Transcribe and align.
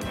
Hey, 0.00 0.06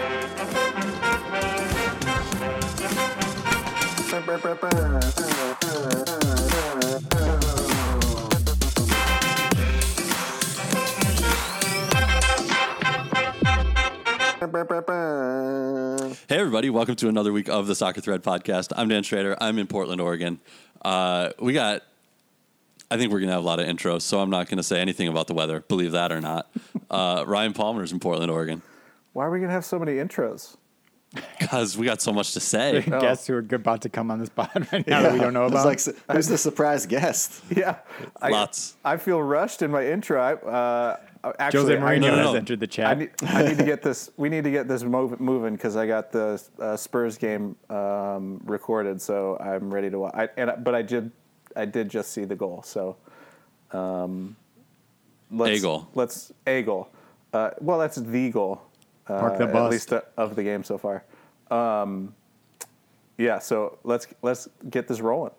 everybody, 16.38 16.70
welcome 16.70 16.94
to 16.94 17.08
another 17.08 17.32
week 17.32 17.48
of 17.48 17.66
the 17.66 17.74
Soccer 17.74 18.00
Thread 18.00 18.22
podcast. 18.22 18.72
I'm 18.76 18.88
Dan 18.88 19.02
Schrader. 19.02 19.36
I'm 19.40 19.58
in 19.58 19.66
Portland, 19.66 20.00
Oregon. 20.00 20.38
Uh, 20.82 21.30
we 21.40 21.52
got, 21.52 21.82
I 22.92 22.96
think 22.96 23.12
we're 23.12 23.18
going 23.18 23.28
to 23.28 23.34
have 23.34 23.42
a 23.42 23.46
lot 23.46 23.58
of 23.58 23.66
intros, 23.66 24.02
so 24.02 24.20
I'm 24.20 24.30
not 24.30 24.48
going 24.48 24.58
to 24.58 24.62
say 24.62 24.80
anything 24.80 25.08
about 25.08 25.26
the 25.26 25.34
weather, 25.34 25.60
believe 25.60 25.90
that 25.92 26.12
or 26.12 26.20
not. 26.20 26.48
Uh, 26.88 27.24
Ryan 27.26 27.54
Palmer's 27.54 27.90
in 27.90 27.98
Portland, 27.98 28.30
Oregon, 28.30 28.62
Why 29.12 29.26
are 29.26 29.30
we 29.30 29.40
gonna 29.40 29.52
have 29.52 29.64
so 29.64 29.78
many 29.78 29.92
intros? 29.94 30.56
because 31.40 31.76
we 31.76 31.86
got 31.86 32.00
so 32.00 32.12
much 32.12 32.34
to 32.34 32.40
say. 32.40 32.82
guests 32.82 33.26
who 33.26 33.34
are 33.34 33.44
about 33.50 33.82
to 33.82 33.88
come 33.88 34.10
on 34.12 34.20
this 34.20 34.28
pod 34.28 34.68
right 34.72 34.86
now 34.86 35.02
that 35.02 35.12
we 35.12 35.18
don't 35.18 35.34
know 35.34 35.46
It's 35.46 35.52
about. 35.52 35.66
like, 35.66 35.80
who's 36.16 36.28
the 36.28 36.38
surprise 36.38 36.86
guest? 36.86 37.42
Yeah, 37.56 37.76
I, 38.22 38.28
Lots. 38.30 38.76
I 38.84 38.96
feel 38.96 39.20
rushed 39.20 39.62
in 39.62 39.72
my 39.72 39.84
intro. 39.84 40.20
I, 40.20 40.34
uh, 40.34 40.96
actually, 41.40 41.74
Jose 41.74 41.76
Mourinho 41.76 42.00
No, 42.02 42.06
no, 42.10 42.16
has 42.16 42.24
no. 42.26 42.34
entered 42.34 42.60
the 42.60 42.66
chat. 42.68 42.86
I, 42.86 42.94
need, 42.94 43.10
I 43.26 43.42
need 43.42 43.58
to 43.58 43.64
get 43.64 43.82
this. 43.82 44.10
We 44.16 44.28
need 44.28 44.44
to 44.44 44.52
get 44.52 44.68
this 44.68 44.84
move, 44.84 45.18
moving 45.18 45.54
because 45.54 45.74
I 45.74 45.88
got 45.88 46.12
the 46.12 46.40
uh, 46.60 46.76
Spurs 46.76 47.18
game 47.18 47.56
um, 47.68 48.40
recorded, 48.44 49.02
so 49.02 49.36
I'm 49.40 49.74
ready 49.74 49.90
to 49.90 49.98
watch. 49.98 50.14
I, 50.14 50.28
and 50.36 50.62
but 50.62 50.76
I 50.76 50.82
did, 50.82 51.10
I 51.56 51.64
did 51.64 51.88
just 51.88 52.12
see 52.12 52.24
the 52.24 52.36
goal. 52.36 52.62
So, 52.62 52.96
um, 53.72 54.36
let's, 55.32 55.58
A 55.58 55.62
goal. 55.62 55.88
Let's 55.96 56.32
a 56.46 56.62
goal. 56.62 56.88
Uh, 57.32 57.50
well, 57.60 57.80
that's 57.80 57.96
the 57.96 58.30
goal. 58.30 58.62
Uh, 59.10 59.20
Park 59.20 59.38
the 59.38 59.44
At 59.44 59.70
least 59.70 59.92
uh, 59.92 60.02
of 60.16 60.36
the 60.36 60.42
game 60.42 60.62
so 60.64 60.78
far. 60.78 61.04
Um, 61.50 62.14
yeah. 63.18 63.38
So 63.38 63.78
let's 63.84 64.06
let's 64.22 64.48
get 64.68 64.86
this 64.88 65.00
rolling. 65.00 65.32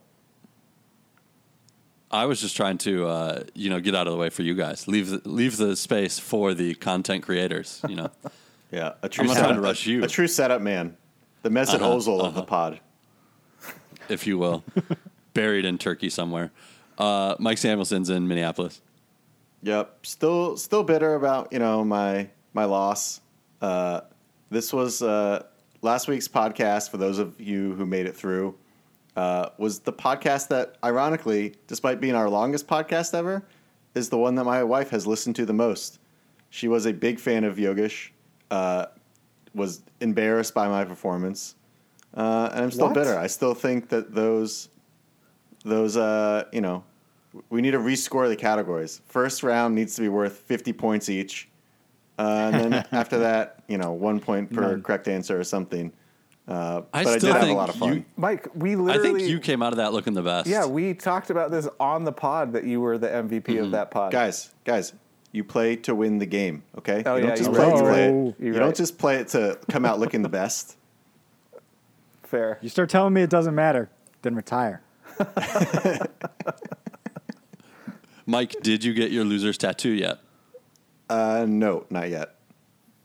I 2.14 2.26
was 2.26 2.42
just 2.42 2.58
trying 2.58 2.78
to, 2.80 3.08
uh, 3.08 3.44
you 3.56 3.70
know, 3.70 3.80
get 3.80 3.95
out 3.95 4.06
of 4.06 4.12
the 4.12 4.20
way 4.20 4.30
for 4.30 4.42
you 4.42 4.54
guys. 4.54 4.86
Leave 4.86 5.10
the, 5.10 5.22
leave 5.30 5.56
the 5.56 5.78
space 5.78 6.20
for 6.20 6.54
the 6.54 6.73
content 6.76 7.23
creators. 7.23 7.82
You 7.88 7.95
know, 7.95 8.12
Yeah, 8.72 8.94
a 9.02 9.10
true 9.10 9.23
I'm 9.23 9.28
not 9.28 9.34
setup, 9.36 9.50
trying 9.50 9.62
to 9.62 9.68
rush 9.68 9.86
you. 9.86 10.04
A 10.04 10.08
true 10.08 10.28
setup 10.28 10.62
man, 10.62 10.95
the 11.42 11.50
Mesut 11.50 11.76
Uh-huh, 11.76 11.86
Ozil 11.95 12.22
of 12.22 12.34
the 12.36 12.44
pod. 12.44 12.80
if 14.10 14.26
you 14.26 14.38
will, 14.38 14.64
buried 15.34 15.66
in 15.66 15.78
Turkey 15.78 16.10
somewhere. 16.10 16.52
Uh, 16.98 17.36
Mike 17.40 17.58
Samuelson's 17.58 18.10
in 18.10 18.28
Minneapolis. 18.28 18.82
Yep, 19.64 20.06
still 20.06 20.58
still 20.58 20.84
bitter 20.84 21.16
about 21.16 21.52
you 21.52 21.60
know 21.60 21.84
my 21.84 22.30
my 22.54 22.64
loss. 22.66 23.20
Uh, 23.62 24.02
this 24.50 24.73
was 24.73 25.02
uh, 25.02 25.44
last 25.81 26.08
week's 26.08 26.28
podcast. 26.28 26.90
For 26.90 26.98
those 26.98 27.20
of 27.20 27.40
you 27.40 27.73
who 27.76 27.86
made 27.86 28.06
it 28.06 28.16
through, 28.16 28.56
uh, 29.16 29.50
was 29.58 29.80
the 29.80 29.94
podcast 29.94 30.48
that, 30.50 30.76
ironically, 30.84 31.56
despite 31.67 32.00
being 32.02 32.16
our 32.16 32.30
longest 32.30 32.67
podcast 32.67 33.14
ever, 33.14 33.44
is 33.95 34.09
the 34.09 34.17
one 34.17 34.36
that 34.36 34.45
my 34.45 34.64
wife 34.64 34.89
has 34.89 35.06
listened 35.06 35.36
to 35.38 35.45
the 35.45 35.54
most. 35.54 36.00
She 36.50 36.67
was 36.67 36.86
a 36.86 36.94
big 36.94 37.20
fan 37.20 37.44
of 37.44 37.58
Yogesh. 37.58 38.09
Uh, 38.50 38.88
was 39.54 39.82
embarrassed 40.00 40.54
by 40.54 40.67
my 40.70 40.86
performance, 40.86 41.56
uh, 42.16 42.50
and 42.54 42.64
I'm 42.64 42.72
still 42.72 42.88
What? 42.88 42.95
bitter. 42.95 43.17
I 43.17 43.28
still 43.28 43.54
think 43.54 43.89
that 43.89 44.14
those 44.16 44.70
those 45.66 45.98
uh, 45.98 46.45
you 46.54 46.62
know 46.62 46.84
we 47.50 47.62
need 47.62 47.72
to 47.72 47.80
rescore 47.80 48.28
the 48.30 48.36
categories. 48.38 49.02
First 49.06 49.44
round 49.44 49.76
needs 49.76 49.95
to 49.95 50.02
be 50.02 50.09
worth 50.09 50.38
50 50.38 50.72
points 50.73 51.09
each. 51.09 51.50
Uh, 52.22 52.52
and 52.53 52.73
then 52.73 52.86
after 52.91 53.19
that, 53.19 53.64
you 53.67 53.77
know, 53.77 53.91
one 53.94 54.19
point 54.19 54.53
per 54.53 54.61
None. 54.61 54.83
correct 54.83 55.08
answer 55.08 55.39
or 55.39 55.44
something. 55.44 55.91
Uh, 56.47 56.81
I 56.94 57.03
but 57.03 57.14
I 57.14 57.17
still 57.17 57.33
did 57.33 57.41
have 57.41 57.50
a 57.50 57.53
lot 57.53 57.69
of 57.69 57.75
fun. 57.75 57.94
you- 57.94 58.05
Mike, 58.17 58.47
we 58.55 58.75
literally. 58.75 59.09
I 59.09 59.19
think 59.19 59.30
you 59.30 59.39
came 59.39 59.61
out 59.64 59.73
of 59.73 59.77
that 59.77 59.94
looking 59.94 60.14
the 60.14 60.21
best. 60.21 60.48
Yeah, 60.48 60.65
we 60.65 60.93
talked 60.93 61.30
about 61.30 61.49
this 61.52 61.67
on 61.80 62.04
the 62.04 62.11
pod 62.11 62.54
that 62.54 62.64
you 62.65 62.81
were 62.81 62.98
the 62.98 63.08
MVP 63.08 63.61
of 63.61 63.71
that 63.71 63.89
pod. 63.92 64.11
guys, 64.11 64.52
guys, 64.65 64.93
you 65.31 65.43
play 65.43 65.76
to 65.77 65.95
win 65.95 66.17
the 66.17 66.26
game, 66.26 66.64
okay? 66.77 67.04
Oh, 67.05 67.15
you 67.15 67.21
don't 67.27 67.37
just 67.37 67.43
you're 67.52 67.55
play 67.55 67.67
right, 67.70 67.77
to 67.77 67.83
play 67.83 68.05
it. 68.05 68.11
You're 68.11 68.36
you 68.39 68.52
right. 68.54 68.60
don't 68.60 68.76
just 68.76 68.98
play 68.98 69.15
it 69.17 69.30
to 69.30 69.58
come 69.70 69.86
out 69.86 69.99
looking 69.99 70.21
the 70.23 70.30
best. 70.42 70.77
Fair. 72.23 72.60
you 72.61 72.70
start 72.70 72.89
telling 72.89 73.14
me 73.14 73.21
it 73.23 73.30
doesn't 73.30 73.55
matter, 73.55 73.89
then 74.21 74.36
retire. 74.36 74.81
Mike, 78.26 78.55
did 78.61 78.83
you 78.83 78.93
get 78.93 79.11
your 79.11 79.26
loser's 79.26 79.58
tattoo 79.58 79.89
yet? 79.92 80.20
Uh, 81.11 81.45
no, 81.48 81.86
not 81.89 82.10
yet. 82.10 82.36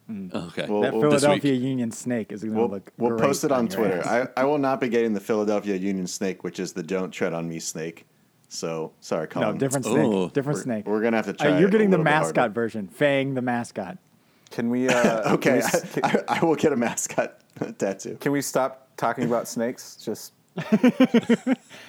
Okay. 0.08 0.66
Well, 0.68 0.82
that 0.82 0.94
well, 0.94 1.10
this 1.10 1.22
Philadelphia. 1.22 1.52
Union 1.54 1.90
snake 1.90 2.30
is 2.30 2.42
going 2.44 2.54
to 2.54 2.60
We'll, 2.60 2.68
look. 2.68 2.92
we'll 2.96 3.10
great 3.10 3.22
post 3.22 3.42
it 3.42 3.50
on 3.50 3.66
your 3.66 3.76
Twitter. 3.76 4.06
I, 4.06 4.28
I 4.40 4.44
will 4.44 4.58
not 4.58 4.80
be 4.80 4.88
getting 4.88 5.14
the 5.14 5.20
Philadelphia 5.20 5.74
Union 5.74 6.06
snake, 6.06 6.44
which 6.44 6.60
is 6.60 6.72
the 6.74 6.82
don't 6.84 7.10
tread 7.10 7.32
on 7.32 7.48
me 7.48 7.58
snake. 7.58 8.06
So, 8.48 8.92
sorry, 9.00 9.26
Colin. 9.26 9.54
no, 9.54 9.58
different 9.58 9.84
snake. 9.84 9.96
Oh. 9.98 10.28
different 10.28 10.58
We're, 10.58 10.62
snake. 10.62 10.86
we're 10.86 11.00
going 11.00 11.12
to 11.12 11.16
have 11.22 11.36
to 11.36 11.44
Uh, 11.54 11.58
you're 11.58 11.68
it 11.68 11.72
getting 11.72 11.92
a 11.92 11.96
the 11.96 12.02
mascot 12.04 12.52
version. 12.52 12.86
Fang 12.86 13.34
the 13.34 13.42
mascot. 13.42 13.98
Can 14.52 14.70
we? 14.70 14.88
Uh, 14.88 15.22
can 15.24 15.32
Okay, 15.32 15.52
we 15.54 15.58
s- 15.58 15.92
Can, 15.94 16.04
I, 16.04 16.22
I 16.40 16.44
will 16.44 16.54
get 16.54 16.72
a 16.72 16.76
mascot 16.76 17.40
tattoo. 17.78 18.16
can 18.20 18.30
we 18.30 18.40
stop 18.42 18.86
talking 18.96 19.24
about 19.24 19.48
snakes? 19.48 19.96
Just 19.96 20.32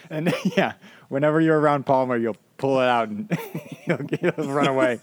And 0.09 0.33
yeah, 0.57 0.73
whenever 1.09 1.39
you're 1.39 1.59
around 1.59 1.85
Palmer, 1.85 2.17
you'll 2.17 2.35
pull 2.57 2.79
it 2.81 2.87
out 2.87 3.09
and 3.09 3.31
he'll, 3.85 3.99
he'll 4.19 4.51
run 4.51 4.67
away. 4.67 4.99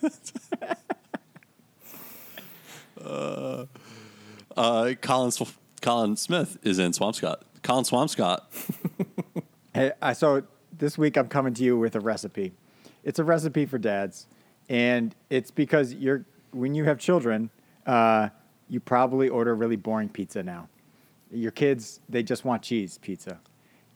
Uh, 3.05 4.95
Colin, 5.01 5.31
Sw- 5.31 5.59
Colin 5.83 6.17
Smith 6.17 6.59
is 6.63 6.79
in 6.79 6.93
Swampscott. 6.93 7.43
Colin 7.63 7.85
Swampscott. 7.85 8.41
Hey, 9.75 9.91
I 10.01 10.13
so 10.13 10.45
this 10.79 10.97
week 10.97 11.17
I'm 11.17 11.27
coming 11.27 11.53
to 11.55 11.65
you 11.65 11.77
with 11.77 11.97
a 11.97 12.01
recipe. 12.01 12.53
It's 13.03 13.19
a 13.19 13.25
recipe 13.25 13.67
for 13.67 13.77
dads, 13.77 14.29
and 14.69 15.13
it's 15.31 15.51
because 15.51 15.93
you're 15.93 16.25
when 16.53 16.77
you 16.77 16.85
have 16.85 17.01
children, 17.01 17.51
uh, 17.85 18.29
you 18.69 18.79
probably 18.79 19.29
order 19.29 19.53
really 19.57 19.75
boring 19.75 20.09
pizza 20.09 20.45
now. 20.45 20.69
Your 21.33 21.51
kids 21.51 21.99
they 22.09 22.23
just 22.23 22.45
want 22.45 22.63
cheese 22.63 22.99
pizza, 22.99 23.41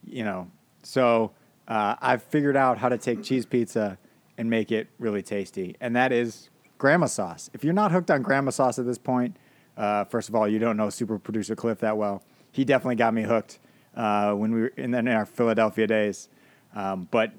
you 0.05 0.25
know. 0.25 0.51
So 0.83 1.31
uh, 1.69 1.95
I've 2.01 2.23
figured 2.23 2.57
out 2.57 2.77
how 2.77 2.89
to 2.89 2.97
take 2.97 3.23
cheese 3.23 3.45
pizza 3.45 3.97
and 4.37 4.49
make 4.49 4.73
it 4.73 4.89
really 4.99 5.21
tasty, 5.21 5.77
and 5.79 5.95
that 5.95 6.11
is 6.11 6.48
grandma 6.79 7.05
sauce. 7.05 7.51
If 7.53 7.63
you're 7.63 7.73
not 7.73 7.91
hooked 7.91 8.09
on 8.09 8.23
grandma 8.23 8.49
sauce 8.49 8.79
at 8.79 8.87
this 8.87 8.97
point, 8.97 9.37
uh, 9.77 10.05
first 10.05 10.29
of 10.29 10.35
all, 10.35 10.47
you 10.47 10.57
don't 10.57 10.77
know 10.77 10.89
super 10.89 11.19
producer 11.19 11.55
Cliff 11.55 11.77
that 11.79 11.95
well. 11.95 12.23
He 12.51 12.65
definitely 12.65 12.95
got 12.95 13.13
me 13.13 13.21
hooked 13.21 13.59
uh, 13.95 14.33
when 14.33 14.51
we 14.51 14.61
were 14.61 14.71
in, 14.75 14.95
in 14.95 15.07
our 15.07 15.25
Philadelphia 15.25 15.85
days. 15.85 16.29
Um, 16.75 17.07
but 17.11 17.33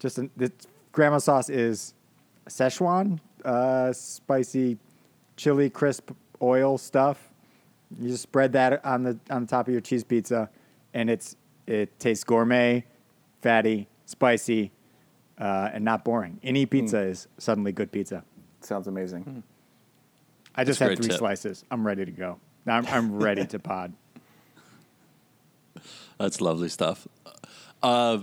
just 0.00 0.18
an, 0.18 0.30
this 0.36 0.50
grandma 0.90 1.18
sauce 1.18 1.48
is 1.48 1.94
Szechuan, 2.48 3.20
uh, 3.44 3.92
spicy, 3.92 4.78
chili 5.36 5.70
crisp 5.70 6.10
oil 6.42 6.76
stuff. 6.76 7.30
You 8.00 8.08
just 8.08 8.24
spread 8.24 8.52
that 8.54 8.84
on 8.84 9.04
the 9.04 9.18
on 9.30 9.42
the 9.42 9.48
top 9.48 9.68
of 9.68 9.72
your 9.72 9.80
cheese 9.80 10.02
pizza, 10.02 10.50
and 10.92 11.08
it's 11.08 11.36
it 11.66 11.98
tastes 12.00 12.24
gourmet, 12.24 12.84
fatty, 13.42 13.88
spicy, 14.06 14.72
uh, 15.38 15.70
and 15.72 15.84
not 15.84 16.04
boring. 16.04 16.40
Any 16.42 16.66
pizza 16.66 16.98
is 16.98 17.28
suddenly 17.38 17.72
good 17.72 17.92
pizza. 17.92 18.24
Sounds 18.66 18.86
amazing. 18.86 19.42
I 20.54 20.64
just 20.64 20.78
That's 20.78 20.90
had 20.90 20.98
three 20.98 21.08
tip. 21.08 21.18
slices. 21.18 21.64
I'm 21.70 21.86
ready 21.86 22.04
to 22.04 22.10
go. 22.10 22.38
I'm, 22.66 22.86
I'm 22.86 23.18
ready 23.18 23.46
to 23.46 23.58
pod. 23.58 23.92
That's 26.18 26.40
lovely 26.40 26.68
stuff. 26.68 27.06
Uh, 27.82 28.18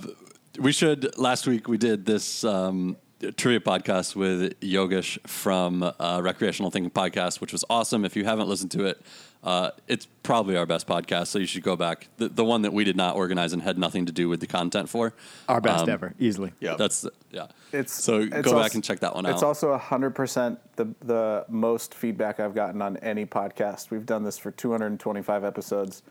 we 0.59 0.72
should. 0.72 1.18
Last 1.18 1.48
week 1.48 1.68
we 1.68 1.78
did 1.78 2.06
this 2.06 2.44
um, 2.44 2.98
trivia 3.31 3.59
podcast 3.59 4.16
with 4.16 4.59
Yogesh 4.59 5.19
from 5.28 5.84
uh, 5.84 6.22
Recreational 6.23 6.72
Thinking 6.72 6.91
Podcast, 6.91 7.41
which 7.41 7.51
was 7.51 7.63
awesome. 7.69 8.06
If 8.06 8.15
you 8.15 8.25
haven't 8.25 8.48
listened 8.50 8.71
to 8.71 8.86
it, 8.86 9.01
uh, 9.44 9.71
it's 9.88 10.07
probably 10.24 10.56
our 10.56 10.65
best 10.65 10.88
podcast, 10.88 11.27
so 11.27 11.39
you 11.39 11.45
should 11.45 11.63
go 11.63 11.75
back. 11.75 12.07
The, 12.18 12.30
the 12.30 12.45
one 12.45 12.62
that 12.62 12.71
we 12.74 12.83
did 12.83 12.95
not 12.95 13.15
organize 13.15 13.51
and 13.53 13.62
had 13.62 13.77
nothing 13.77 14.06
to 14.06 14.12
do 14.12 14.30
with 14.30 14.39
the 14.39 14.48
content 14.48 14.89
for. 14.89 15.13
Our 15.50 15.59
best 15.59 15.83
Um, 15.83 15.89
ever, 15.89 16.13
easily. 16.19 16.53
Yeah. 16.59 16.75
That's 16.75 17.06
yeah. 17.31 17.48
It's 17.71 17.94
so 17.94 18.19
it's 18.19 18.42
go 18.42 18.59
back 18.59 18.74
and 18.74 18.83
check 18.83 19.00
that 19.01 19.15
one 19.15 19.25
out. 19.25 19.33
It's 19.33 19.44
out. 19.44 19.48
also 19.48 19.77
hundred 19.77 20.12
percent 20.12 20.59
the 20.75 20.94
the 21.01 21.45
most 21.50 21.94
feedback 21.94 22.39
I've 22.39 22.56
gotten 22.56 22.81
on 22.81 22.98
any 22.98 23.25
podcast. 23.25 23.92
We've 23.92 24.06
done 24.06 24.24
this 24.24 24.38
for 24.38 24.51
225 24.51 25.44
episodes, 25.44 26.03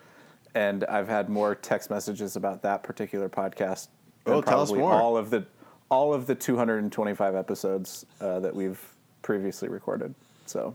and 0.55 0.85
I've 0.85 1.09
had 1.09 1.29
more 1.29 1.55
text 1.55 1.89
messages 1.89 2.37
about 2.37 2.63
that 2.63 2.83
particular 2.83 3.29
podcast. 3.29 3.89
Than 4.25 4.35
Oh, 4.35 4.43
tell 4.43 4.61
us 4.61 4.69
probably 4.71 4.83
more. 4.83 4.93
All 4.93 5.17
of 5.17 5.31
the 5.31 5.47
all 5.93 6.15
of 6.15 6.27
the 6.27 6.35
225 6.35 7.35
episodes 7.35 8.07
uh, 8.23 8.41
that 8.41 8.57
we've 8.57 8.81
previously 9.21 9.69
recorded. 9.69 10.15
So 10.47 10.75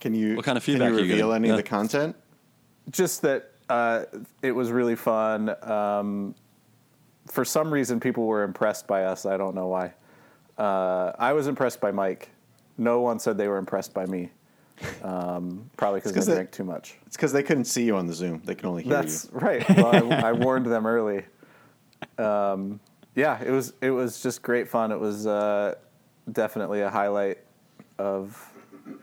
Can 0.00 0.14
you 0.14 0.34
What 0.34 0.46
kind 0.46 0.56
of 0.56 0.64
can 0.64 0.72
feedback 0.74 0.88
you 0.92 0.94
are 0.96 1.00
you 1.00 1.10
reveal 1.10 1.28
getting? 1.28 1.34
any 1.44 1.48
Yeah. 1.48 1.54
of 1.54 1.56
the 1.58 1.62
content? 1.68 2.16
just 2.90 3.20
that 3.22 3.50
uh, 3.68 4.04
it 4.42 4.52
was 4.52 4.72
really 4.72 4.96
fun. 4.96 5.54
Um, 5.62 6.34
for 7.26 7.44
some 7.44 7.70
reason, 7.70 8.00
people 8.00 8.24
were 8.26 8.42
impressed 8.42 8.86
by 8.88 9.04
us. 9.04 9.26
I 9.26 9.36
don't 9.36 9.54
know 9.54 9.68
why. 9.68 9.92
Uh, 10.58 11.12
I 11.18 11.34
was 11.34 11.46
impressed 11.46 11.78
by 11.80 11.92
Mike. 11.92 12.30
No 12.78 13.02
one 13.02 13.18
said 13.20 13.36
they 13.36 13.46
were 13.46 13.58
impressed 13.58 13.92
by 13.92 14.06
me. 14.06 14.30
um, 15.04 15.70
probably 15.76 16.00
because 16.00 16.12
'cause 16.12 16.28
I 16.28 16.32
they- 16.32 16.36
drank 16.38 16.50
too 16.50 16.64
much. 16.64 16.96
It's 17.06 17.16
because 17.16 17.32
they 17.34 17.42
couldn't 17.42 17.66
see 17.66 17.84
you 17.84 17.94
on 17.96 18.06
the 18.06 18.14
Zoom. 18.14 18.40
They 18.46 18.54
can 18.54 18.66
only 18.66 18.82
hear 18.84 18.94
That's 18.94 19.26
you. 19.30 19.38
right. 19.38 19.68
Well, 19.76 20.10
I, 20.14 20.30
I 20.30 20.32
warned 20.32 20.64
them 20.66 20.86
early. 20.86 21.26
Um, 22.18 22.80
yeah, 23.14 23.42
it 23.42 23.50
was 23.50 23.72
it 23.80 23.90
was 23.90 24.22
just 24.22 24.42
great 24.42 24.68
fun. 24.68 24.92
It 24.92 25.00
was 25.00 25.26
uh, 25.26 25.74
definitely 26.30 26.80
a 26.82 26.90
highlight 26.90 27.38
of 27.98 28.36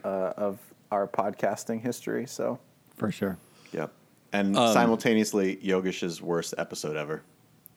uh, 0.03 0.33
of 0.37 0.59
our 0.91 1.07
podcasting 1.07 1.81
history. 1.81 2.25
So 2.27 2.59
For 2.95 3.11
sure. 3.11 3.37
Yep. 3.73 3.91
And 4.33 4.57
Um, 4.57 4.73
simultaneously, 4.73 5.57
Yogesh's 5.57 6.21
worst 6.21 6.53
episode 6.57 6.95
ever. 6.97 7.21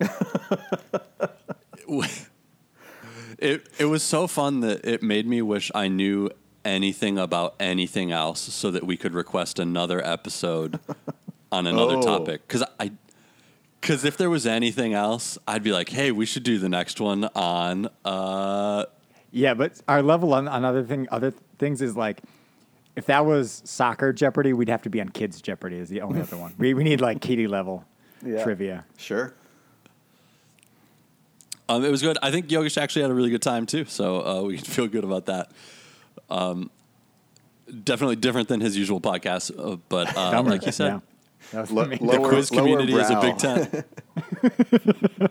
It 3.38 3.66
it 3.78 3.86
was 3.86 4.02
so 4.02 4.26
fun 4.26 4.60
that 4.60 4.84
it 4.84 5.02
made 5.02 5.26
me 5.26 5.40
wish 5.40 5.70
I 5.74 5.88
knew 5.88 6.28
anything 6.64 7.16
about 7.18 7.54
anything 7.58 8.12
else 8.12 8.40
so 8.40 8.70
that 8.70 8.84
we 8.84 8.96
could 8.98 9.14
request 9.14 9.58
another 9.58 10.04
episode 10.06 10.78
on 11.50 11.66
another 11.66 11.96
Oh. 11.96 12.02
topic 12.02 12.46
cuz 12.48 12.62
I 12.78 12.92
cuz 13.80 14.04
if 14.04 14.16
there 14.16 14.30
was 14.30 14.46
anything 14.46 14.92
else 14.94 15.38
I'd 15.46 15.62
be 15.62 15.72
like, 15.72 15.88
"Hey, 15.90 16.10
we 16.12 16.26
should 16.26 16.42
do 16.42 16.58
the 16.58 16.68
next 16.68 17.00
one 17.00 17.24
on 17.34 17.88
uh 18.04 18.84
Yeah, 19.32 19.54
but 19.54 19.80
our 19.88 20.02
level 20.02 20.34
on, 20.34 20.48
on 20.48 20.64
other 20.64 20.82
thing 20.84 21.06
other 21.10 21.32
things 21.58 21.80
is 21.82 21.96
like 21.96 22.20
if 22.96 23.06
that 23.06 23.24
was 23.24 23.62
soccer 23.64 24.12
Jeopardy, 24.12 24.52
we'd 24.52 24.68
have 24.68 24.82
to 24.82 24.90
be 24.90 25.00
on 25.00 25.08
kids 25.08 25.40
Jeopardy 25.40 25.76
is 25.78 25.88
the 25.88 26.00
only 26.02 26.20
other 26.20 26.36
one. 26.36 26.54
We 26.58 26.74
we 26.74 26.84
need 26.84 27.00
like 27.00 27.20
Katie 27.20 27.46
level 27.48 27.84
Yeah. 28.24 28.42
trivia. 28.42 28.84
Sure. 28.98 29.32
Um, 31.68 31.84
it 31.84 31.90
was 31.90 32.02
good. 32.02 32.18
I 32.20 32.30
think 32.32 32.48
Yogesh 32.48 32.76
actually 32.76 33.02
had 33.02 33.10
a 33.12 33.14
really 33.14 33.30
good 33.30 33.42
time 33.42 33.64
too, 33.64 33.84
so 33.84 34.26
uh, 34.26 34.42
we 34.42 34.56
can 34.56 34.64
feel 34.76 34.88
good 34.88 35.04
about 35.04 35.26
that. 35.26 35.52
Um, 36.28 36.68
definitely 37.84 38.16
different 38.16 38.48
than 38.48 38.60
his 38.60 38.76
usual 38.76 39.00
podcast, 39.00 39.52
uh, 39.56 39.76
but 39.88 40.16
uh, 40.16 40.42
like 40.42 40.66
you 40.66 40.72
said, 40.72 40.86
yeah. 40.94 41.00
That 41.52 41.62
was 41.62 41.70
Lo- 41.70 41.84
me. 41.86 41.96
the 41.96 42.04
Lower- 42.04 42.28
quiz 42.28 42.50
lower 42.52 42.60
community 42.60 42.94
is 42.94 43.10
a 43.10 43.20
big 43.20 43.38
tent. 43.38 43.84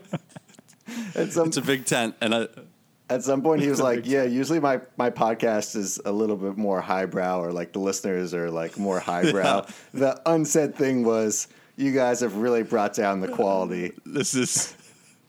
At 1.14 1.32
some, 1.32 1.48
It's 1.48 1.56
a 1.56 1.62
big 1.62 1.84
tent, 1.86 2.14
and 2.20 2.34
I, 2.34 2.48
at 3.08 3.22
some 3.24 3.42
point, 3.42 3.62
he 3.62 3.68
was 3.68 3.80
like, 3.80 4.02
"Yeah, 4.06 4.24
usually 4.24 4.60
my, 4.60 4.80
my 4.96 5.10
podcast 5.10 5.76
is 5.76 6.00
a 6.04 6.12
little 6.12 6.36
bit 6.36 6.56
more 6.56 6.80
highbrow, 6.80 7.40
or 7.40 7.52
like 7.52 7.72
the 7.72 7.78
listeners 7.80 8.34
are 8.34 8.50
like 8.50 8.78
more 8.78 9.00
highbrow." 9.00 9.66
The 9.92 10.20
unsaid 10.26 10.74
thing 10.74 11.04
was, 11.04 11.48
"You 11.76 11.92
guys 11.92 12.20
have 12.20 12.36
really 12.36 12.62
brought 12.62 12.94
down 12.94 13.20
the 13.20 13.28
quality," 13.28 13.92
this 14.06 14.34
is 14.34 14.72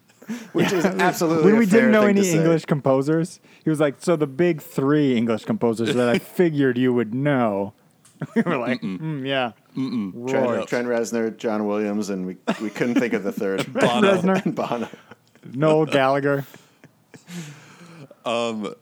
which 0.53 0.71
is 0.71 0.85
absolutely 0.85 1.45
when 1.51 1.59
we 1.59 1.65
fair 1.65 1.81
didn't 1.81 1.91
know 1.93 2.05
any. 2.05 2.29
English 2.29 2.65
composers, 2.65 3.39
he 3.63 3.69
was 3.69 3.79
like, 3.79 3.95
"So 3.99 4.15
the 4.15 4.27
big 4.27 4.61
three 4.61 5.15
English 5.17 5.45
composers 5.45 5.93
that 5.95 6.09
I 6.09 6.19
figured 6.19 6.77
you 6.77 6.93
would 6.93 7.13
know." 7.13 7.73
We 8.35 8.41
were 8.45 8.57
like, 8.57 8.81
mm, 8.81 9.25
"Yeah, 9.27 9.51
Trent, 9.73 10.13
Roy, 10.15 10.65
Trent 10.65 10.87
Reznor, 10.87 11.35
John 11.37 11.65
Williams, 11.67 12.09
and 12.09 12.25
we 12.25 12.37
we 12.61 12.69
couldn't 12.69 12.95
think 12.95 13.13
of 13.13 13.23
the 13.23 13.31
third. 13.31 13.71
Bono. 13.73 14.15
Reznor, 14.15 14.55
Bono. 14.55 14.87
Noel 15.53 15.85
Gallagher." 15.85 16.45
Um, 18.25 18.75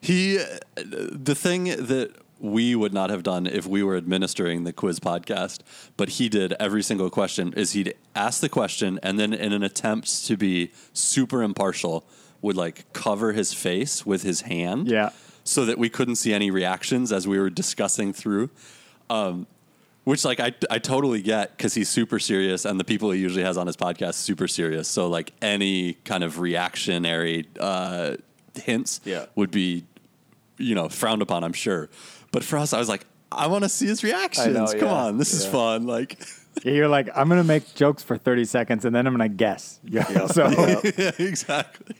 he. 0.00 0.42
The 0.76 1.34
thing 1.34 1.64
that 1.64 2.12
we 2.40 2.74
would 2.74 2.94
not 2.94 3.10
have 3.10 3.22
done 3.22 3.46
if 3.46 3.66
we 3.66 3.82
were 3.82 3.96
administering 3.96 4.62
the 4.64 4.72
quiz 4.72 5.00
podcast, 5.00 5.58
but 5.96 6.10
he 6.10 6.28
did 6.28 6.52
every 6.54 6.82
single 6.82 7.10
question. 7.10 7.52
Is 7.54 7.72
he'd 7.72 7.94
ask 8.14 8.40
the 8.40 8.48
question 8.48 8.98
and 9.02 9.18
then, 9.18 9.32
in 9.32 9.52
an 9.52 9.62
attempt 9.62 10.24
to 10.26 10.36
be 10.36 10.70
super 10.92 11.42
impartial, 11.42 12.04
would 12.40 12.56
like 12.56 12.90
cover 12.92 13.32
his 13.32 13.52
face 13.52 14.06
with 14.06 14.22
his 14.22 14.42
hand. 14.42 14.88
Yeah. 14.88 15.10
so 15.44 15.64
that 15.64 15.78
we 15.78 15.88
couldn't 15.88 16.16
see 16.16 16.32
any 16.34 16.50
reactions 16.50 17.10
as 17.10 17.26
we 17.26 17.38
were 17.38 17.48
discussing 17.50 18.12
through. 18.12 18.50
Um, 19.10 19.46
which 20.04 20.24
like 20.24 20.40
I, 20.40 20.54
I 20.70 20.78
totally 20.78 21.20
get 21.20 21.54
because 21.56 21.74
he's 21.74 21.88
super 21.90 22.18
serious 22.18 22.64
and 22.64 22.80
the 22.80 22.84
people 22.84 23.10
he 23.10 23.20
usually 23.20 23.44
has 23.44 23.58
on 23.58 23.66
his 23.66 23.76
podcast 23.76 24.14
super 24.14 24.48
serious. 24.48 24.88
So 24.88 25.06
like 25.08 25.32
any 25.42 25.94
kind 26.04 26.24
of 26.24 26.38
reactionary 26.38 27.46
uh, 27.60 28.16
hints 28.54 29.00
Yeah. 29.04 29.26
would 29.34 29.50
be 29.50 29.84
you 30.56 30.74
know 30.74 30.88
frowned 30.88 31.20
upon. 31.20 31.44
I'm 31.44 31.52
sure. 31.52 31.90
But 32.32 32.42
for 32.42 32.58
us, 32.58 32.72
I 32.72 32.78
was 32.78 32.88
like, 32.88 33.04
I 33.30 33.48
want 33.48 33.64
to 33.64 33.68
see 33.68 33.86
his 33.86 34.02
reactions. 34.02 34.72
Come 34.72 34.80
yeah. 34.82 34.92
on, 34.92 35.18
this 35.18 35.34
is 35.34 35.44
fun. 35.44 35.86
Like, 35.86 36.18
You're 36.64 36.88
like, 36.88 37.10
I'm 37.14 37.28
gonna 37.28 37.44
make 37.44 37.74
jokes 37.74 38.02
for 38.02 38.16
30 38.16 38.46
seconds 38.46 38.84
and 38.86 38.94
then 38.94 39.06
I'm 39.06 39.12
gonna 39.12 39.28
guess. 39.28 39.78
Yeah. 39.84 40.26
So 40.28 40.48
yeah, 40.48 40.80
exactly. 41.18 41.96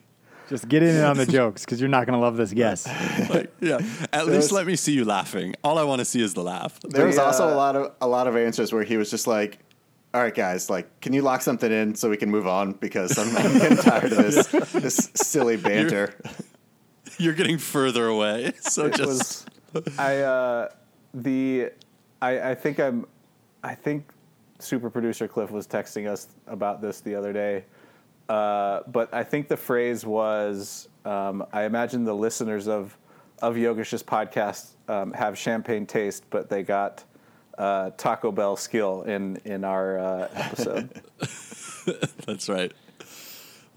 Just 0.48 0.68
get 0.68 0.82
in 0.82 1.02
on 1.04 1.16
the 1.16 1.26
jokes 1.26 1.64
because 1.64 1.80
you're 1.80 1.88
not 1.88 2.06
gonna 2.06 2.20
love 2.20 2.36
this 2.36 2.52
guess. 2.52 2.86
Like, 3.28 3.52
yeah, 3.60 3.80
at 4.12 4.26
least 4.26 4.52
let 4.52 4.66
me 4.66 4.76
see 4.76 4.92
you 4.92 5.04
laughing. 5.04 5.54
All 5.62 5.78
I 5.78 5.82
want 5.82 5.98
to 5.98 6.04
see 6.04 6.22
is 6.22 6.34
the 6.34 6.42
laugh. 6.42 6.78
There 6.80 7.06
was 7.06 7.16
The, 7.16 7.22
also 7.22 7.52
a 7.52 7.54
lot 7.54 7.76
of 7.76 7.92
a 8.00 8.08
lot 8.08 8.26
of 8.26 8.36
answers 8.36 8.72
where 8.72 8.84
he 8.84 8.96
was 8.96 9.10
just 9.10 9.26
like, 9.26 9.58
"All 10.14 10.22
right, 10.22 10.34
guys, 10.34 10.70
like, 10.70 11.00
can 11.00 11.12
you 11.12 11.22
lock 11.22 11.42
something 11.42 11.70
in 11.70 11.94
so 11.94 12.08
we 12.08 12.16
can 12.16 12.30
move 12.30 12.46
on 12.46 12.72
because 12.72 13.18
I'm, 13.18 13.36
I'm 13.36 13.58
getting 13.58 13.76
tired 13.90 14.12
of 14.12 14.18
this 14.18 14.46
this 14.72 15.10
silly 15.14 15.56
banter." 15.56 16.14
You're 17.18 17.34
getting 17.34 17.58
further 17.58 18.06
away. 18.06 18.52
So 18.60 18.86
it 18.86 18.94
just 18.94 19.48
was 19.74 19.98
I 19.98 20.18
uh, 20.18 20.68
the 21.12 21.70
I, 22.22 22.50
I 22.50 22.54
think 22.54 22.78
I'm 22.78 23.06
I 23.62 23.74
think 23.74 24.08
super 24.58 24.90
producer 24.90 25.28
Cliff 25.28 25.50
was 25.50 25.66
texting 25.66 26.08
us 26.08 26.28
about 26.46 26.80
this 26.80 27.00
the 27.00 27.14
other 27.14 27.32
day. 27.32 27.64
Uh, 28.28 28.80
but 28.86 29.12
I 29.14 29.25
think 29.25 29.48
the 29.48 29.56
phrase 29.56 30.04
was 30.04 30.88
um, 31.04 31.44
I 31.52 31.64
imagine 31.64 32.04
the 32.04 32.14
listeners 32.14 32.69
of 32.69 32.96
of 33.40 33.54
Yogesh's 33.54 34.02
podcast 34.02 34.70
um, 34.88 35.12
have 35.12 35.38
champagne 35.38 35.86
taste, 35.86 36.25
but 36.28 36.50
they 36.50 36.62
got 36.62 37.04
uh, 37.56 37.90
Taco 37.96 38.32
Bell 38.32 38.56
skill 38.56 39.02
in 39.02 39.36
in 39.44 39.64
our 39.64 39.98
uh, 39.98 40.28
episode. 40.34 41.02
That's 42.26 42.48
right. 42.48 42.72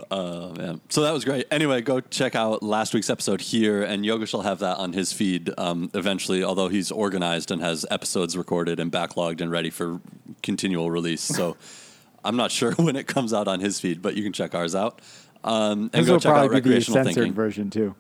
Oh 0.10 0.54
man, 0.56 0.82
so 0.90 1.04
that 1.04 1.12
was 1.12 1.24
great. 1.24 1.46
Anyway, 1.52 1.82
go 1.82 2.00
check 2.00 2.36
out 2.36 2.64
last 2.64 2.94
week's 2.94 3.10
episode 3.10 3.40
here, 3.40 3.84
and 3.84 4.04
Yogesh 4.04 4.34
will 4.34 4.42
have 4.42 4.60
that 4.60 4.78
on 4.78 4.94
his 4.94 5.14
feed 5.14 5.52
um, 5.58 5.92
eventually. 5.94 6.44
Although 6.44 6.70
he's 6.70 6.92
organized 6.92 7.52
and 7.52 7.62
has 7.62 7.86
episodes 7.92 8.36
recorded 8.36 8.80
and 8.80 8.92
backlogged 8.92 9.42
and 9.42 9.52
ready 9.52 9.70
for 9.70 10.02
continual 10.42 10.90
release, 10.90 11.22
so 11.22 11.56
I'm 12.24 12.36
not 12.36 12.52
sure 12.52 12.72
when 12.76 12.96
it 12.96 13.08
comes 13.08 13.34
out 13.34 13.48
on 13.48 13.60
his 13.60 13.80
feed, 13.80 14.02
but 14.02 14.16
you 14.16 14.24
can 14.24 14.34
check 14.34 14.54
ours 14.56 14.76
out. 14.76 15.02
Um, 15.44 15.90
and 15.94 16.02
This 16.02 16.06
go 16.08 16.14
will 16.14 16.20
check 16.20 16.32
out 16.32 16.50
probably 16.50 16.62
be 16.62 16.76
the 16.76 16.82
censored 16.82 17.16
thinking. 17.16 17.34
version 17.34 17.70
too. 17.70 17.96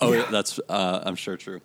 Oh, 0.00 0.12
yeah, 0.12 0.26
that's 0.30 0.60
uh, 0.68 1.02
I'm 1.04 1.16
sure 1.16 1.36
true. 1.36 1.60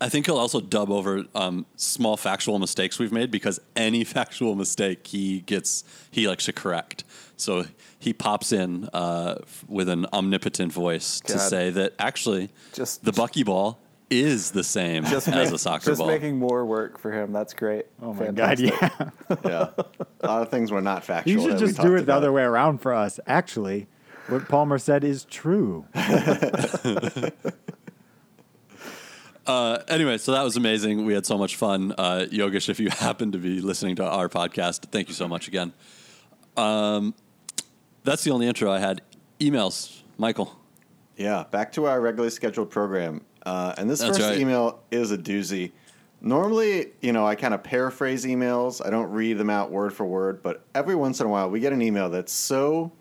I 0.00 0.08
think 0.08 0.26
he'll 0.26 0.38
also 0.38 0.60
dub 0.60 0.90
over 0.90 1.24
um, 1.34 1.64
small 1.76 2.16
factual 2.16 2.58
mistakes 2.58 2.98
we've 2.98 3.12
made 3.12 3.30
because 3.30 3.60
any 3.76 4.02
factual 4.16 4.54
mistake 4.56 5.06
he 5.06 5.40
gets 5.40 5.84
he 6.10 6.26
likes 6.26 6.46
to 6.46 6.52
correct. 6.52 7.04
So 7.36 7.66
he 7.98 8.12
pops 8.12 8.50
in 8.52 8.88
uh, 8.92 9.36
f- 9.42 9.64
with 9.68 9.88
an 9.88 10.06
omnipotent 10.12 10.72
voice 10.72 11.20
to 11.20 11.38
say 11.38 11.70
that 11.70 11.92
actually 11.98 12.48
Just- 12.72 13.04
the 13.04 13.12
bucky-ball 13.12 13.78
is 14.20 14.50
the 14.52 14.64
same 14.64 15.04
Just 15.04 15.28
as 15.28 15.34
make- 15.34 15.54
a 15.54 15.58
soccer 15.58 15.86
just 15.86 15.98
ball. 15.98 16.08
making 16.08 16.38
more 16.38 16.64
work 16.66 16.98
for 16.98 17.10
him. 17.12 17.32
That's 17.32 17.54
great. 17.54 17.86
Oh 18.00 18.12
my 18.12 18.26
Fantastic. 18.26 18.78
god, 18.80 19.12
yeah. 19.30 19.36
Yeah, 19.44 19.84
a 20.20 20.26
lot 20.26 20.42
of 20.42 20.50
things 20.50 20.70
were 20.70 20.80
not 20.82 21.04
factual. 21.04 21.32
You 21.32 21.40
should 21.50 21.58
just 21.58 21.76
do 21.76 21.82
talked 21.82 21.88
it 21.88 21.96
the 21.96 22.02
about. 22.02 22.16
other 22.18 22.32
way 22.32 22.42
around 22.42 22.78
for 22.78 22.92
us. 22.94 23.18
Actually, 23.26 23.86
what 24.28 24.48
Palmer 24.48 24.78
said 24.78 25.04
is 25.04 25.24
true. 25.24 25.86
Uh, 29.44 29.78
anyway, 29.88 30.16
so 30.18 30.30
that 30.30 30.42
was 30.44 30.56
amazing. 30.56 31.04
We 31.04 31.14
had 31.14 31.26
so 31.26 31.36
much 31.36 31.56
fun. 31.56 31.92
Uh, 31.98 32.26
Yogesh, 32.30 32.68
if 32.68 32.78
you 32.78 32.90
happen 32.90 33.32
to 33.32 33.38
be 33.38 33.60
listening 33.60 33.96
to 33.96 34.04
our 34.08 34.28
podcast, 34.28 34.90
thank 34.92 35.08
you 35.08 35.14
so 35.14 35.26
much 35.26 35.48
again. 35.48 35.72
Um, 36.56 37.12
that's 38.04 38.22
the 38.22 38.30
only 38.30 38.46
intro 38.46 38.70
I 38.70 38.78
had. 38.78 39.02
Emails, 39.40 40.02
Michael. 40.16 40.56
Yeah, 41.16 41.44
back 41.50 41.72
to 41.72 41.86
our 41.86 42.00
regularly 42.00 42.30
scheduled 42.30 42.70
program. 42.70 43.22
Uh, 43.44 43.74
and 43.76 43.88
this 43.88 44.00
That's 44.00 44.18
first 44.18 44.30
right. 44.30 44.38
email 44.38 44.80
is 44.90 45.10
a 45.10 45.18
doozy. 45.18 45.72
Normally, 46.20 46.92
you 47.00 47.12
know, 47.12 47.26
I 47.26 47.34
kind 47.34 47.52
of 47.52 47.64
paraphrase 47.64 48.24
emails. 48.24 48.84
I 48.84 48.90
don't 48.90 49.10
read 49.10 49.38
them 49.38 49.50
out 49.50 49.70
word 49.70 49.92
for 49.92 50.06
word, 50.06 50.42
but 50.42 50.64
every 50.74 50.94
once 50.94 51.20
in 51.20 51.26
a 51.26 51.28
while 51.28 51.50
we 51.50 51.58
get 51.58 51.72
an 51.72 51.82
email 51.82 52.08
that's 52.08 52.32
so 52.32 52.92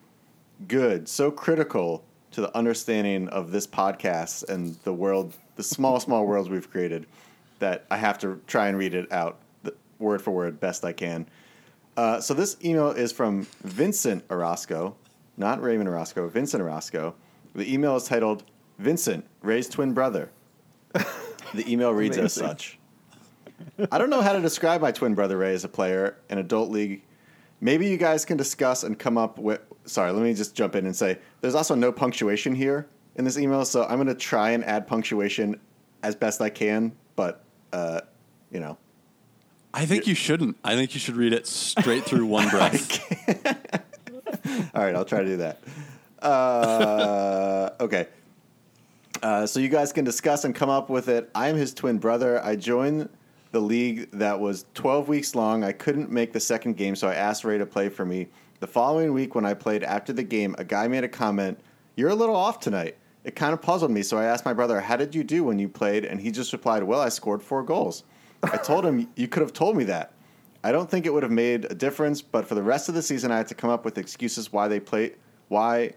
good, 0.67 1.07
so 1.07 1.29
critical 1.29 2.03
to 2.31 2.41
the 2.41 2.55
understanding 2.57 3.27
of 3.29 3.51
this 3.51 3.67
podcast 3.67 4.50
and 4.50 4.75
the 4.83 4.93
world, 4.93 5.36
the 5.55 5.63
small, 5.63 6.00
small 6.00 6.25
worlds 6.25 6.50
we've 6.50 6.69
created, 6.69 7.05
that 7.60 7.86
I 7.91 7.98
have 7.98 8.17
to 8.19 8.41
try 8.48 8.67
and 8.67 8.77
read 8.77 8.95
it 8.95 9.12
out 9.12 9.38
word 10.01 10.21
for 10.21 10.31
word 10.31 10.60
best 10.60 10.83
I 10.83 10.91
can. 10.91 11.27
Uh, 11.95 12.19
so 12.19 12.33
this 12.33 12.57
email 12.63 12.89
is 12.89 13.12
from 13.12 13.48
Vincent 13.63 14.24
Orozco, 14.29 14.95
not 15.38 15.62
Raymond 15.62 15.88
Orozco, 15.88 16.27
Vincent 16.27 16.62
Orozco. 16.62 17.13
The 17.53 17.71
email 17.71 17.95
is 17.95 18.05
titled 18.05 18.43
Vincent, 18.80 19.25
Ray's 19.42 19.70
twin 19.70 19.94
brother. 19.94 20.30
The 21.54 21.70
email 21.70 21.92
reads 21.92 22.18
as 22.18 22.34
such. 22.34 22.80
I 23.92 23.98
don't 23.98 24.10
know 24.10 24.22
how 24.22 24.34
to 24.34 24.42
describe 24.42 24.82
my 24.82 24.92
twin 24.92 25.16
brother 25.16 25.38
Ray 25.38 25.54
as 25.54 25.63
a 25.63 25.70
player 25.70 26.18
in 26.30 26.38
adult 26.38 26.70
league. 26.72 27.04
Maybe 27.60 27.88
you 27.88 27.98
guys 27.98 28.25
can 28.25 28.38
discuss 28.38 28.84
and 28.84 28.98
come 28.98 29.18
up 29.18 29.38
with. 29.38 29.62
Sorry, 29.86 30.12
let 30.12 30.24
me 30.24 30.34
just 30.34 30.56
jump 30.56 30.75
in 30.75 30.86
and 30.86 30.96
say 30.96 31.18
there's 31.42 31.56
also 31.56 31.75
no 31.75 31.92
punctuation 31.92 32.56
here 32.56 32.88
in 33.16 33.25
this 33.25 33.38
email, 33.38 33.66
so 33.66 33.84
I'm 33.84 33.98
going 33.98 34.08
to 34.08 34.16
try 34.16 34.51
and 34.51 34.63
add 34.63 34.88
punctuation 34.88 35.60
as 36.04 36.16
best 36.16 36.42
I 36.42 36.50
can, 36.50 36.94
but 37.16 37.44
uh, 37.74 38.01
you 38.51 38.60
know, 38.60 38.78
I 39.74 39.86
think 39.86 40.08
you 40.08 40.16
shouldn't. 40.16 40.58
I 40.63 40.75
think 40.75 40.94
you 40.94 41.00
should 41.00 41.16
read 41.16 41.34
it 41.34 41.48
straight 41.48 42.04
through 42.06 42.25
one 42.25 42.50
breath. 42.51 43.00
All 44.74 44.84
right, 44.84 44.96
I'll 44.96 45.06
try 45.06 45.20
to 45.20 45.25
do 45.25 45.38
that. 45.38 45.60
Uh, 46.22 47.72
okay. 47.80 48.08
Uh, 49.22 49.46
so 49.46 49.60
you 49.60 49.70
guys 49.70 49.94
can 49.94 50.04
discuss 50.04 50.46
and 50.46 50.56
come 50.56 50.70
up 50.70 50.90
with 50.90 51.08
it. 51.08 51.30
I'm 51.36 51.56
his 51.56 51.74
twin 51.74 52.00
brother. 52.00 52.44
I 52.44 52.56
joined 52.56 53.08
the 53.51 53.60
league 53.60 54.10
that 54.12 54.40
was 54.40 54.66
12 54.74 55.08
weeks 55.08 55.36
long. 55.36 55.63
I 55.63 55.74
couldn't 55.74 56.10
make 56.10 56.34
the 56.34 56.40
second 56.40 56.75
game, 56.75 56.96
so 56.96 57.08
I 57.08 57.16
asked 57.16 57.44
Ray 57.44 57.58
to 57.58 57.66
play 57.66 57.90
for 57.90 58.06
me. 58.06 58.28
The 58.62 58.68
following 58.68 59.13
week, 59.13 59.36
when 59.36 59.46
I 59.46 59.54
played 59.54 59.84
after 59.84 60.13
the 60.13 60.24
game, 60.24 60.56
a 60.58 60.63
guy 60.63 60.88
made 60.88 61.04
a 61.04 61.10
comment, 61.10 61.60
You're 61.96 62.10
a 62.10 62.16
little 62.16 62.36
off 62.36 62.60
tonight. 62.60 62.98
It 63.24 63.36
kind 63.36 63.54
of 63.54 63.62
puzzled 63.62 63.92
me, 63.92 64.01
so 64.01 64.18
I 64.18 64.25
asked 64.25 64.46
my 64.46 64.54
brother, 64.54 64.80
How 64.80 64.98
did 64.98 65.13
you 65.13 65.24
do 65.24 65.44
when 65.44 65.60
you 65.60 65.70
played? 65.70 66.06
And 66.06 66.20
he 66.20 66.32
just 66.32 66.54
replied, 66.54 66.84
Well, 66.84 67.01
I 67.01 67.10
scored 67.10 67.44
four 67.44 67.63
goals. 67.63 68.04
I 68.44 68.58
told 68.58 68.86
him, 68.86 69.08
You 69.16 69.28
could 69.28 69.42
have 69.42 69.54
told 69.54 69.78
me 69.78 69.84
that. 69.86 70.13
I 70.63 70.72
don't 70.72 70.90
think 70.90 71.06
it 71.06 71.13
would 71.13 71.24
have 71.24 71.32
made 71.32 71.66
a 71.66 71.75
difference, 71.75 72.22
but 72.22 72.48
for 72.48 72.56
the 72.56 72.63
rest 72.63 72.88
of 72.88 72.96
the 72.96 73.01
season, 73.01 73.32
I 73.32 73.38
had 73.38 73.48
to 73.48 73.56
come 73.56 73.70
up 73.70 73.84
with 73.84 73.98
excuses 73.98 74.54
why 74.54 74.68
they 74.68 74.80
played, 74.80 75.16
why 75.48 75.94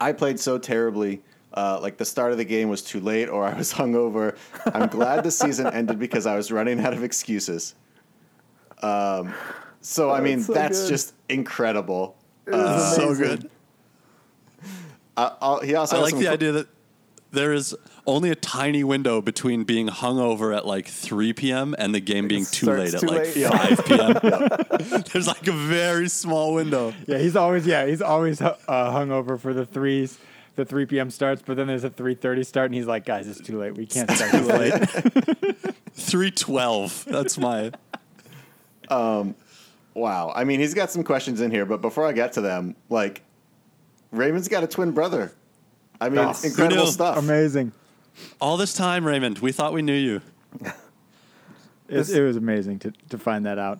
I 0.00 0.12
played 0.12 0.38
so 0.38 0.58
terribly. 0.58 1.22
Uh, 1.54 1.78
like 1.82 1.98
the 1.98 2.04
start 2.04 2.32
of 2.32 2.38
the 2.38 2.44
game 2.44 2.68
was 2.68 2.82
too 2.82 3.00
late, 3.00 3.28
or 3.28 3.44
I 3.44 3.54
was 3.54 3.72
hungover. 3.74 4.36
I'm 4.72 4.88
glad 4.88 5.22
the 5.24 5.30
season 5.30 5.66
ended 5.72 5.98
because 5.98 6.26
I 6.26 6.36
was 6.36 6.50
running 6.50 6.80
out 6.80 6.92
of 6.94 7.02
excuses. 7.04 7.74
Um, 8.82 9.32
so 9.80 10.10
I 10.10 10.20
mean, 10.20 10.38
That's 10.38 10.46
so 10.46 10.52
that's 10.54 10.80
good. 10.82 10.88
just 10.88 11.14
incredible. 11.28 12.16
Uh, 12.50 12.78
so 12.94 13.14
good. 13.14 13.50
I, 15.16 15.32
I'll, 15.40 15.60
he 15.60 15.74
also 15.74 15.98
I 15.98 16.00
like 16.00 16.16
the 16.16 16.24
fo- 16.24 16.32
idea 16.32 16.52
that 16.52 16.68
there 17.32 17.52
is 17.52 17.76
only 18.06 18.30
a 18.30 18.34
tiny 18.34 18.82
window 18.82 19.20
between 19.20 19.64
being 19.64 19.88
hungover 19.88 20.56
at 20.56 20.66
like 20.66 20.86
3 20.86 21.32
p.m. 21.34 21.74
and 21.78 21.94
the 21.94 22.00
game 22.00 22.28
being 22.28 22.44
too 22.44 22.66
starts 22.66 22.94
late 22.94 22.94
at 22.94 23.00
too 23.00 23.06
like 23.06 23.36
late. 23.36 23.78
5 23.78 23.84
p.m. 24.80 25.02
There's 25.12 25.26
like 25.28 25.46
a 25.46 25.52
very 25.52 26.08
small 26.08 26.54
window. 26.54 26.92
Yeah, 27.06 27.18
he's 27.18 27.36
always 27.36 27.66
yeah 27.66 27.86
he's 27.86 28.02
always 28.02 28.40
uh, 28.40 28.56
hungover 28.68 29.38
for 29.38 29.54
the 29.54 29.64
threes. 29.66 30.18
The 30.54 30.64
3 30.66 30.84
p.m. 30.86 31.10
starts, 31.10 31.42
but 31.44 31.56
then 31.56 31.66
there's 31.66 31.84
a 31.84 31.90
3:30 31.90 32.44
start, 32.44 32.66
and 32.66 32.74
he's 32.74 32.86
like, 32.86 33.06
"Guys, 33.06 33.26
it's 33.26 33.40
too 33.40 33.58
late. 33.58 33.74
We 33.74 33.86
can't 33.86 34.10
start 34.10 34.30
too 34.32 34.44
late." 34.44 34.72
312. 35.94 37.06
That's 37.08 37.38
my. 37.38 37.72
Wow. 39.94 40.32
I 40.34 40.44
mean, 40.44 40.60
he's 40.60 40.74
got 40.74 40.90
some 40.90 41.04
questions 41.04 41.40
in 41.40 41.50
here, 41.50 41.66
but 41.66 41.80
before 41.82 42.06
I 42.06 42.12
get 42.12 42.32
to 42.34 42.40
them, 42.40 42.76
like, 42.88 43.22
Raymond's 44.10 44.48
got 44.48 44.64
a 44.64 44.66
twin 44.66 44.92
brother. 44.92 45.32
I 46.00 46.08
mean, 46.08 46.18
Oh, 46.18 46.34
incredible 46.42 46.86
stuff. 46.86 47.18
amazing. 47.18 47.72
All 48.40 48.56
this 48.56 48.72
time, 48.74 49.06
Raymond, 49.06 49.38
we 49.40 49.52
thought 49.52 49.72
we 49.72 49.82
knew 49.82 49.94
you. 49.94 50.20
It, 51.88 52.08
it 52.08 52.22
was 52.22 52.36
amazing 52.38 52.78
to, 52.80 52.92
to 53.10 53.18
find 53.18 53.44
that 53.44 53.58
out. 53.58 53.78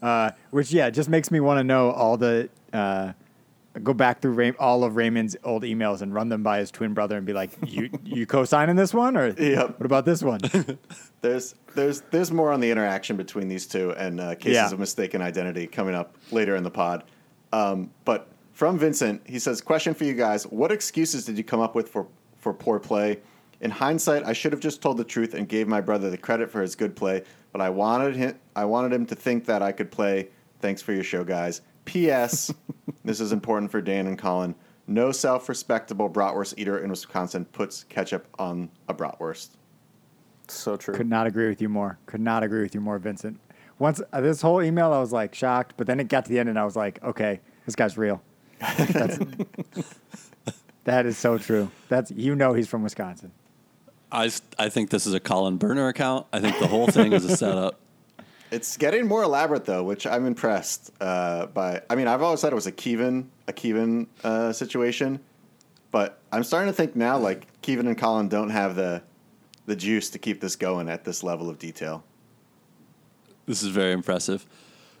Uh, 0.00 0.32
which 0.50 0.72
yeah, 0.72 0.90
just 0.90 1.08
makes 1.08 1.30
me 1.30 1.38
want 1.38 1.58
to 1.58 1.64
know 1.64 1.92
all 1.92 2.16
the 2.16 2.48
uh, 2.72 3.12
go 3.82 3.94
back 3.94 4.20
through 4.20 4.32
Ray- 4.32 4.52
all 4.58 4.84
of 4.84 4.96
Raymond's 4.96 5.36
old 5.44 5.62
emails 5.62 6.02
and 6.02 6.12
run 6.14 6.28
them 6.28 6.42
by 6.42 6.58
his 6.58 6.70
twin 6.70 6.94
brother 6.94 7.16
and 7.16 7.24
be 7.26 7.32
like, 7.32 7.50
"You 7.66 7.88
you 8.04 8.26
co-signing 8.26 8.76
this 8.76 8.92
one 8.92 9.16
or 9.16 9.28
Yep. 9.28 9.78
what 9.80 9.86
about 9.86 10.04
this 10.04 10.22
one?" 10.22 10.40
There's 11.20 11.54
there's 11.74 12.00
there's 12.10 12.30
more 12.32 12.52
on 12.52 12.60
the 12.60 12.70
interaction 12.70 13.16
between 13.16 13.48
these 13.48 13.66
two 13.66 13.92
and 13.92 14.20
uh, 14.20 14.34
cases 14.34 14.54
Yeah. 14.56 14.70
of 14.72 14.78
mistaken 14.78 15.22
identity 15.22 15.66
coming 15.66 15.94
up 15.94 16.16
later 16.30 16.56
in 16.56 16.62
the 16.64 16.70
pod. 16.70 17.04
Um, 17.52 17.90
but 18.04 18.28
from 18.52 18.78
Vincent, 18.78 19.22
he 19.24 19.38
says, 19.38 19.60
"Question 19.60 19.94
for 19.94 20.04
you 20.04 20.14
guys: 20.14 20.44
What 20.46 20.70
excuses 20.72 21.24
did 21.24 21.38
you 21.38 21.44
come 21.44 21.60
up 21.60 21.74
with 21.74 21.88
for 21.88 22.06
for 22.38 22.52
poor 22.52 22.78
play? 22.78 23.20
In 23.60 23.70
hindsight, 23.70 24.24
I 24.26 24.32
should 24.32 24.50
have 24.52 24.60
just 24.60 24.82
told 24.82 24.96
the 24.96 25.04
truth 25.04 25.34
and 25.34 25.48
gave 25.48 25.68
my 25.68 25.80
brother 25.80 26.10
the 26.10 26.18
credit 26.18 26.50
for 26.50 26.60
his 26.60 26.74
good 26.74 26.96
play, 26.96 27.22
but 27.52 27.60
I 27.60 27.70
wanted 27.70 28.16
him 28.16 28.34
I 28.56 28.64
wanted 28.64 28.92
him 28.92 29.06
to 29.06 29.14
think 29.14 29.44
that 29.46 29.62
I 29.62 29.70
could 29.72 29.90
play. 29.90 30.28
Thanks 30.60 30.82
for 30.82 30.92
your 30.92 31.04
show, 31.04 31.22
guys. 31.24 31.60
P.S. 31.84 32.52
this 33.04 33.20
is 33.20 33.32
important 33.32 33.70
for 33.70 33.80
Dan 33.80 34.06
and 34.06 34.18
Colin. 34.18 34.54
No 34.86 35.12
self-respectable 35.12 36.10
bratwurst 36.10 36.54
eater 36.56 36.78
in 36.78 36.90
Wisconsin 36.90 37.44
puts 37.46 37.84
ketchup 37.84 38.26
on 38.38 38.70
a 38.88 38.94
bratwurst." 38.94 39.50
So 40.48 40.76
true. 40.76 40.94
Could 40.94 41.08
not 41.08 41.26
agree 41.26 41.48
with 41.48 41.62
you 41.62 41.68
more. 41.68 41.98
Could 42.06 42.20
not 42.20 42.42
agree 42.42 42.62
with 42.62 42.74
you 42.74 42.80
more, 42.80 42.98
Vincent. 42.98 43.38
Once 43.78 44.00
uh, 44.12 44.20
this 44.20 44.42
whole 44.42 44.62
email, 44.62 44.92
I 44.92 45.00
was 45.00 45.12
like 45.12 45.34
shocked, 45.34 45.74
but 45.76 45.86
then 45.86 45.98
it 45.98 46.08
got 46.08 46.24
to 46.24 46.30
the 46.30 46.38
end, 46.38 46.48
and 46.48 46.58
I 46.58 46.64
was 46.64 46.76
like, 46.76 47.02
"Okay, 47.02 47.40
this 47.66 47.74
guy's 47.74 47.96
real." 47.96 48.22
That's, 48.60 49.18
that 50.84 51.06
is 51.06 51.18
so 51.18 51.38
true. 51.38 51.70
That's 51.88 52.10
you 52.10 52.34
know 52.34 52.52
he's 52.52 52.68
from 52.68 52.82
Wisconsin. 52.82 53.32
I, 54.12 54.30
I 54.58 54.68
think 54.68 54.90
this 54.90 55.06
is 55.06 55.14
a 55.14 55.20
Colin 55.20 55.56
Burner 55.56 55.88
account. 55.88 56.26
I 56.32 56.40
think 56.40 56.58
the 56.58 56.66
whole 56.66 56.86
thing 56.86 57.12
is 57.14 57.24
a 57.24 57.34
setup. 57.36 57.80
It's 58.52 58.76
getting 58.76 59.08
more 59.08 59.22
elaborate 59.22 59.64
though, 59.64 59.82
which 59.82 60.06
I'm 60.06 60.26
impressed 60.26 60.92
uh, 61.00 61.46
by. 61.46 61.80
I 61.88 61.94
mean, 61.94 62.06
I've 62.06 62.20
always 62.20 62.42
thought 62.42 62.52
it 62.52 62.54
was 62.54 62.66
a 62.66 62.72
Kevin 62.72 63.30
a 63.48 63.52
Kevin 63.52 64.06
uh, 64.22 64.52
situation, 64.52 65.20
but 65.90 66.20
I'm 66.30 66.44
starting 66.44 66.68
to 66.68 66.74
think 66.74 66.94
now 66.94 67.16
like 67.16 67.46
Kevin 67.62 67.86
and 67.86 67.96
Colin 67.96 68.28
don't 68.28 68.50
have 68.50 68.76
the 68.76 69.02
the 69.64 69.74
juice 69.74 70.10
to 70.10 70.18
keep 70.18 70.42
this 70.42 70.54
going 70.54 70.90
at 70.90 71.04
this 71.04 71.22
level 71.22 71.48
of 71.48 71.58
detail. 71.58 72.04
This 73.46 73.62
is 73.62 73.70
very 73.70 73.92
impressive. 73.92 74.46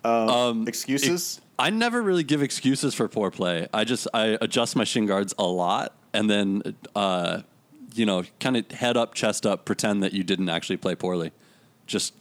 Um, 0.02 0.66
excuses? 0.66 1.40
I 1.58 1.68
never 1.70 2.00
really 2.02 2.24
give 2.24 2.42
excuses 2.42 2.94
for 2.94 3.06
poor 3.06 3.30
play. 3.30 3.68
I 3.74 3.84
just 3.84 4.08
I 4.14 4.38
adjust 4.40 4.76
my 4.76 4.84
shin 4.84 5.04
guards 5.04 5.34
a 5.38 5.44
lot, 5.44 5.94
and 6.14 6.30
then 6.30 6.74
uh, 6.96 7.42
you 7.94 8.06
know, 8.06 8.24
kind 8.40 8.56
of 8.56 8.70
head 8.70 8.96
up, 8.96 9.12
chest 9.12 9.44
up, 9.44 9.66
pretend 9.66 10.02
that 10.02 10.14
you 10.14 10.24
didn't 10.24 10.48
actually 10.48 10.78
play 10.78 10.94
poorly. 10.94 11.32
Just 11.86 12.14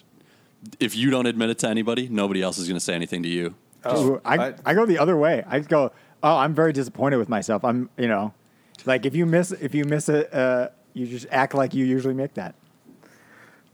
if 0.80 0.96
you 0.96 1.10
don't 1.10 1.26
admit 1.26 1.50
it 1.50 1.60
to 1.60 1.70
anybody, 1.70 2.08
nobody 2.10 2.42
else 2.42 2.58
is 2.58 2.68
going 2.68 2.78
to 2.78 2.84
say 2.84 2.94
anything 2.94 3.24
to 3.24 3.30
you. 3.30 3.56
Oh, 3.84 4.08
Ooh, 4.14 4.22
I, 4.24 4.38
I- 4.38 4.54
I, 4.66 4.74
go 4.74 4.86
the 4.86 5.00
other 5.00 5.18
way. 5.18 5.44
I 5.48 5.60
go, 5.60 5.92
oh, 6.22 6.38
I'm 6.38 6.54
very 6.54 6.72
disappointed 6.74 7.18
with 7.18 7.30
myself. 7.30 7.64
I'm, 7.66 7.90
you 7.98 8.08
know, 8.08 8.34
like 8.86 9.06
if 9.06 9.16
you 9.16 9.26
miss 9.26 9.52
if 9.52 9.74
you 9.76 9.86
miss 9.86 10.08
it, 10.10 10.34
uh, 10.34 10.70
you 10.94 11.08
just 11.08 11.26
act 11.32 11.54
like 11.54 11.74
you 11.74 11.86
usually 11.86 12.14
make 12.14 12.34
that. 12.36 12.56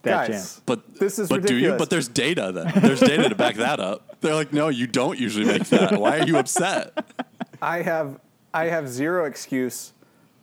That 0.03 0.11
Guys, 0.11 0.27
chance. 0.29 0.61
But 0.65 0.95
This 0.95 1.19
is 1.19 1.27
but 1.27 1.45
do 1.45 1.55
you? 1.55 1.73
But 1.73 1.89
there's 1.89 2.07
data 2.07 2.51
then. 2.53 2.71
There's 2.81 2.99
data 2.99 3.27
to 3.29 3.35
back 3.35 3.55
that 3.55 3.79
up. 3.79 4.17
They're 4.21 4.35
like, 4.35 4.53
no, 4.53 4.69
you 4.69 4.87
don't 4.87 5.17
usually 5.19 5.45
make 5.45 5.63
that. 5.69 5.99
Why 5.99 6.19
are 6.19 6.25
you 6.25 6.37
upset? 6.37 6.93
I 7.61 7.81
have 7.81 8.19
I 8.53 8.65
have 8.65 8.87
zero 8.87 9.25
excuse. 9.25 9.93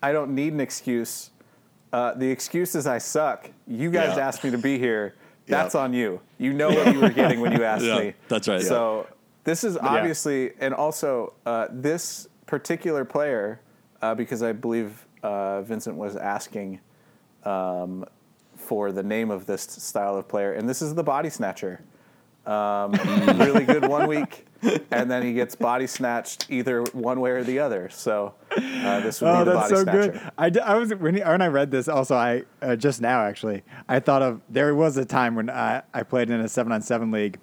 I 0.03 0.13
don't 0.13 0.35
need 0.35 0.53
an 0.53 0.61
excuse. 0.61 1.31
Uh, 1.93 2.13
the 2.15 2.29
excuse 2.31 2.75
is 2.75 2.87
I 2.87 2.99
suck. 2.99 3.49
You 3.67 3.91
guys 3.91 4.17
Yeah. 4.17 4.27
asked 4.27 4.45
me 4.45 4.51
to 4.51 4.59
be 4.59 4.79
here. 4.79 5.15
That's 5.47 5.75
on 5.75 5.93
you. 5.93 6.21
You 6.39 6.53
know 6.53 6.71
what 6.71 6.93
you 6.95 7.01
were 7.01 7.11
getting 7.11 7.41
when 7.41 7.53
you 7.53 7.65
asked 7.65 7.85
me. 7.85 8.15
that's 8.29 8.49
right. 8.49 8.63
So 8.63 9.07
this 9.45 9.65
is 9.65 9.77
obviously, 9.77 10.53
and 10.59 10.73
also 10.75 11.35
uh, 11.45 11.69
this 11.71 12.29
particular 12.47 13.05
player, 13.05 13.61
uh, 14.01 14.15
because 14.15 14.43
I 14.43 14.53
believe 14.53 15.07
uh, 15.23 15.63
Vincent 15.63 15.97
was 15.97 16.17
asking 16.17 16.81
um, 17.45 18.05
for 18.57 18.93
the 18.93 19.03
name 19.03 19.31
of 19.31 19.47
this 19.47 19.63
style 19.63 20.17
of 20.17 20.29
player, 20.29 20.53
and 20.53 20.69
this 20.69 20.83
is 20.83 20.95
the 20.95 21.05
body 21.05 21.31
snatcher. 21.31 21.83
Um, 22.47 22.93
really 23.39 23.65
good 23.65 23.89
one 23.89 24.07
week, 24.07 24.47
and 24.91 25.11
then 25.11 25.23
he 25.23 25.33
gets 25.33 25.55
body 25.55 25.87
snatched 25.87 26.47
either 26.51 26.83
one 26.93 27.21
way 27.21 27.31
or 27.31 27.45
the 27.45 27.59
other. 27.59 27.89
So 27.91 28.35
uh, 28.57 29.01
this 29.01 29.21
would 29.21 29.29
Oh, 29.29 29.39
be 29.41 29.45
the 29.51 29.57
that's 29.57 29.71
body 29.71 29.75
so 29.75 29.83
snatcher. 29.83 30.13
good. 30.13 30.21
I, 30.39 30.51
d- 30.51 30.61
I 30.61 30.75
was 30.77 30.95
when, 30.95 31.15
he- 31.15 31.23
when 31.23 31.43
I 31.43 31.47
read 31.49 31.71
this. 31.71 31.89
Also, 31.89 32.15
I 32.17 32.43
uh, 32.63 32.77
just 32.77 33.01
now 33.01 33.25
actually 33.25 33.63
I 33.89 34.01
thought 34.01 34.23
of 34.23 34.41
there 34.49 34.75
was 34.75 34.97
a 34.97 35.05
time 35.05 35.35
when 35.35 35.51
I, 35.51 35.83
I 35.93 36.03
played 36.03 36.31
in 36.31 36.41
a 36.41 36.49
seven 36.49 36.73
on 36.73 36.83
seven 36.83 37.11
league 37.11 37.39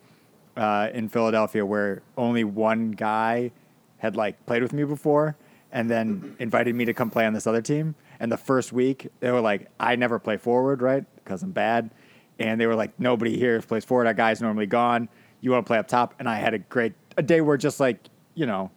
uh, 0.57 0.89
in 0.93 1.09
Philadelphia 1.09 1.65
where 1.65 2.01
only 2.17 2.43
one 2.43 2.91
guy 2.91 3.51
had 3.97 4.15
like 4.15 4.45
played 4.45 4.61
with 4.63 4.73
me 4.73 4.83
before, 4.83 5.35
and 5.71 5.89
then 5.89 6.35
invited 6.39 6.75
me 6.75 6.85
to 6.85 6.93
come 6.93 7.09
play 7.09 7.25
on 7.25 7.33
this 7.33 7.45
other 7.47 7.61
team. 7.61 7.95
And 8.19 8.31
the 8.31 8.37
first 8.37 8.71
week 8.73 9.07
they 9.19 9.31
were 9.31 9.41
like, 9.41 9.67
I 9.79 9.95
never 9.95 10.19
play 10.19 10.37
forward, 10.37 10.81
right? 10.81 11.05
Because 11.15 11.43
I'm 11.43 11.51
bad. 11.51 11.91
And 12.39 12.59
they 12.59 12.65
were 12.65 12.75
like, 12.75 12.99
nobody 12.99 13.37
here 13.37 13.61
plays 13.61 13.85
forward. 13.85 14.07
Our 14.07 14.13
guy's 14.15 14.41
normally 14.41 14.65
gone. 14.65 15.07
You 15.41 15.51
want 15.51 15.65
to 15.65 15.67
play 15.67 15.77
up 15.77 15.87
top? 15.87 16.15
And 16.19 16.27
I 16.27 16.35
had 16.35 16.53
a 16.53 16.59
great 16.59 16.93
a 17.17 17.21
day 17.23 17.41
where 17.41 17.57
just 17.57 17.79
like 17.79 17.99
you 18.35 18.45
know 18.45 18.71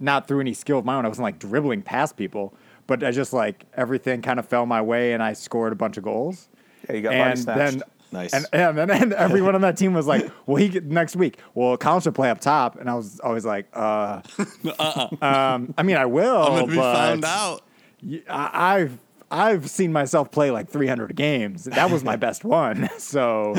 not 0.00 0.28
through 0.28 0.40
any 0.40 0.54
skill 0.54 0.78
of 0.78 0.84
my 0.84 0.94
own. 0.96 1.04
I 1.04 1.08
wasn't 1.08 1.24
like 1.24 1.38
dribbling 1.38 1.82
past 1.82 2.16
people, 2.16 2.54
but 2.86 3.02
I 3.04 3.10
just 3.10 3.32
like 3.32 3.64
everything 3.74 4.22
kind 4.22 4.38
of 4.38 4.46
fell 4.46 4.66
my 4.66 4.80
way, 4.82 5.12
and 5.12 5.22
I 5.22 5.32
scored 5.32 5.72
a 5.72 5.76
bunch 5.76 5.96
of 5.96 6.04
goals. 6.04 6.48
Yeah, 6.88 6.96
you 6.96 7.02
got 7.02 7.14
and 7.14 7.38
snatched. 7.38 7.58
then 7.78 7.82
Nice. 8.12 8.32
and, 8.32 8.46
and 8.52 8.78
then 8.78 8.90
and 8.90 9.12
everyone 9.14 9.56
on 9.56 9.62
that 9.62 9.76
team 9.76 9.92
was 9.92 10.06
like, 10.06 10.30
"Well, 10.46 10.56
he 10.56 10.68
get, 10.68 10.84
next 10.84 11.16
week. 11.16 11.38
Well, 11.54 11.76
Colin 11.76 12.00
should 12.00 12.14
play 12.14 12.30
up 12.30 12.40
top," 12.40 12.78
and 12.78 12.88
I 12.88 12.94
was 12.94 13.18
always 13.20 13.44
like, 13.44 13.66
"Uh, 13.74 14.22
uh. 14.78 15.08
um, 15.20 15.74
I 15.76 15.82
mean, 15.82 15.96
I 15.96 16.06
will, 16.06 16.42
I'm 16.42 16.60
gonna 16.60 16.66
be 16.68 16.76
but 16.76 16.94
found 16.94 17.24
out. 17.24 17.62
y- 18.02 18.22
I, 18.28 18.78
have 18.78 18.98
I've 19.28 19.68
seen 19.68 19.92
myself 19.92 20.30
play 20.30 20.52
like 20.52 20.70
300 20.70 21.16
games. 21.16 21.64
That 21.64 21.90
was 21.90 22.04
my 22.04 22.14
best 22.26 22.44
one, 22.44 22.88
so 22.98 23.54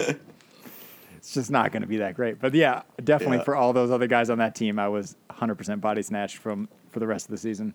it's 1.18 1.34
just 1.34 1.52
not 1.52 1.74
going 1.74 1.82
to 1.82 1.88
be 1.88 1.98
that 1.98 2.16
great. 2.16 2.40
But 2.40 2.54
yeah, 2.54 2.84
definitely 3.04 3.38
Yeah. 3.40 3.44
for 3.44 3.56
all 3.58 3.74
those 3.74 3.92
other 3.92 4.08
guys 4.08 4.30
on 4.30 4.38
that 4.38 4.56
team, 4.56 4.80
I 4.80 4.88
was 4.88 5.18
100% 5.40 5.82
body 5.82 6.02
snatched 6.02 6.38
from 6.38 6.68
for 6.92 7.00
the 7.00 7.08
rest 7.08 7.26
of 7.28 7.32
the 7.32 7.38
season. 7.38 7.74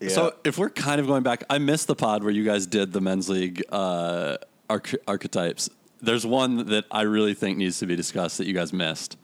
Yeah. 0.00 0.08
So 0.10 0.34
if 0.44 0.58
we're 0.58 0.70
kind 0.70 1.00
of 1.00 1.06
going 1.06 1.22
back, 1.22 1.44
I 1.48 1.58
missed 1.58 1.86
the 1.86 1.94
pod 1.94 2.22
where 2.24 2.32
you 2.32 2.44
guys 2.44 2.66
did 2.66 2.92
the 2.92 3.00
men's 3.00 3.28
league 3.28 3.62
uh, 3.70 4.36
arch- 4.68 4.96
archetypes. 5.06 5.70
there's 6.02 6.26
one 6.26 6.66
that 6.66 6.84
I 6.90 7.02
really 7.02 7.34
think 7.34 7.58
needs 7.58 7.78
to 7.78 7.86
be 7.86 7.96
discussed 7.96 8.38
that 8.38 8.46
you 8.46 8.54
guys 8.54 8.72
missed, 8.72 9.16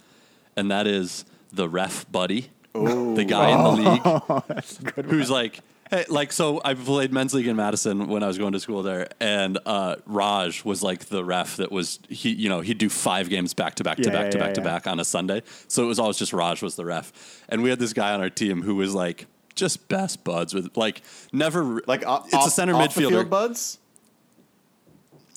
and 0.57 0.71
that 0.71 0.87
is 0.87 1.25
the 1.53 1.69
ref 1.69 2.11
buddy, 2.11 2.51
the 2.73 3.25
guy 3.29 3.51
in 3.51 3.63
the 3.63 4.93
league 4.97 5.07
who's 5.07 5.31
like. 5.31 5.61
Hey, 5.91 6.05
like 6.09 6.31
so, 6.33 6.61
I 6.65 6.75
played 6.75 7.13
men's 7.13 7.35
league 7.35 7.49
in 7.49 7.57
Madison 7.57 8.07
when 8.07 8.23
I 8.23 8.29
was 8.29 8.39
going 8.39 8.53
to 8.53 8.61
school 8.61 8.85
there, 8.85 9.09
and 9.19 9.59
uh, 9.67 9.97
Raj 10.07 10.65
was 10.65 10.85
like 10.85 11.07
the 11.07 11.25
ref 11.25 11.57
that 11.57 11.73
was 11.73 11.99
he, 12.09 12.31
you 12.31 12.49
know, 12.49 12.61
he'd 12.61 12.79
do 12.79 12.89
five 12.89 13.29
games 13.29 13.55
back 13.55 13.75
to 13.77 13.85
back 13.85 13.97
to 13.97 14.05
Yeah, 14.05 14.11
back 14.11 14.25
yeah, 14.27 14.31
to 14.31 14.39
yeah, 14.39 14.45
back 14.45 14.55
to 14.55 14.61
back 14.61 14.87
on 14.87 15.01
a 15.01 15.05
Sunday. 15.05 15.43
So 15.67 15.83
it 15.83 15.87
was 15.87 15.99
always 15.99 16.17
just 16.17 16.33
Raj 16.33 16.63
was 16.63 16.77
the 16.77 16.85
ref, 16.85 17.43
and 17.49 17.63
we 17.65 17.71
had 17.71 17.81
this 17.81 17.93
guy 17.93 18.13
on 18.15 18.21
our 18.21 18.31
team 18.31 18.63
who 18.63 18.77
was 18.77 18.95
like 18.95 19.27
just 19.57 19.89
best 19.89 20.23
buds 20.23 20.55
with 20.55 20.77
like 20.77 21.03
never 21.33 21.83
Like 21.89 22.07
off, 22.07 22.29
it's 22.33 22.47
a 22.47 22.51
center 22.51 22.75
off 22.77 22.95
the 22.95 23.01
midfielder. 23.01 23.09
field 23.09 23.31
buds. 23.31 23.79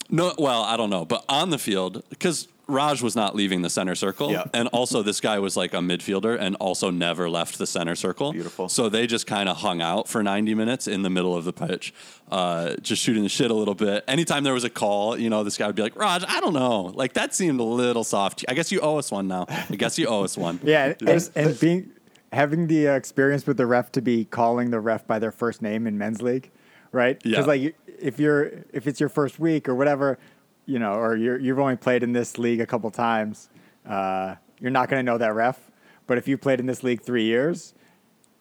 No, 0.09 0.35
well, 0.37 0.61
I 0.61 0.77
don't 0.77 0.91
know, 0.91 1.03
but 1.03 1.25
on 1.27 1.49
the 1.49 1.57
field 1.57 2.03
because 2.09 2.47
Raj 2.67 3.01
was 3.01 3.13
not 3.15 3.35
leaving 3.35 3.61
the 3.61 3.69
center 3.69 3.93
circle, 3.93 4.31
Yeah. 4.31 4.45
and 4.53 4.69
also 4.69 5.03
this 5.03 5.19
guy 5.19 5.37
was 5.39 5.57
like 5.57 5.73
a 5.73 5.77
midfielder 5.77 6.39
and 6.39 6.55
also 6.57 6.89
never 6.89 7.29
left 7.29 7.57
the 7.57 7.67
center 7.67 7.93
circle. 7.95 8.31
Beautiful. 8.31 8.69
So 8.69 8.87
they 8.87 9.05
just 9.05 9.27
kind 9.27 9.49
of 9.49 9.57
hung 9.57 9.81
out 9.81 10.07
for 10.07 10.23
ninety 10.23 10.55
minutes 10.55 10.87
in 10.87 11.01
the 11.01 11.09
middle 11.09 11.35
of 11.35 11.43
the 11.43 11.51
pitch, 11.51 11.93
uh, 12.31 12.75
just 12.77 13.01
shooting 13.01 13.23
the 13.23 13.29
shit 13.29 13.51
a 13.51 13.53
little 13.53 13.75
bit. 13.75 14.05
Anytime 14.07 14.45
there 14.45 14.53
was 14.53 14.63
a 14.63 14.69
call, 14.69 15.17
you 15.19 15.29
know, 15.29 15.43
this 15.43 15.57
guy 15.57 15.67
would 15.67 15.75
be 15.75 15.81
like, 15.81 15.95
"Raj, 15.97 16.23
I 16.27 16.39
don't 16.39 16.53
know, 16.53 16.83
like 16.95 17.13
that 17.13 17.35
seemed 17.35 17.59
a 17.59 17.63
little 17.63 18.05
soft. 18.05 18.45
I 18.47 18.53
guess 18.53 18.71
you 18.71 18.79
owe 18.79 18.97
us 18.97 19.11
one 19.11 19.27
now. 19.27 19.45
I 19.49 19.75
guess 19.75 19.99
you 19.99 20.07
owe 20.07 20.23
us 20.23 20.37
one." 20.37 20.59
Yeah, 20.63 20.93
and, 21.05 21.29
and 21.35 21.59
being 21.59 21.91
having 22.31 22.67
the 22.67 22.87
uh, 22.87 22.93
experience 22.93 23.45
with 23.45 23.57
the 23.57 23.65
ref 23.65 23.91
to 23.91 24.01
be 24.01 24.25
calling 24.25 24.71
the 24.71 24.79
ref 24.79 25.05
by 25.05 25.19
their 25.19 25.31
first 25.31 25.61
name 25.61 25.85
in 25.85 25.97
men's 25.97 26.21
league, 26.21 26.49
right? 26.91 27.21
Yeah. 27.25 27.31
Because 27.31 27.47
like 27.47 27.75
if 27.99 28.19
you're 28.19 28.51
if 28.71 28.87
it's 28.87 28.99
your 28.99 29.09
first 29.09 29.37
week 29.39 29.67
or 29.69 29.75
whatever, 29.75 30.17
you 30.65 30.79
know, 30.79 30.93
or 30.93 31.15
you're, 31.15 31.37
you've 31.39 31.59
only 31.59 31.75
played 31.75 32.03
in 32.03 32.13
this 32.13 32.37
league 32.37 32.61
a 32.61 32.65
couple 32.65 32.89
times, 32.91 33.49
uh, 33.87 34.35
you're 34.59 34.71
not 34.71 34.89
going 34.89 34.99
to 34.99 35.11
know 35.11 35.17
that 35.17 35.33
ref. 35.33 35.59
But 36.07 36.17
if 36.17 36.27
you 36.27 36.37
played 36.37 36.59
in 36.59 36.65
this 36.65 36.83
league 36.83 37.01
three 37.01 37.23
years, 37.25 37.73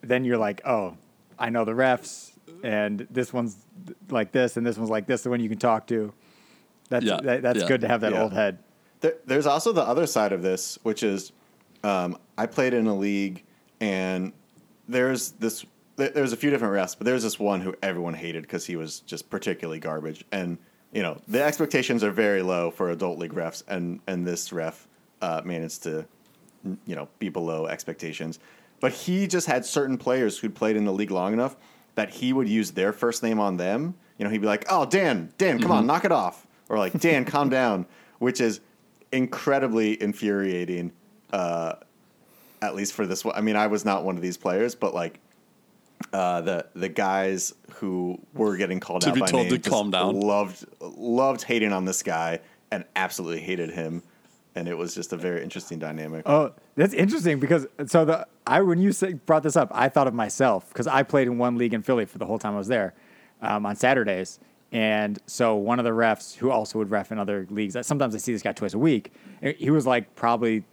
then 0.02 0.24
you're 0.24 0.38
like, 0.38 0.60
oh, 0.64 0.96
I 1.38 1.50
know 1.50 1.64
the 1.64 1.72
refs, 1.72 2.32
and 2.62 3.06
this 3.10 3.32
one's 3.32 3.56
like 4.10 4.32
this, 4.32 4.56
and 4.56 4.66
this 4.66 4.76
one's 4.76 4.90
like 4.90 5.06
this, 5.06 5.22
the 5.22 5.30
one 5.30 5.40
you 5.40 5.48
can 5.48 5.58
talk 5.58 5.86
to. 5.88 6.12
That's 6.88 7.04
Yeah, 7.04 7.20
that, 7.22 7.42
that's 7.42 7.60
yeah. 7.60 7.68
good 7.68 7.80
to 7.82 7.88
have 7.88 8.00
that 8.02 8.12
Yeah. 8.12 8.22
old 8.22 8.32
head. 8.32 8.58
There, 9.00 9.14
there's 9.26 9.46
also 9.46 9.72
the 9.72 9.82
other 9.82 10.06
side 10.06 10.32
of 10.32 10.42
this, 10.42 10.78
which 10.82 11.02
is 11.02 11.32
um, 11.82 12.16
I 12.38 12.46
played 12.46 12.74
in 12.74 12.86
a 12.86 12.94
league, 12.94 13.42
and 13.80 14.32
there's 14.88 15.32
this. 15.32 15.64
there- 15.96 16.10
There's 16.10 16.32
a 16.32 16.36
few 16.36 16.50
different 16.50 16.74
refs, 16.74 16.96
but 16.96 17.04
there's 17.04 17.22
this 17.22 17.38
one 17.38 17.60
who 17.60 17.74
everyone 17.82 18.14
hated 18.14 18.42
because 18.42 18.64
he 18.66 18.76
was 18.76 19.00
just 19.00 19.28
particularly 19.30 19.78
garbage. 19.80 20.24
And 20.32 20.58
you 20.92 21.02
know 21.02 21.20
the 21.26 21.42
expectations 21.42 22.04
are 22.04 22.10
very 22.10 22.42
low 22.42 22.70
for 22.70 22.90
adult 22.90 23.18
league 23.18 23.32
refs, 23.32 23.62
and 23.66 24.00
and 24.06 24.26
this 24.26 24.52
ref 24.52 24.86
uh, 25.20 25.42
managed 25.44 25.82
to 25.84 26.06
you 26.86 26.94
know 26.94 27.08
be 27.18 27.28
below 27.28 27.66
expectations. 27.66 28.38
But 28.80 28.92
he 28.92 29.26
just 29.26 29.46
had 29.46 29.64
certain 29.64 29.96
players 29.96 30.38
who'd 30.38 30.54
played 30.54 30.76
in 30.76 30.84
the 30.84 30.92
league 30.92 31.10
long 31.10 31.32
enough 31.32 31.56
that 31.94 32.10
he 32.10 32.32
would 32.32 32.48
use 32.48 32.72
their 32.72 32.92
first 32.92 33.22
name 33.22 33.38
on 33.38 33.56
them. 33.56 33.94
You 34.18 34.24
know, 34.24 34.30
he'd 34.30 34.40
be 34.40 34.46
like, 34.46 34.66
"Oh, 34.68 34.84
Dan, 34.84 35.32
Dan, 35.38 35.60
come 35.60 35.70
on, 35.70 35.86
knock 35.86 36.04
it 36.04 36.12
off," 36.12 36.46
or 36.68 36.78
like, 36.78 36.98
"Dan, 37.00 37.24
calm 37.24 37.48
down," 37.48 37.86
which 38.18 38.40
is 38.40 38.60
incredibly 39.10 40.00
infuriating. 40.00 40.92
Uh, 41.32 41.74
at 42.60 42.74
least 42.74 42.92
for 42.92 43.06
this 43.06 43.24
one, 43.24 43.34
I 43.34 43.40
mean, 43.40 43.56
I 43.56 43.66
was 43.66 43.84
not 43.84 44.04
one 44.04 44.16
of 44.16 44.22
these 44.22 44.36
players, 44.36 44.74
but 44.74 44.94
like 44.94 45.18
uh, 46.12 46.40
the 46.42 46.66
the 46.74 46.88
guys 46.88 47.52
who 47.74 48.18
were 48.34 48.56
getting 48.56 48.80
called 48.80 49.02
To 49.02 49.08
out 49.10 49.14
be 49.14 49.20
by 49.20 49.26
told 49.26 49.48
name 49.48 49.60
to 49.60 49.70
calm 49.70 49.90
down. 49.90 50.20
loved 50.20 50.64
loved 50.80 51.42
hating 51.42 51.72
on 51.72 51.84
this 51.84 52.02
guy 52.02 52.40
and 52.70 52.84
absolutely 52.96 53.40
hated 53.40 53.70
him, 53.70 54.02
and 54.54 54.66
it 54.68 54.76
was 54.76 54.94
just 54.94 55.12
a 55.12 55.16
very 55.16 55.42
interesting 55.42 55.78
dynamic. 55.78 56.22
Oh, 56.26 56.52
that's 56.74 56.94
interesting 56.94 57.38
because 57.38 57.66
so 57.86 58.04
the 58.04 58.26
I 58.46 58.60
when 58.62 58.78
you 58.80 58.92
say, 58.92 59.12
brought 59.14 59.42
this 59.42 59.56
up, 59.56 59.70
I 59.72 59.88
thought 59.88 60.06
of 60.06 60.14
myself 60.14 60.68
because 60.68 60.86
I 60.86 61.02
played 61.02 61.26
in 61.28 61.38
one 61.38 61.56
league 61.56 61.74
in 61.74 61.82
Philly 61.82 62.04
for 62.06 62.18
the 62.18 62.26
whole 62.26 62.38
time 62.38 62.54
I 62.54 62.58
was 62.58 62.68
there 62.68 62.94
um, 63.40 63.66
on 63.66 63.76
Saturdays, 63.76 64.38
and 64.72 65.18
so 65.26 65.54
one 65.56 65.78
of 65.78 65.84
the 65.84 65.90
refs 65.90 66.36
who 66.36 66.50
also 66.50 66.78
would 66.78 66.90
ref 66.90 67.12
in 67.12 67.18
other 67.18 67.46
leagues. 67.50 67.76
Sometimes 67.86 68.14
I 68.14 68.18
see 68.18 68.32
this 68.32 68.42
guy 68.42 68.52
twice 68.52 68.74
a 68.74 68.78
week. 68.78 69.12
He 69.58 69.70
was 69.70 69.86
like 69.86 70.14
probably, 70.14 70.64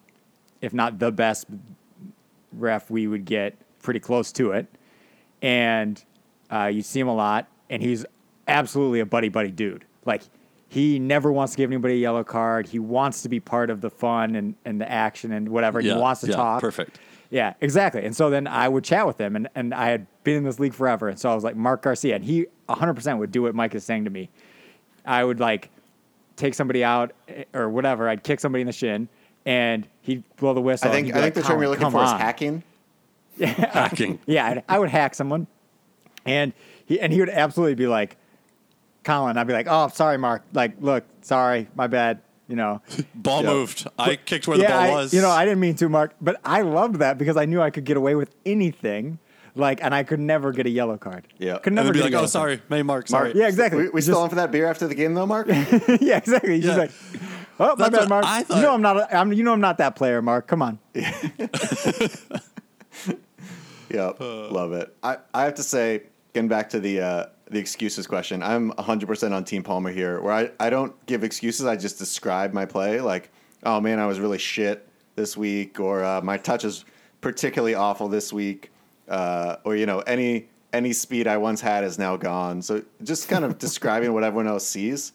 if 0.61 0.73
not 0.73 0.99
the 0.99 1.11
best 1.11 1.47
ref, 2.53 2.89
we 2.89 3.07
would 3.07 3.25
get 3.25 3.55
pretty 3.81 3.99
close 3.99 4.31
to 4.33 4.51
it, 4.51 4.67
and 5.41 6.03
uh, 6.51 6.65
you 6.65 6.81
see 6.81 6.99
him 6.99 7.07
a 7.07 7.15
lot, 7.15 7.47
and 7.69 7.81
he's 7.81 8.05
absolutely 8.47 8.99
a 8.99 9.05
buddy 9.05 9.29
buddy 9.29 9.51
dude. 9.51 9.85
Like 10.05 10.23
he 10.69 10.99
never 10.99 11.31
wants 11.31 11.53
to 11.53 11.57
give 11.57 11.69
anybody 11.71 11.95
a 11.95 11.97
yellow 11.97 12.23
card. 12.23 12.67
He 12.67 12.79
wants 12.79 13.23
to 13.23 13.29
be 13.29 13.39
part 13.39 13.69
of 13.69 13.81
the 13.81 13.89
fun 13.89 14.35
and, 14.35 14.55
and 14.65 14.79
the 14.79 14.89
action 14.89 15.31
and 15.31 15.49
whatever. 15.49 15.81
Yeah, 15.81 15.95
he 15.95 15.99
wants 15.99 16.21
to 16.21 16.27
yeah, 16.27 16.35
talk. 16.35 16.61
perfect. 16.61 16.99
Yeah, 17.31 17.53
exactly. 17.61 18.05
And 18.05 18.15
so 18.15 18.29
then 18.29 18.47
I 18.47 18.67
would 18.67 18.83
chat 18.83 19.05
with 19.05 19.19
him, 19.19 19.35
and, 19.35 19.49
and 19.55 19.73
I 19.73 19.89
had 19.89 20.07
been 20.23 20.37
in 20.37 20.43
this 20.43 20.59
league 20.59 20.73
forever. 20.73 21.09
And 21.09 21.19
so 21.19 21.29
I 21.29 21.35
was 21.35 21.43
like, 21.43 21.55
Mark 21.55 21.81
Garcia, 21.83 22.15
and 22.15 22.23
he 22.23 22.47
100% 22.67 23.17
would 23.17 23.31
do 23.31 23.43
what 23.43 23.55
Mike 23.55 23.75
is 23.75 23.83
saying 23.83 24.05
to 24.05 24.09
me. 24.09 24.29
I 25.05 25.23
would 25.23 25.39
like 25.39 25.69
take 26.35 26.53
somebody 26.53 26.83
out 26.83 27.13
eh, 27.27 27.43
or 27.53 27.69
whatever. 27.69 28.07
I'd 28.07 28.23
kick 28.23 28.39
somebody 28.39 28.61
in 28.61 28.67
the 28.67 28.73
shin, 28.73 29.09
and 29.45 29.87
he'd 30.01 30.23
blow 30.37 30.53
the 30.53 30.61
whistle. 30.61 30.89
I 30.89 30.91
think 30.91 31.13
I 31.13 31.17
be 31.17 31.21
think 31.21 31.35
the 31.35 31.41
term 31.41 31.59
you're 31.59 31.69
looking 31.69 31.81
come 31.81 31.91
for 31.91 32.03
is 32.03 32.11
on." 32.11 32.63
Hacking. 33.47 33.63
Hacking. 33.71 34.19
Yeah, 34.25 34.45
I'd, 34.47 34.63
I 34.67 34.79
would 34.79 34.89
hack 34.89 35.15
someone, 35.15 35.47
and 36.25 36.53
he 36.85 36.99
and 36.99 37.11
he 37.13 37.19
would 37.19 37.29
absolutely 37.29 37.75
be 37.75 37.87
like, 37.87 38.17
Colin. 39.03 39.37
I'd 39.37 39.47
be 39.47 39.53
like, 39.53 39.67
oh, 39.69 39.87
sorry, 39.89 40.17
Mark. 40.17 40.43
Like, 40.53 40.73
look, 40.79 41.05
sorry, 41.21 41.67
my 41.75 41.87
bad. 41.87 42.21
You 42.47 42.55
know, 42.55 42.81
Ball 43.15 43.43
Yeah. 43.43 43.49
moved. 43.51 43.87
I 43.99 44.15
kicked 44.15 44.47
where 44.47 44.57
the 44.57 44.63
ball 44.65 44.73
I- 44.79 44.89
was. 44.89 45.13
You 45.13 45.21
know, 45.21 45.29
I 45.29 45.45
didn't 45.45 45.59
mean 45.59 45.75
to, 45.75 45.87
Mark, 45.89 46.15
but 46.19 46.39
I 46.43 46.61
loved 46.63 46.95
that 46.95 47.17
because 47.19 47.37
I 47.37 47.45
knew 47.45 47.61
I 47.61 47.69
could 47.69 47.83
get 47.85 47.95
away 47.95 48.15
with 48.15 48.33
anything. 48.45 49.19
Like, 49.55 49.83
and 49.83 49.93
I 49.93 50.03
could 50.03 50.19
never 50.19 50.51
get 50.51 50.65
a 50.67 50.69
yellow 50.69 50.97
card. 50.97 51.27
Yeah. 51.37 51.57
could 51.57 51.73
never 51.73 51.87
then 51.87 51.93
be 51.93 51.99
get 51.99 52.03
a 52.03 52.05
like, 52.05 52.11
yellow 52.13 52.23
"Oh, 52.23 52.27
sorry, 52.27 52.61
May 52.69 52.81
Mark, 52.81 53.07
sorry." 53.07 53.29
Mark, 53.29 53.35
Yeah, 53.35 53.47
exactly. 53.47 53.83
We, 53.83 53.89
we 53.89 53.97
Just- 53.99 54.07
still 54.07 54.19
on 54.21 54.29
for 54.29 54.35
that 54.35 54.51
beer 54.51 54.67
after 54.67 54.87
the 54.87 54.95
game 54.95 55.13
though, 55.15 55.25
Mark? 55.25 55.47
yeah, 56.01 56.17
exactly. 56.17 56.55
He's 56.55 56.65
Yeah. 56.65 56.75
just 56.75 56.77
like, 56.77 56.91
oh, 57.59 57.75
my 57.75 57.89
That's 57.89 57.99
bad, 58.05 58.09
Mark. 58.09 58.25
I 58.25 58.45
you 58.49 58.61
know 58.61 58.73
I'm 58.73 58.81
not. 58.81 58.97
A, 58.97 59.17
I'm. 59.17 59.33
You 59.33 59.43
know 59.43 59.51
I'm 59.53 59.59
not 59.61 59.77
that 59.79 59.95
player, 59.95 60.21
Mark. 60.21 60.47
Come 60.47 60.61
on. 60.61 60.79
Yep, 63.89 64.19
love 64.19 64.73
it. 64.73 64.95
I, 65.03 65.17
I 65.33 65.43
have 65.43 65.55
to 65.55 65.63
say, 65.63 66.03
getting 66.33 66.47
back 66.47 66.69
to 66.69 66.79
the 66.79 67.01
uh, 67.01 67.25
the 67.49 67.59
excuses 67.59 68.05
question, 68.05 68.43
I'm 68.43 68.71
100% 68.73 69.31
on 69.31 69.43
Team 69.43 69.63
Palmer 69.63 69.91
here, 69.91 70.21
where 70.21 70.33
I, 70.33 70.51
I 70.59 70.69
don't 70.69 70.93
give 71.07 71.23
excuses, 71.23 71.65
I 71.65 71.75
just 71.75 71.97
describe 71.97 72.53
my 72.53 72.65
play. 72.65 73.01
Like, 73.01 73.31
oh 73.63 73.81
man, 73.81 73.99
I 73.99 74.05
was 74.05 74.19
really 74.19 74.37
shit 74.37 74.87
this 75.15 75.35
week, 75.35 75.79
or 75.79 76.03
uh, 76.03 76.21
my 76.21 76.37
touch 76.37 76.63
is 76.63 76.85
particularly 77.21 77.73
awful 77.73 78.07
this 78.07 78.31
week, 78.31 78.71
uh, 79.07 79.57
or, 79.63 79.75
you 79.75 79.85
know, 79.85 79.99
any 80.01 80.47
any 80.71 80.93
speed 80.93 81.27
I 81.27 81.37
once 81.37 81.61
had 81.61 81.83
is 81.83 81.97
now 81.97 82.15
gone. 82.15 82.61
So 82.61 82.83
just 83.03 83.27
kind 83.27 83.43
of 83.43 83.57
describing 83.59 84.13
what 84.13 84.23
everyone 84.23 84.47
else 84.47 84.67
sees. 84.67 85.13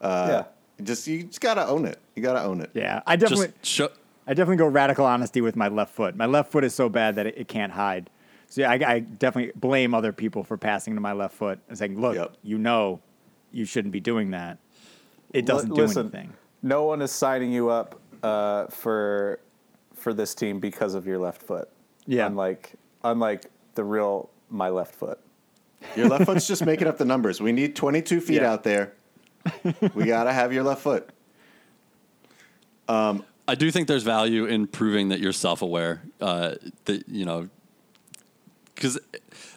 Uh, 0.00 0.44
Just 0.82 1.06
you 1.06 1.24
just 1.24 1.40
gotta 1.40 1.66
own 1.66 1.84
it. 1.84 2.00
You 2.16 2.22
gotta 2.22 2.42
own 2.42 2.60
it. 2.60 2.70
Yeah, 2.74 3.02
I 3.06 3.16
definitely. 3.16 3.52
Just 3.62 3.66
show. 3.66 3.88
I 4.26 4.34
definitely 4.34 4.56
go 4.56 4.66
radical 4.66 5.04
honesty 5.04 5.40
with 5.40 5.54
my 5.54 5.68
left 5.68 5.94
foot. 5.94 6.16
My 6.16 6.26
left 6.26 6.50
foot 6.50 6.64
is 6.64 6.74
so 6.74 6.88
bad 6.88 7.14
that 7.16 7.26
it, 7.26 7.34
it 7.38 7.48
can't 7.48 7.72
hide. 7.72 8.10
So 8.48 8.60
yeah, 8.60 8.70
I, 8.70 8.74
I 8.94 8.98
definitely 9.00 9.52
blame 9.56 9.94
other 9.94 10.12
people 10.12 10.44
for 10.44 10.56
passing 10.56 10.94
to 10.94 11.00
my 11.00 11.12
left 11.12 11.34
foot 11.34 11.58
and 11.68 11.76
saying, 11.76 12.00
"Look, 12.00 12.14
Yep. 12.16 12.36
you 12.42 12.58
know, 12.58 13.00
you 13.52 13.64
shouldn't 13.64 13.92
be 13.92 14.00
doing 14.00 14.30
that. 14.30 14.58
It 15.32 15.46
doesn't 15.46 15.70
Li- 15.70 15.76
do 15.76 15.82
listen, 15.82 16.02
anything." 16.02 16.32
No 16.62 16.84
one 16.84 17.02
is 17.02 17.10
signing 17.10 17.52
you 17.52 17.68
up 17.70 18.00
uh, 18.22 18.66
for 18.66 19.40
for 19.94 20.12
this 20.14 20.34
team 20.34 20.60
because 20.60 20.94
of 20.94 21.06
your 21.06 21.18
left 21.18 21.42
foot. 21.42 21.68
Yeah. 22.06 22.26
Unlike 22.26 22.74
unlike 23.02 23.46
the 23.74 23.84
real 23.84 24.30
my 24.50 24.68
left 24.68 24.94
foot. 24.94 25.18
Your 25.96 26.08
left 26.08 26.24
foot's 26.26 26.46
just 26.46 26.64
making 26.64 26.86
up 26.86 26.96
the 26.98 27.04
numbers. 27.04 27.40
We 27.40 27.52
need 27.52 27.74
22 27.76 28.20
feet 28.20 28.36
Yeah. 28.42 28.52
out 28.52 28.62
there. 28.62 28.92
We 29.94 30.04
gotta 30.06 30.32
have 30.32 30.52
your 30.52 30.62
left 30.62 30.80
foot. 30.82 31.10
I 32.88 33.54
do 33.56 33.70
think 33.70 33.88
there's 33.88 34.02
value 34.02 34.46
in 34.46 34.66
proving 34.66 35.08
that 35.10 35.20
you're 35.20 35.32
self-aware. 35.32 36.02
Uh, 36.20 36.54
that 36.86 37.08
you 37.08 37.24
know, 37.24 37.48
because 38.74 38.98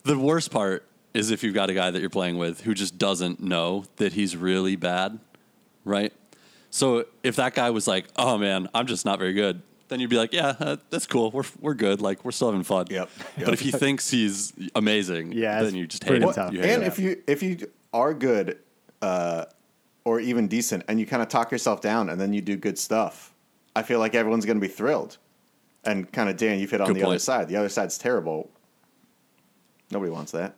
the 0.04 0.18
worst 0.18 0.52
part 0.52 0.86
is 1.14 1.32
if 1.32 1.44
you've 1.44 1.54
got 1.54 1.70
a 1.70 1.74
guy 1.74 1.90
that 1.92 2.00
you're 2.00 2.10
playing 2.10 2.38
with 2.38 2.62
who 2.62 2.74
just 2.74 2.98
doesn't 2.98 3.40
know 3.42 3.86
that 3.98 4.14
he's 4.14 4.36
really 4.38 4.76
bad, 4.76 5.20
right? 5.86 6.14
So 6.70 7.06
if 7.24 7.36
that 7.38 7.56
guy 7.56 7.70
was 7.72 7.88
like, 7.88 8.08
"Oh 8.18 8.38
man, 8.38 8.70
I'm 8.74 8.86
just 8.88 9.06
not 9.06 9.18
very 9.20 9.34
good," 9.34 9.62
then 9.88 10.00
you'd 10.00 10.10
be 10.10 10.18
like, 10.18 10.34
"Yeah, 10.34 10.54
uh, 10.60 10.78
that's 10.90 11.08
cool. 11.08 11.32
We're 11.32 11.44
we're 11.60 11.74
good. 11.74 12.02
Like 12.02 12.24
we're 12.26 12.32
still 12.32 12.50
having 12.50 12.64
fun." 12.64 12.88
Yep, 12.90 13.10
But 13.40 13.54
if 13.54 13.62
he 13.62 13.72
thinks 13.72 14.10
he's 14.10 14.54
amazing, 14.76 15.32
Yeah, 15.32 15.64
then 15.64 15.76
you 15.76 15.88
just 15.88 16.04
hate 16.04 16.10
pretty 16.10 16.26
him. 16.26 16.34
tough. 16.34 16.54
You 16.54 16.62
hate 16.62 16.70
and 16.74 16.84
him. 16.84 16.88
if 16.88 17.00
you 17.00 17.24
if 17.26 17.42
you 17.42 17.58
are 17.94 18.14
good 18.14 18.60
uh, 19.02 19.46
or 20.04 20.20
even 20.20 20.48
decent, 20.48 20.84
and 20.88 21.00
you 21.00 21.06
kind 21.06 21.22
of 21.24 21.30
talk 21.30 21.52
yourself 21.52 21.82
down, 21.82 22.10
and 22.10 22.20
then 22.20 22.34
you 22.34 22.42
do 22.42 22.56
good 22.58 22.78
stuff, 22.78 23.34
I 23.76 23.82
feel 23.82 24.00
like 24.00 24.14
everyone's 24.14 24.46
going 24.46 24.58
to 24.58 24.62
be 24.62 24.72
thrilled. 24.72 25.18
And 25.86 26.12
kind 26.12 26.30
of 26.30 26.36
Dan, 26.36 26.60
you've 26.60 26.70
hit 26.72 26.82
on 26.82 26.88
Good 26.88 26.98
the 26.98 27.08
other 27.08 27.18
side. 27.20 27.48
The 27.48 27.56
other 27.56 27.70
side's 27.70 27.98
terrible. 27.98 28.50
Nobody 29.92 30.12
wants 30.12 30.32
that. 30.34 30.56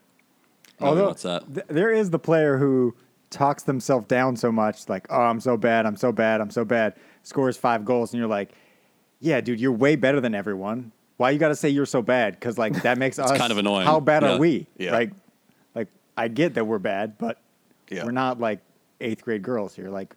Nobody 0.79 0.89
Although 1.01 1.05
wants 1.07 1.21
that. 1.23 1.53
th- 1.53 1.67
there 1.67 1.91
is 1.91 2.09
the 2.09 2.19
player 2.19 2.57
who 2.57 2.95
talks 3.29 3.63
themselves 3.63 4.07
down 4.07 4.35
so 4.35 4.51
much, 4.51 4.87
like, 4.89 5.05
oh, 5.09 5.21
I'm 5.21 5.39
so 5.39 5.55
bad, 5.57 5.85
I'm 5.85 5.95
so 5.97 6.11
bad, 6.11 6.41
I'm 6.41 6.49
so 6.49 6.65
bad, 6.65 6.95
scores 7.23 7.57
five 7.57 7.85
goals, 7.85 8.13
and 8.13 8.19
you're 8.19 8.29
like, 8.29 8.51
yeah, 9.19 9.41
dude, 9.41 9.59
you're 9.59 9.71
way 9.73 9.95
better 9.95 10.19
than 10.21 10.33
everyone. 10.33 10.91
Why 11.17 11.31
you 11.31 11.37
got 11.39 11.49
to 11.49 11.55
say 11.55 11.67
you're 11.69 11.85
so 11.85 12.01
bad? 12.01 12.33
Because 12.39 12.57
like 12.57 12.81
that 12.83 12.97
makes 12.97 13.19
us 13.19 13.37
kind 13.37 13.51
of 13.51 13.57
annoying. 13.57 13.85
How 13.85 13.99
bad 13.99 14.23
Yeah. 14.23 14.35
are 14.35 14.37
we? 14.39 14.67
Yeah. 14.77 14.93
Like, 14.93 15.11
like 15.75 15.89
I 16.17 16.29
get 16.29 16.53
that 16.53 16.65
we're 16.65 16.79
bad, 16.79 17.17
but 17.17 17.39
Yeah. 17.91 18.05
we're 18.05 18.11
not 18.11 18.39
like 18.39 18.61
eighth 19.01 19.23
grade 19.23 19.41
girls 19.43 19.75
here. 19.75 19.89
Like, 19.89 20.15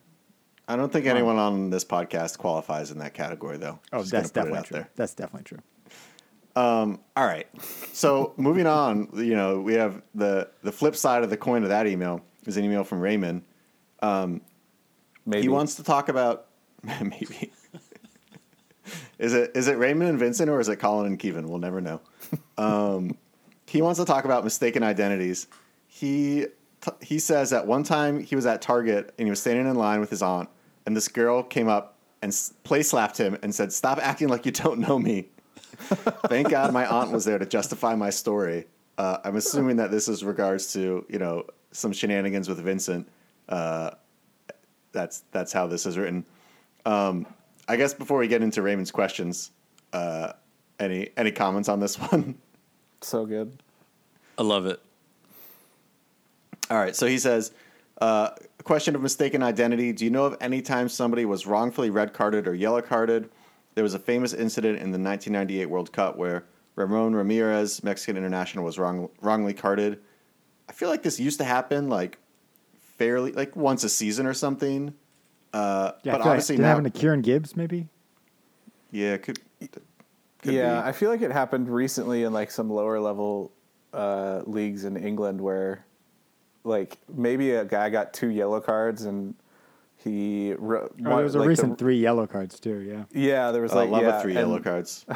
I 0.69 0.77
don't 0.77 0.93
think 0.93 1.07
anyone 1.07 1.37
on 1.39 1.71
this 1.71 1.85
podcast 1.85 2.39
qualifies 2.39 2.93
in 2.93 2.99
that 2.99 3.15
category, 3.15 3.57
though. 3.59 3.81
oh, 3.93 3.99
Just 3.99 4.13
that's 4.13 4.31
gonna 4.31 4.47
put 4.47 4.53
it 4.53 4.55
definitely 4.55 4.59
out 4.59 4.65
true. 4.67 4.75
there. 4.77 4.89
That's 4.95 5.15
definitely 5.15 5.45
true. 5.45 5.59
All 6.57 6.99
right. 7.17 7.47
So 7.93 8.33
moving 8.37 8.67
on, 8.67 9.09
you 9.15 9.35
know, 9.35 9.61
we 9.61 9.75
have 9.75 10.03
the 10.15 10.49
the 10.63 10.73
flip 10.73 10.97
side 10.97 11.23
of 11.25 11.31
the 11.31 11.37
coin 11.37 11.63
of 11.63 11.69
that 11.71 11.87
email 11.87 12.21
is 12.47 12.57
an 12.57 12.65
email 12.65 12.85
from 12.85 13.01
Raymond. 13.01 13.43
Maybe 14.03 15.43
He 15.43 15.49
wants 15.49 15.77
to 15.77 15.83
talk 15.85 16.09
about 16.09 16.47
maybe. 16.85 17.53
is 19.19 19.35
it 19.35 19.53
is 19.55 19.69
it 19.69 19.79
Raymond 19.79 20.11
and 20.11 20.19
Vincent 20.19 20.51
or 20.51 20.59
is 20.61 20.69
it 20.69 20.77
Colin 20.77 21.07
and 21.07 21.19
Kevin? 21.19 21.49
We'll 21.49 21.59
never 21.61 21.81
know. 21.81 22.01
Um, 22.59 23.17
he 23.67 23.81
wants 23.83 23.99
to 24.01 24.05
talk 24.05 24.25
about 24.25 24.45
mistaken 24.45 24.83
identities. 24.83 25.47
He 25.87 26.47
t- 26.81 26.91
he 27.01 27.19
says 27.19 27.53
at 27.53 27.67
one 27.67 27.85
time 27.85 28.21
he 28.21 28.35
was 28.35 28.47
at 28.47 28.61
Target 28.63 29.15
and 29.19 29.27
he 29.27 29.31
was 29.31 29.41
standing 29.41 29.67
in 29.67 29.77
line 29.77 30.01
with 30.01 30.11
his 30.11 30.23
aunt, 30.23 30.49
and 30.87 30.97
this 30.97 31.09
girl 31.09 31.43
came 31.43 31.69
up 31.69 31.97
and 32.21 32.31
s- 32.31 32.53
play 32.65 32.83
slapped 32.83 33.17
him 33.19 33.39
and 33.43 33.55
said, 33.55 33.73
"Stop 33.73 33.99
acting 34.03 34.29
like 34.29 34.45
you 34.47 34.53
don't 34.53 34.81
know 34.81 34.99
me." 34.99 35.29
Thank 36.29 36.51
God 36.51 36.73
my 36.73 36.87
aunt 36.87 37.11
was 37.11 37.25
there 37.25 37.39
to 37.39 37.47
justify 37.47 37.95
my 37.95 38.11
story. 38.11 38.67
Uh, 38.99 39.19
I'm 39.25 39.37
assuming 39.37 39.77
that 39.77 39.91
this 39.91 40.09
is 40.09 40.23
regards 40.23 40.73
to 40.75 41.05
you 41.09 41.19
know 41.19 41.45
some 41.73 41.93
shenanigans 41.93 42.49
with 42.49 42.59
Vincent. 42.59 43.09
Uh, 43.49 43.93
that's 44.93 45.25
that's 45.33 45.53
how 45.53 45.67
this 45.67 45.87
is 45.87 45.97
written. 45.97 46.25
Um, 46.85 47.27
I 47.69 47.77
guess 47.77 47.95
before 47.95 48.19
we 48.19 48.29
get 48.29 48.43
into 48.43 48.61
Raymond's 48.63 48.91
questions, 48.91 49.51
uh, 49.93 50.33
any 50.79 51.11
any 51.17 51.33
comments 51.33 51.69
on 51.69 51.81
this 51.81 51.97
one? 52.11 52.39
so 53.01 53.27
good. 53.27 53.63
I 54.39 54.43
love 54.43 54.67
it. 54.67 54.81
All 56.71 56.79
right, 56.79 56.97
so 56.97 57.07
he 57.07 57.19
says, 57.19 57.53
uh, 58.01 58.31
question 58.65 58.95
of 58.95 59.03
mistaken 59.03 59.43
identity. 59.43 59.93
Do 59.93 60.05
you 60.05 60.11
know 60.11 60.25
of 60.25 60.37
any 60.41 60.63
time 60.63 60.89
somebody 60.89 61.25
was 61.25 61.47
wrongfully 61.47 61.91
red 61.91 62.15
carded 62.15 62.49
or 62.49 62.55
yellow 62.55 62.81
carded? 62.81 63.29
There 63.75 63.85
was 63.85 63.95
a 63.95 63.99
famous 63.99 64.33
incident 64.33 64.77
in 64.77 64.91
the 64.91 64.99
1998 64.99 65.67
World 65.67 65.93
Cup 65.93 66.17
where 66.17 66.45
Ramon 66.77 67.15
Ramirez, 67.15 67.83
Mexican 67.83 68.17
international, 68.17 68.65
was 68.65 68.79
wrong, 68.79 69.09
wrongly 69.21 69.55
carded. 69.55 70.01
I 70.69 70.73
feel 70.73 70.89
like 70.89 71.03
this 71.03 71.19
used 71.19 71.39
to 71.39 71.45
happen 71.45 71.89
like 71.89 72.19
fairly, 72.97 73.33
like 73.33 73.57
once 73.57 73.85
a 73.85 73.89
season 73.89 74.27
or 74.27 74.35
something. 74.35 74.95
Uh, 75.53 75.93
Yeah, 76.03 76.13
but 76.13 76.21
I 76.21 76.25
feel 76.25 76.31
obviously 76.33 76.57
like, 76.57 76.59
did 76.59 76.63
it 76.63 76.67
now, 76.67 76.69
happen 76.69 76.85
to 76.85 76.91
Kieran 76.91 77.21
Gibbs 77.23 77.57
maybe? 77.57 77.89
yeah, 78.91 79.17
could. 79.17 79.41
could 79.61 80.53
yeah, 80.55 80.81
be. 80.83 80.89
I 80.89 80.93
feel 80.93 81.11
like 81.11 81.23
it 81.23 81.33
happened 81.33 81.69
recently 81.69 82.25
in 82.25 82.33
like 82.33 82.51
some 82.51 82.71
lower 82.71 83.01
level 83.01 83.53
uh, 83.93 84.43
leagues 84.47 84.85
in 84.85 84.97
England 84.97 85.41
where, 85.41 85.85
like, 86.65 86.99
maybe 87.13 87.53
a 87.53 87.65
guy 87.65 87.91
got 87.91 88.13
two 88.13 88.29
yellow 88.29 88.61
cards 88.61 89.05
and 89.05 89.35
he. 90.03 90.55
Ro- 90.59 90.89
Oh, 91.05 91.17
there 91.17 91.25
was 91.25 91.35
a 91.35 91.39
like, 91.39 91.45
the- 91.47 91.49
recent 91.49 91.79
three 91.79 91.99
yellow 91.99 92.27
cards 92.27 92.59
too. 92.61 92.79
Yeah. 92.81 93.05
yeah, 93.13 93.51
there 93.53 93.63
was 93.63 93.73
I 93.73 93.77
like 93.83 93.91
love 93.91 94.03
yeah, 94.03 94.19
a 94.19 94.23
three 94.23 94.33
and, 94.37 94.41
yellow 94.49 94.61
cards. 94.61 95.05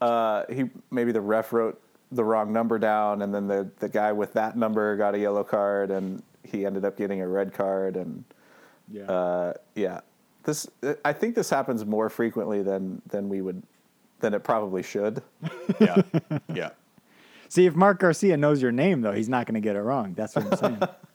Uh, 0.00 0.44
he 0.52 0.64
maybe 0.90 1.12
the 1.12 1.20
ref 1.20 1.52
wrote 1.52 1.80
the 2.12 2.22
wrong 2.24 2.52
number 2.52 2.78
down, 2.78 3.22
and 3.22 3.34
then 3.34 3.46
the 3.46 3.70
the 3.78 3.88
guy 3.88 4.12
with 4.12 4.32
that 4.34 4.56
number 4.56 4.96
got 4.96 5.14
a 5.14 5.18
yellow 5.18 5.44
card, 5.44 5.90
and 5.90 6.22
he 6.42 6.66
ended 6.66 6.84
up 6.84 6.96
getting 6.96 7.22
a 7.22 7.28
red 7.28 7.54
card, 7.54 7.96
and 7.96 8.24
Yeah. 8.90 9.04
uh, 9.04 9.52
yeah, 9.74 10.00
this 10.42 10.66
I 11.04 11.12
think 11.12 11.34
this 11.36 11.48
happens 11.48 11.86
more 11.86 12.10
frequently 12.10 12.62
than 12.62 13.00
than 13.08 13.28
we 13.28 13.40
would 13.40 13.62
than 14.20 14.34
it 14.34 14.42
probably 14.44 14.82
should. 14.82 15.22
yeah, 15.80 16.02
yeah. 16.52 16.70
See, 17.48 17.64
if 17.66 17.74
Mark 17.74 18.00
Garcia 18.00 18.36
knows 18.36 18.60
your 18.60 18.72
name 18.72 19.00
though, 19.00 19.12
he's 19.12 19.28
not 19.28 19.46
going 19.46 19.54
to 19.54 19.60
get 19.60 19.76
it 19.76 19.80
wrong. 19.82 20.12
That's 20.14 20.34
what 20.34 20.46
I'm 20.52 20.58
saying. 20.58 20.82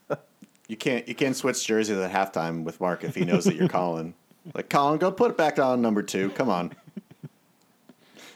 You 0.69 0.77
can't 0.77 1.07
you 1.07 1.15
can't 1.15 1.35
switch 1.35 1.65
jerseys 1.65 1.97
at 1.97 2.11
halftime 2.11 2.63
with 2.63 2.79
Mark 2.79 3.03
if 3.03 3.15
he 3.15 3.25
knows 3.25 3.43
that 3.45 3.55
you're 3.55 3.67
Colin. 3.67 4.13
Like 4.53 4.69
Colin, 4.69 4.99
go 4.99 5.11
put 5.11 5.31
it 5.31 5.37
back 5.37 5.57
on 5.57 5.81
number 5.81 6.03
two. 6.03 6.29
Come 6.29 6.47
on. 6.47 6.71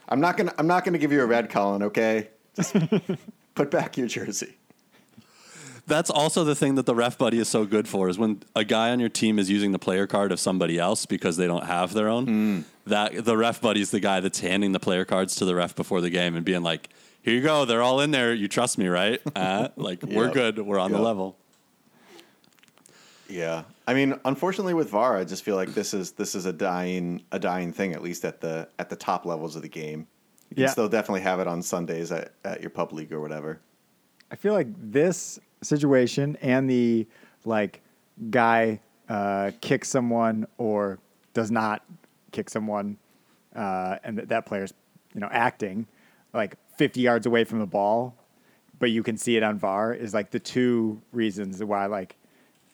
I'm 0.09 0.19
not 0.19 0.35
gonna 0.35 0.51
I'm 0.57 0.65
not 0.65 0.83
gonna 0.83 0.97
give 0.97 1.11
you 1.11 1.21
a 1.21 1.27
red, 1.27 1.51
Colin. 1.51 1.83
Okay, 1.83 2.29
just 2.55 2.75
put 3.55 3.69
back 3.69 3.97
your 3.97 4.07
jersey. 4.07 4.55
That's 5.85 6.09
also 6.09 6.43
the 6.43 6.55
thing 6.55 6.73
that 6.75 6.85
the 6.87 6.95
ref 6.95 7.19
buddy 7.19 7.37
is 7.37 7.49
so 7.49 7.65
good 7.65 7.87
for 7.87 8.09
is 8.09 8.17
when 8.17 8.41
a 8.55 8.63
guy 8.63 8.89
on 8.89 8.99
your 8.99 9.09
team 9.09 9.37
is 9.37 9.49
using 9.49 9.71
the 9.71 9.79
player 9.79 10.07
card 10.07 10.31
of 10.31 10.39
somebody 10.39 10.79
else 10.79 11.05
because 11.05 11.37
they 11.37 11.45
don't 11.45 11.65
have 11.65 11.93
their 11.93 12.07
own. 12.09 12.65
That 12.87 13.25
the 13.25 13.37
ref 13.37 13.61
buddy 13.61 13.81
is 13.81 13.91
the 13.91 13.99
guy 13.99 14.21
that's 14.21 14.39
handing 14.39 14.71
the 14.71 14.79
player 14.79 15.05
cards 15.05 15.35
to 15.35 15.45
the 15.45 15.53
ref 15.53 15.75
before 15.75 16.01
the 16.01 16.09
game 16.09 16.35
and 16.35 16.43
being 16.43 16.63
like, 16.63 16.89
"Here 17.21 17.35
you 17.35 17.41
go, 17.41 17.65
they're 17.65 17.83
all 17.83 17.99
in 17.99 18.09
there. 18.09 18.33
You 18.33 18.47
trust 18.47 18.79
me, 18.79 18.87
right? 18.87 19.21
Uh, 19.35 19.67
like 19.75 20.01
we're 20.01 20.31
good. 20.31 20.57
We're 20.57 20.79
on 20.79 20.91
the 20.91 20.99
level." 20.99 21.37
Yeah, 23.33 23.63
I 23.87 23.95
mean, 23.95 24.19
unfortunately 24.25 24.75
with 24.75 24.89
VAR, 24.91 25.17
I 25.17 25.23
just 25.23 25.43
feel 25.43 25.55
like 25.55 25.73
this 25.73 25.93
is 25.93 26.11
this 26.11 26.35
is 26.35 26.45
a 26.45 26.53
dying 26.53 27.23
a 27.31 27.39
dying 27.39 27.73
thing 27.73 27.93
at 27.93 28.03
least 28.03 28.25
at 28.25 28.41
the 28.41 28.67
at 28.77 28.89
the 28.91 28.95
top 28.95 29.25
levels 29.25 29.55
of 29.55 29.63
the 29.63 29.69
game. 29.69 30.07
You 30.49 30.55
can 30.55 30.63
Yeah. 30.65 30.69
still 30.69 30.87
definitely 30.87 31.21
have 31.21 31.39
it 31.39 31.47
on 31.47 31.63
Sundays 31.63 32.11
at, 32.11 32.33
at 32.45 32.61
your 32.61 32.69
pub 32.69 32.93
league 32.93 33.11
or 33.11 33.19
whatever. 33.19 33.59
I 34.29 34.35
feel 34.35 34.53
like 34.53 34.67
this 34.77 35.39
situation 35.63 36.37
and 36.41 36.69
the 36.69 37.07
like 37.43 37.81
guy 38.29 38.79
uh, 39.09 39.49
kicks 39.61 39.89
someone 39.89 40.45
or 40.59 40.99
does 41.33 41.49
not 41.49 41.83
kick 42.31 42.49
someone, 42.51 42.97
uh, 43.55 43.97
and 44.03 44.17
that 44.19 44.29
that 44.29 44.45
player's 44.45 44.73
you 45.15 45.21
know 45.21 45.29
acting 45.31 45.87
like 46.33 46.55
50 46.77 47.01
yards 47.01 47.25
away 47.25 47.43
from 47.45 47.57
the 47.59 47.65
ball, 47.65 48.15
but 48.77 48.91
you 48.91 49.01
can 49.01 49.17
see 49.17 49.37
it 49.37 49.43
on 49.43 49.57
VAR 49.57 49.91
is 49.91 50.13
like 50.13 50.29
the 50.29 50.39
two 50.39 51.01
reasons 51.11 51.63
why 51.63 51.87
like 51.87 52.15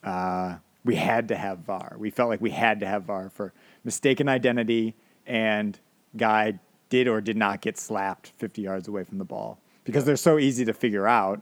uh, 0.03 0.57
we 0.85 0.95
had 0.95 1.27
to 1.27 1.35
have 1.35 1.59
VAR. 1.59 1.95
We 1.97 2.09
felt 2.09 2.29
like 2.29 2.41
we 2.41 2.51
had 2.51 2.79
to 2.79 2.87
have 2.87 3.03
VAR 3.03 3.29
for 3.29 3.53
mistaken 3.83 4.29
identity 4.29 4.95
and 5.25 5.79
guy 6.15 6.59
did 6.89 7.07
or 7.07 7.21
did 7.21 7.37
not 7.37 7.61
get 7.61 7.77
slapped 7.77 8.31
50 8.37 8.61
yards 8.61 8.87
away 8.87 9.03
from 9.03 9.17
the 9.17 9.25
ball 9.25 9.59
because 9.83 10.05
they're 10.05 10.15
so 10.15 10.39
easy 10.39 10.65
to 10.65 10.73
figure 10.73 11.07
out 11.07 11.41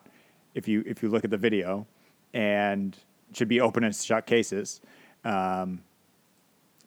if 0.53 0.67
you 0.67 0.83
if 0.85 1.01
you 1.03 1.09
look 1.09 1.23
at 1.23 1.31
the 1.31 1.37
video 1.37 1.85
and 2.33 2.97
should 3.33 3.47
be 3.47 3.61
open 3.61 3.83
and 3.83 3.95
shut 3.95 4.25
cases. 4.25 4.81
Um, 5.23 5.83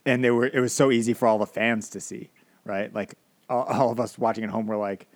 and 0.04 0.24
they 0.24 0.30
were 0.30 0.46
it 0.46 0.60
was 0.60 0.72
so 0.72 0.90
easy 0.90 1.14
for 1.14 1.28
all 1.28 1.38
the 1.38 1.46
fans 1.46 1.88
to 1.90 2.00
see, 2.00 2.30
right? 2.64 2.92
Like 2.94 3.14
all, 3.48 3.64
all 3.64 3.90
of 3.90 4.00
us 4.00 4.18
watching 4.18 4.44
at 4.44 4.50
home 4.50 4.66
were 4.66 4.76
like, 4.76 5.06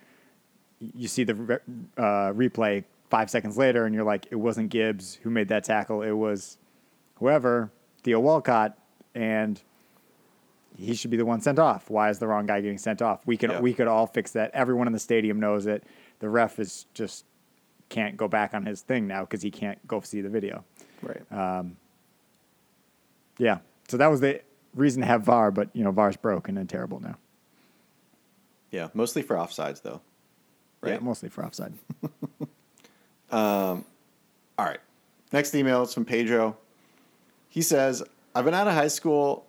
you 0.79 1.07
see 1.07 1.23
the 1.23 1.35
re- 1.35 1.57
uh, 1.97 2.31
replay 2.33 2.83
five 3.15 3.29
seconds 3.29 3.57
later, 3.57 3.85
and 3.85 3.95
you're 3.95 4.03
like, 4.03 4.27
it 4.29 4.35
wasn't 4.35 4.69
Gibbs 4.69 5.19
who 5.23 5.29
made 5.29 5.47
that 5.47 5.63
tackle. 5.63 6.01
It 6.01 6.11
was 6.11 6.57
whoever, 7.15 7.71
Theo 8.03 8.19
Walcott, 8.19 8.77
and 9.13 9.61
he 10.75 10.93
should 10.95 11.11
be 11.11 11.15
the 11.15 11.23
one 11.25 11.39
sent 11.39 11.57
off. 11.57 11.89
Why 11.89 12.09
is 12.09 12.19
the 12.19 12.27
wrong 12.27 12.45
guy 12.45 12.59
getting 12.59 12.77
sent 12.77 13.01
off? 13.01 13.25
We 13.25 13.37
can 13.37 13.51
Yeah. 13.51 13.61
we 13.61 13.73
could 13.73 13.87
all 13.87 14.05
fix 14.05 14.31
that. 14.33 14.51
Everyone 14.53 14.85
in 14.87 14.91
the 14.91 14.99
stadium 14.99 15.39
knows 15.39 15.65
it. 15.65 15.85
The 16.19 16.27
ref 16.27 16.59
is 16.59 16.87
just 16.93 17.23
can't 17.87 18.17
go 18.17 18.27
back 18.27 18.53
on 18.53 18.65
his 18.65 18.81
thing 18.81 19.07
now 19.07 19.21
because 19.21 19.41
he 19.41 19.49
can't 19.51 19.79
go 19.87 20.01
see 20.01 20.19
the 20.19 20.27
video. 20.29 20.65
Right. 21.01 21.31
Um, 21.31 21.77
Yeah, 23.37 23.59
so 23.87 23.95
that 23.97 24.07
was 24.07 24.19
the 24.19 24.41
reason 24.73 25.01
to 25.03 25.07
have 25.07 25.23
VAR, 25.23 25.51
but 25.51 25.69
you 25.73 25.85
know 25.85 25.91
VAR's 25.91 26.17
broken 26.17 26.57
and 26.57 26.67
terrible 26.69 26.99
now. 26.99 27.17
Yeah, 28.71 28.89
mostly 28.93 29.21
for 29.21 29.37
offsides 29.37 29.81
though. 29.83 30.01
Yeah, 30.83 30.91
Right. 30.91 31.01
mostly 31.01 31.29
for 31.29 31.45
offside. 31.45 31.73
All 33.35 34.65
right. 34.65 34.79
Next 35.33 35.53
email 35.53 35.83
is 35.83 35.93
from 35.93 36.05
Pedro. 36.05 36.55
He 37.49 37.61
says, 37.61 38.03
I've 38.33 38.45
been 38.45 38.53
out 38.53 38.67
of 38.67 38.73
high 38.73 38.87
school 38.87 39.45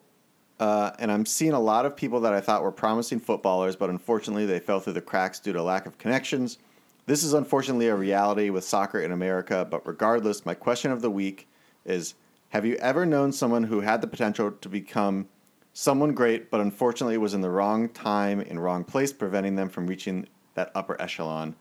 uh, 0.59 0.92
and 0.99 1.12
I'm 1.12 1.27
seeing 1.27 1.53
a 1.53 1.61
lot 1.61 1.87
of 1.87 1.96
people 1.96 2.20
that 2.20 2.33
I 2.33 2.40
thought 2.40 2.62
were 2.62 2.72
promising 2.72 3.20
footballers, 3.20 3.77
but 3.77 3.90
unfortunately 3.90 4.46
they 4.46 4.59
fell 4.59 4.81
through 4.81 4.94
the 4.94 5.01
cracks 5.01 5.38
due 5.38 5.53
to 5.53 5.62
lack 5.62 5.87
of 5.87 5.99
connections. 5.99 6.59
This 7.07 7.22
is 7.22 7.35
unfortunately 7.35 7.88
a 7.88 7.94
reality 7.94 8.51
with 8.51 8.64
soccer 8.64 9.01
in 9.01 9.12
America, 9.12 9.66
but 9.70 9.87
regardless, 9.87 10.44
my 10.44 10.55
question 10.55 10.90
of 10.90 11.03
the 11.03 11.11
week 11.11 11.46
is 11.85 12.14
Have 12.49 12.64
you 12.64 12.75
ever 12.77 13.07
known 13.07 13.33
someone 13.33 13.64
who 13.64 13.81
had 13.81 14.01
the 14.01 14.09
potential 14.09 14.51
to 14.51 14.68
become 14.68 15.29
someone 15.72 16.14
great, 16.14 16.51
but 16.51 16.61
unfortunately 16.61 17.18
was 17.18 17.35
in 17.35 17.42
the 17.42 17.51
wrong 17.51 17.88
time 17.90 18.40
in 18.40 18.59
wrong 18.59 18.83
place, 18.83 19.12
preventing 19.12 19.55
them 19.55 19.68
from 19.68 19.87
reaching 19.87 20.27
that 20.55 20.72
upper 20.75 21.01
echelon? 21.01 21.55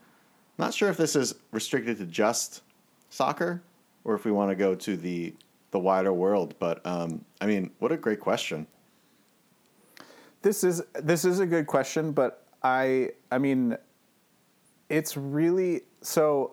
Not 0.58 0.72
sure 0.72 0.88
if 0.88 0.96
this 0.96 1.16
is 1.16 1.34
restricted 1.52 1.98
to 1.98 2.06
just 2.06 2.62
soccer 3.10 3.62
or 4.04 4.14
if 4.14 4.24
we 4.24 4.32
want 4.32 4.50
to 4.50 4.56
go 4.56 4.74
to 4.74 4.96
the 4.96 5.34
the 5.72 5.78
wider 5.78 6.12
world, 6.12 6.54
but 6.58 6.84
um, 6.86 7.24
I 7.40 7.46
mean, 7.46 7.70
what 7.80 7.92
a 7.92 7.96
great 7.96 8.20
question. 8.20 8.66
This 10.42 10.64
is 10.64 10.82
this 10.94 11.24
is 11.24 11.40
a 11.40 11.46
good 11.46 11.66
question, 11.66 12.12
but 12.12 12.44
I 12.62 13.10
I 13.30 13.38
mean, 13.38 13.76
it's 14.88 15.16
really 15.16 15.82
so. 16.00 16.52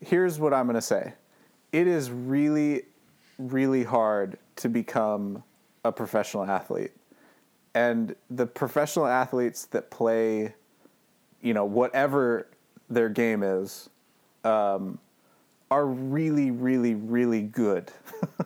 Here's 0.00 0.38
what 0.38 0.54
I'm 0.54 0.66
going 0.66 0.76
to 0.76 0.82
say: 0.82 1.14
it 1.72 1.86
is 1.86 2.10
really, 2.10 2.82
really 3.38 3.84
hard 3.84 4.38
to 4.56 4.68
become 4.68 5.42
a 5.84 5.92
professional 5.92 6.44
athlete. 6.44 6.92
And 7.74 8.16
the 8.30 8.46
professional 8.46 9.06
athletes 9.06 9.66
that 9.66 9.90
play, 9.90 10.54
you 11.42 11.52
know, 11.52 11.66
whatever 11.66 12.46
their 12.88 13.08
game 13.08 13.42
is, 13.42 13.88
um, 14.44 14.98
are 15.70 15.86
really, 15.86 16.50
really, 16.50 16.94
really 16.94 17.42
good. 17.42 17.90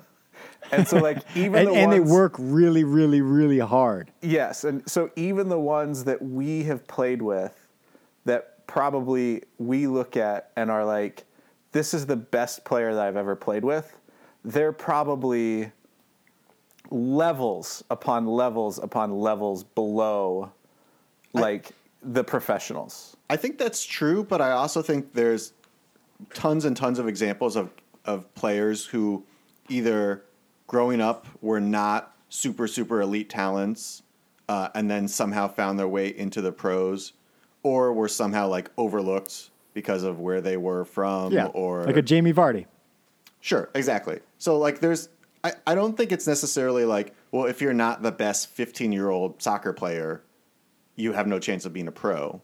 and 0.72 0.86
so, 0.86 0.98
like, 0.98 1.18
even 1.36 1.60
and, 1.60 1.68
the 1.68 1.74
and 1.74 1.92
they 1.92 2.00
work 2.00 2.34
really, 2.38 2.84
really, 2.84 3.20
really 3.20 3.58
hard. 3.58 4.10
Yes, 4.22 4.64
and 4.64 4.88
so 4.88 5.10
even 5.16 5.48
the 5.48 5.60
ones 5.60 6.04
that 6.04 6.22
we 6.22 6.62
have 6.64 6.86
played 6.86 7.22
with 7.22 7.68
that 8.24 8.66
probably 8.66 9.42
we 9.58 9.86
look 9.86 10.16
at 10.16 10.50
and 10.56 10.70
are 10.70 10.84
like, 10.84 11.24
this 11.72 11.94
is 11.94 12.06
the 12.06 12.16
best 12.16 12.64
player 12.64 12.94
that 12.94 13.06
I've 13.06 13.16
ever 13.16 13.36
played 13.36 13.64
with, 13.64 13.96
they're 14.44 14.72
probably 14.72 15.72
levels 16.90 17.84
upon 17.90 18.26
levels 18.26 18.78
upon 18.78 19.12
levels 19.12 19.62
below 19.62 20.50
like 21.32 21.70
the 22.02 22.24
professionals. 22.24 23.16
I 23.28 23.36
think 23.36 23.58
that's 23.58 23.84
true, 23.84 24.24
but 24.24 24.40
I 24.40 24.52
also 24.52 24.82
think 24.82 25.12
there's 25.12 25.52
tons 26.34 26.64
and 26.64 26.76
tons 26.76 26.98
of 26.98 27.08
examples 27.08 27.56
of, 27.56 27.70
of 28.04 28.32
players 28.34 28.86
who 28.86 29.24
either 29.68 30.24
growing 30.66 31.00
up 31.00 31.26
were 31.40 31.60
not 31.60 32.14
super, 32.28 32.66
super 32.66 33.00
elite 33.00 33.28
talents 33.28 34.02
uh, 34.48 34.68
and 34.74 34.90
then 34.90 35.08
somehow 35.08 35.48
found 35.48 35.78
their 35.78 35.88
way 35.88 36.08
into 36.08 36.40
the 36.40 36.52
pros 36.52 37.12
or 37.62 37.92
were 37.92 38.08
somehow 38.08 38.48
like 38.48 38.70
overlooked 38.76 39.50
because 39.74 40.02
of 40.02 40.18
where 40.18 40.40
they 40.40 40.56
were 40.56 40.84
from 40.84 41.32
Yeah, 41.32 41.46
or 41.46 41.84
like 41.84 41.96
a 41.96 42.02
Jamie 42.02 42.32
Vardy. 42.32 42.66
Sure, 43.40 43.70
exactly. 43.74 44.20
So 44.38 44.58
like 44.58 44.80
there's 44.80 45.08
I, 45.42 45.52
I 45.66 45.74
don't 45.74 45.96
think 45.96 46.12
it's 46.12 46.26
necessarily 46.26 46.84
like, 46.84 47.14
well, 47.30 47.46
if 47.46 47.60
you're 47.60 47.72
not 47.72 48.02
the 48.02 48.12
best 48.12 48.48
15 48.48 48.92
year 48.92 49.08
old 49.08 49.40
soccer 49.42 49.72
player, 49.72 50.22
you 51.00 51.12
have 51.12 51.26
no 51.26 51.38
chance 51.38 51.64
of 51.64 51.72
being 51.72 51.88
a 51.88 51.92
pro. 51.92 52.40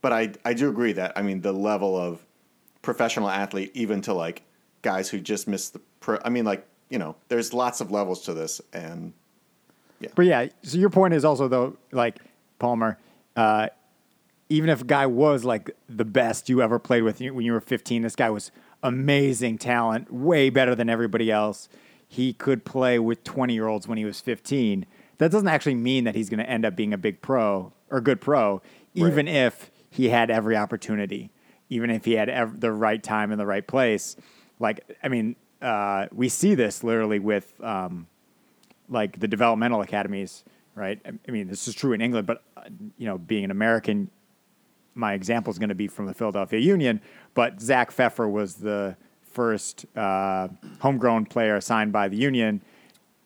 But 0.00 0.12
I 0.12 0.32
I 0.44 0.54
do 0.54 0.68
agree 0.68 0.92
that 0.92 1.12
I 1.16 1.22
mean 1.22 1.40
the 1.40 1.52
level 1.52 1.96
of 1.96 2.24
professional 2.82 3.28
athlete, 3.28 3.72
even 3.74 4.00
to 4.02 4.14
like 4.14 4.42
guys 4.82 5.08
who 5.08 5.20
just 5.20 5.48
missed 5.48 5.72
the 5.72 5.80
pro 6.00 6.18
I 6.24 6.30
mean 6.30 6.44
like, 6.44 6.66
you 6.88 6.98
know, 6.98 7.16
there's 7.28 7.52
lots 7.52 7.80
of 7.80 7.90
levels 7.90 8.22
to 8.22 8.34
this 8.34 8.60
and 8.72 9.12
yeah. 10.00 10.10
But 10.14 10.26
yeah, 10.26 10.46
so 10.62 10.78
your 10.78 10.90
point 10.90 11.14
is 11.14 11.24
also 11.24 11.48
though, 11.48 11.76
like 11.90 12.18
Palmer, 12.60 12.98
uh, 13.36 13.68
even 14.48 14.70
if 14.70 14.82
a 14.82 14.84
guy 14.84 15.06
was 15.06 15.44
like 15.44 15.70
the 15.88 16.04
best 16.04 16.48
you 16.48 16.62
ever 16.62 16.78
played 16.78 17.02
with 17.02 17.20
when 17.20 17.44
you 17.44 17.52
were 17.52 17.60
15, 17.60 18.02
this 18.02 18.16
guy 18.16 18.30
was 18.30 18.50
amazing 18.82 19.58
talent, 19.58 20.12
way 20.12 20.50
better 20.50 20.74
than 20.74 20.88
everybody 20.88 21.30
else. 21.30 21.68
He 22.06 22.32
could 22.32 22.64
play 22.64 22.98
with 22.98 23.24
20 23.24 23.52
year 23.52 23.66
olds 23.66 23.86
when 23.88 23.98
he 23.98 24.04
was 24.04 24.20
15. 24.20 24.86
That 25.18 25.32
doesn't 25.32 25.48
actually 25.48 25.74
mean 25.74 26.04
that 26.04 26.14
he's 26.14 26.30
going 26.30 26.38
to 26.38 26.48
end 26.48 26.64
up 26.64 26.76
being 26.76 26.92
a 26.92 26.98
big 26.98 27.20
pro 27.20 27.72
or 27.90 28.00
good 28.00 28.20
pro, 28.20 28.60
even 28.94 29.28
if 29.28 29.70
he 29.90 30.08
had 30.10 30.30
every 30.30 30.56
opportunity, 30.56 31.30
even 31.68 31.90
if 31.90 32.04
he 32.04 32.12
had 32.12 32.28
ev- 32.28 32.60
the 32.60 32.72
right 32.72 33.02
time 33.02 33.32
in 33.32 33.38
the 33.38 33.46
right 33.46 33.66
place. 33.66 34.16
Like, 34.58 34.80
I 35.02 35.08
mean, 35.08 35.36
uh, 35.62 36.06
we 36.12 36.28
see 36.28 36.54
this 36.54 36.82
literally 36.84 37.18
with. 37.18 37.52
Um, 37.62 38.06
like 38.90 39.20
the 39.20 39.28
developmental 39.28 39.82
academies, 39.82 40.44
right? 40.74 40.98
I- 41.04 41.12
I 41.28 41.30
mean, 41.30 41.46
this 41.46 41.68
is 41.68 41.74
true 41.74 41.92
in 41.92 42.00
England, 42.00 42.26
but 42.26 42.42
uh, 42.56 42.62
you 42.96 43.04
know, 43.06 43.18
being 43.18 43.44
an 43.44 43.50
American, 43.50 44.10
my 44.94 45.12
example 45.12 45.50
is 45.50 45.58
going 45.58 45.68
to 45.68 45.74
be 45.74 45.88
from 45.88 46.06
the 46.06 46.14
Philadelphia 46.14 46.58
Union. 46.58 47.02
But 47.34 47.60
Zach 47.60 47.90
Pfeffer 47.90 48.26
was 48.26 48.54
the 48.54 48.96
first 49.20 49.84
uh, 49.94 50.48
homegrown 50.80 51.26
player 51.26 51.60
signed 51.60 51.92
by 51.92 52.08
the 52.08 52.16
Union. 52.16 52.62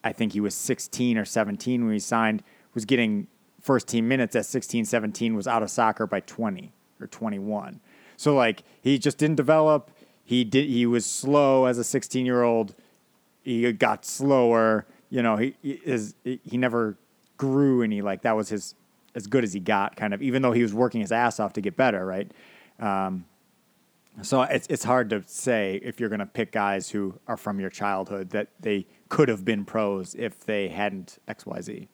I 0.03 0.13
think 0.13 0.33
he 0.33 0.41
was 0.41 0.53
16 0.57 1.17
or 1.17 1.25
17 1.25 1.85
when 1.85 1.93
he 1.93 2.01
signed. 2.01 2.43
Was 2.75 2.85
getting 2.85 3.29
first 3.63 3.89
team 3.89 4.07
minutes 4.07 4.37
at 4.37 4.45
16, 4.45 4.85
17. 4.85 5.35
Was 5.35 5.47
out 5.47 5.63
of 5.63 5.71
soccer 5.71 6.07
by 6.07 6.21
20 6.21 6.73
or 7.01 7.07
21. 7.07 7.81
So 8.17 8.35
like 8.35 8.63
he 8.83 8.99
just 8.99 9.17
didn't 9.17 9.37
develop. 9.37 9.91
He 10.25 10.45
did. 10.45 10.69
He 10.69 10.85
was 10.85 11.07
slow 11.07 11.65
as 11.65 11.79
a 11.79 11.85
16 11.85 12.27
year 12.27 12.43
old 12.43 12.75
he 13.43 13.73
got 13.73 14.05
slower. 14.05 14.87
You 15.11 15.23
know, 15.23 15.37
he, 15.37 15.55
he 15.63 15.73
is 15.85 16.15
he 16.25 16.57
never 16.57 16.97
grew, 17.37 17.83
he 17.83 18.03
like 18.03 18.23
that 18.23 18.37
was 18.37 18.49
his 18.49 18.75
as 19.15 19.27
good 19.27 19.45
as 19.45 19.53
he 19.53 19.61
got, 19.61 19.97
kind 19.97 20.15
of. 20.15 20.23
Even 20.23 20.43
though 20.43 20.53
he 20.53 20.63
was 20.63 20.73
working 20.73 21.01
his 21.01 21.13
ass 21.13 21.39
off 21.39 21.53
to 21.55 21.61
get 21.61 21.77
better, 21.77 22.07
right? 22.07 22.31
Um, 22.79 23.27
so 24.23 24.43
it's 24.43 24.67
it's 24.69 24.85
hard 24.85 25.11
to 25.11 25.23
say 25.27 25.81
if 25.83 26.01
you're 26.01 26.09
going 26.09 26.21
to 26.21 26.27
pick 26.27 26.53
guys 26.53 26.91
who 26.91 27.19
are 27.27 27.37
from 27.37 27.61
your 27.61 27.71
childhood 27.71 28.31
that 28.31 28.49
they 28.61 28.87
could 29.09 29.29
have 29.29 29.45
been 29.45 29.65
pros 29.65 30.15
if 30.15 30.45
they 30.45 30.69
hadn't 30.69 31.19
X 31.29 31.45
Y 31.45 31.61
Z. 31.61 31.89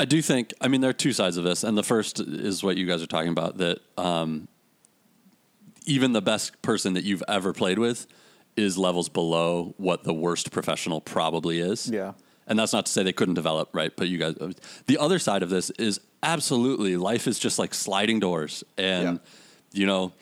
I 0.00 0.06
do 0.06 0.22
think. 0.22 0.54
I 0.62 0.68
mean, 0.68 0.80
there 0.80 0.88
are 0.88 0.94
two 0.94 1.12
sides 1.12 1.36
of 1.36 1.44
this, 1.44 1.62
and 1.62 1.76
the 1.76 1.82
first 1.82 2.20
is 2.20 2.64
what 2.64 2.78
you 2.78 2.86
guys 2.86 3.02
are 3.02 3.06
talking 3.06 3.32
about. 3.32 3.58
That 3.58 3.80
um, 3.98 4.48
even 5.84 6.14
the 6.14 6.22
best 6.22 6.62
person 6.62 6.94
that 6.94 7.04
you've 7.04 7.22
ever 7.28 7.52
played 7.52 7.78
with 7.78 8.06
is 8.56 8.78
levels 8.78 9.10
below 9.10 9.74
what 9.76 10.04
the 10.04 10.14
worst 10.14 10.52
professional 10.52 11.02
probably 11.02 11.60
is. 11.60 11.86
Yeah. 11.86 12.14
And 12.46 12.58
that's 12.58 12.72
not 12.72 12.86
to 12.86 12.92
say 12.92 13.02
they 13.02 13.12
couldn't 13.12 13.34
develop, 13.34 13.68
right? 13.74 13.92
But 13.94 14.08
you 14.08 14.16
guys, 14.16 14.36
the 14.86 14.96
other 14.96 15.18
side 15.18 15.42
of 15.42 15.50
this 15.50 15.68
is 15.70 16.00
absolutely 16.22 16.96
life 16.96 17.28
is 17.28 17.38
just 17.38 17.58
like 17.58 17.74
sliding 17.74 18.20
doors, 18.20 18.64
and 18.78 19.20
you 19.72 19.86
know. 19.86 20.12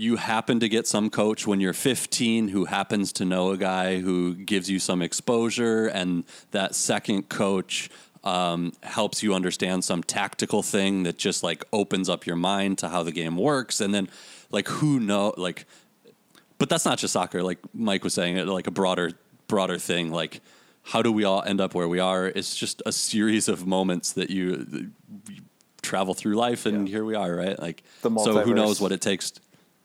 You 0.00 0.14
happen 0.14 0.60
to 0.60 0.68
get 0.68 0.86
some 0.86 1.10
coach 1.10 1.44
when 1.44 1.58
you're 1.58 1.72
15 1.72 2.46
who 2.46 2.66
happens 2.66 3.12
to 3.14 3.24
know 3.24 3.50
a 3.50 3.56
guy 3.56 3.98
who 3.98 4.36
gives 4.36 4.70
you 4.70 4.78
some 4.78 5.02
exposure, 5.02 5.88
and 5.88 6.22
that 6.52 6.76
second 6.76 7.28
coach 7.28 7.90
um, 8.24 8.72
helps 8.82 9.22
you 9.22 9.34
understand 9.34 9.84
some 9.84 10.02
tactical 10.02 10.62
thing 10.62 11.02
that 11.04 11.18
just 11.18 11.42
like 11.42 11.64
opens 11.72 12.08
up 12.08 12.26
your 12.26 12.36
mind 12.36 12.78
to 12.78 12.88
how 12.88 13.02
the 13.02 13.12
game 13.12 13.36
works, 13.36 13.80
and 13.80 13.94
then 13.94 14.08
like 14.50 14.68
who 14.68 14.98
know 15.00 15.34
like, 15.36 15.66
but 16.58 16.68
that's 16.68 16.84
not 16.84 16.98
just 16.98 17.12
soccer. 17.12 17.42
Like 17.42 17.58
Mike 17.74 18.04
was 18.04 18.14
saying, 18.14 18.44
like 18.46 18.66
a 18.66 18.70
broader 18.72 19.12
broader 19.46 19.78
thing. 19.78 20.10
Like 20.12 20.40
how 20.82 21.02
do 21.02 21.12
we 21.12 21.24
all 21.24 21.42
end 21.42 21.60
up 21.60 21.74
where 21.74 21.86
we 21.88 21.98
are? 22.00 22.26
It's 22.26 22.56
just 22.56 22.82
a 22.86 22.92
series 22.92 23.46
of 23.48 23.66
moments 23.66 24.12
that 24.12 24.30
you, 24.30 24.66
you 25.28 25.42
travel 25.82 26.14
through 26.14 26.34
life, 26.34 26.66
and 26.66 26.88
Yeah. 26.88 26.92
here 26.96 27.04
we 27.04 27.14
are, 27.14 27.34
right? 27.34 27.58
Like 27.58 27.82
The 28.02 28.10
so, 28.18 28.40
who 28.40 28.54
knows 28.54 28.80
what 28.80 28.90
it 28.92 29.00
takes? 29.00 29.32
t- 29.32 29.40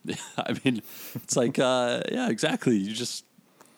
I 0.38 0.54
mean, 0.66 0.82
it's 1.16 1.36
like 1.36 1.60
uh, 1.60 2.02
yeah, 2.12 2.30
exactly. 2.30 2.76
You 2.78 2.94
just 2.94 3.26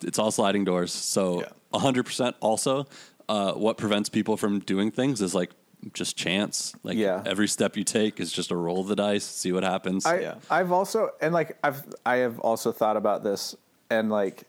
it's 0.03 0.19
all 0.19 0.31
sliding 0.31 0.65
doors. 0.65 0.91
So 0.91 1.41
Yeah. 1.41 1.49
a 1.73 1.79
hundred 1.79 2.05
percent. 2.05 2.35
Also, 2.41 2.85
uh, 3.29 3.53
what 3.53 3.77
prevents 3.77 4.09
people 4.09 4.37
from 4.37 4.59
doing 4.59 4.91
things 4.91 5.21
is 5.21 5.33
like 5.35 5.51
just 5.93 6.17
chance. 6.17 6.73
Like 6.83 6.97
Yeah. 6.97 7.23
every 7.25 7.47
step 7.47 7.77
you 7.77 7.83
take 7.83 8.19
is 8.19 8.31
just 8.31 8.51
a 8.51 8.55
roll 8.55 8.81
of 8.81 8.87
the 8.87 8.95
dice, 8.95 9.23
see 9.23 9.51
what 9.51 9.63
happens. 9.63 10.05
I, 10.05 10.19
Yeah. 10.19 10.35
I've 10.49 10.71
also 10.71 11.11
and 11.21 11.33
like 11.33 11.57
I've 11.63 11.83
I 12.05 12.17
have 12.17 12.39
also 12.39 12.71
thought 12.71 12.97
about 12.97 13.23
this 13.23 13.55
and 13.89 14.09
like 14.09 14.43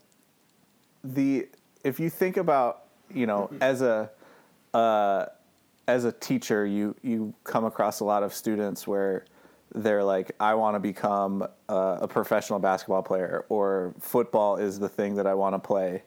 the 1.04 1.48
if 1.84 2.00
you 2.00 2.10
think 2.10 2.36
about 2.36 2.84
you 3.12 3.26
know 3.26 3.50
as 3.60 3.82
a 3.82 4.10
uh, 4.74 5.26
as 5.88 6.04
a 6.04 6.12
teacher 6.12 6.66
you 6.66 6.94
you 7.02 7.34
come 7.44 7.64
across 7.64 8.00
a 8.00 8.04
lot 8.04 8.22
of 8.22 8.34
students 8.34 8.86
where 8.86 9.24
they're 9.74 10.04
like 10.04 10.32
I 10.40 10.54
want 10.54 10.74
to 10.74 10.80
become 10.80 11.46
a, 11.68 11.98
a 12.02 12.08
professional 12.08 12.58
basketball 12.58 13.02
player 13.02 13.44
or 13.48 13.94
football 14.00 14.56
is 14.56 14.78
the 14.78 14.88
thing 14.88 15.16
that 15.16 15.26
I 15.26 15.34
want 15.34 15.54
to 15.54 15.58
play 15.58 16.02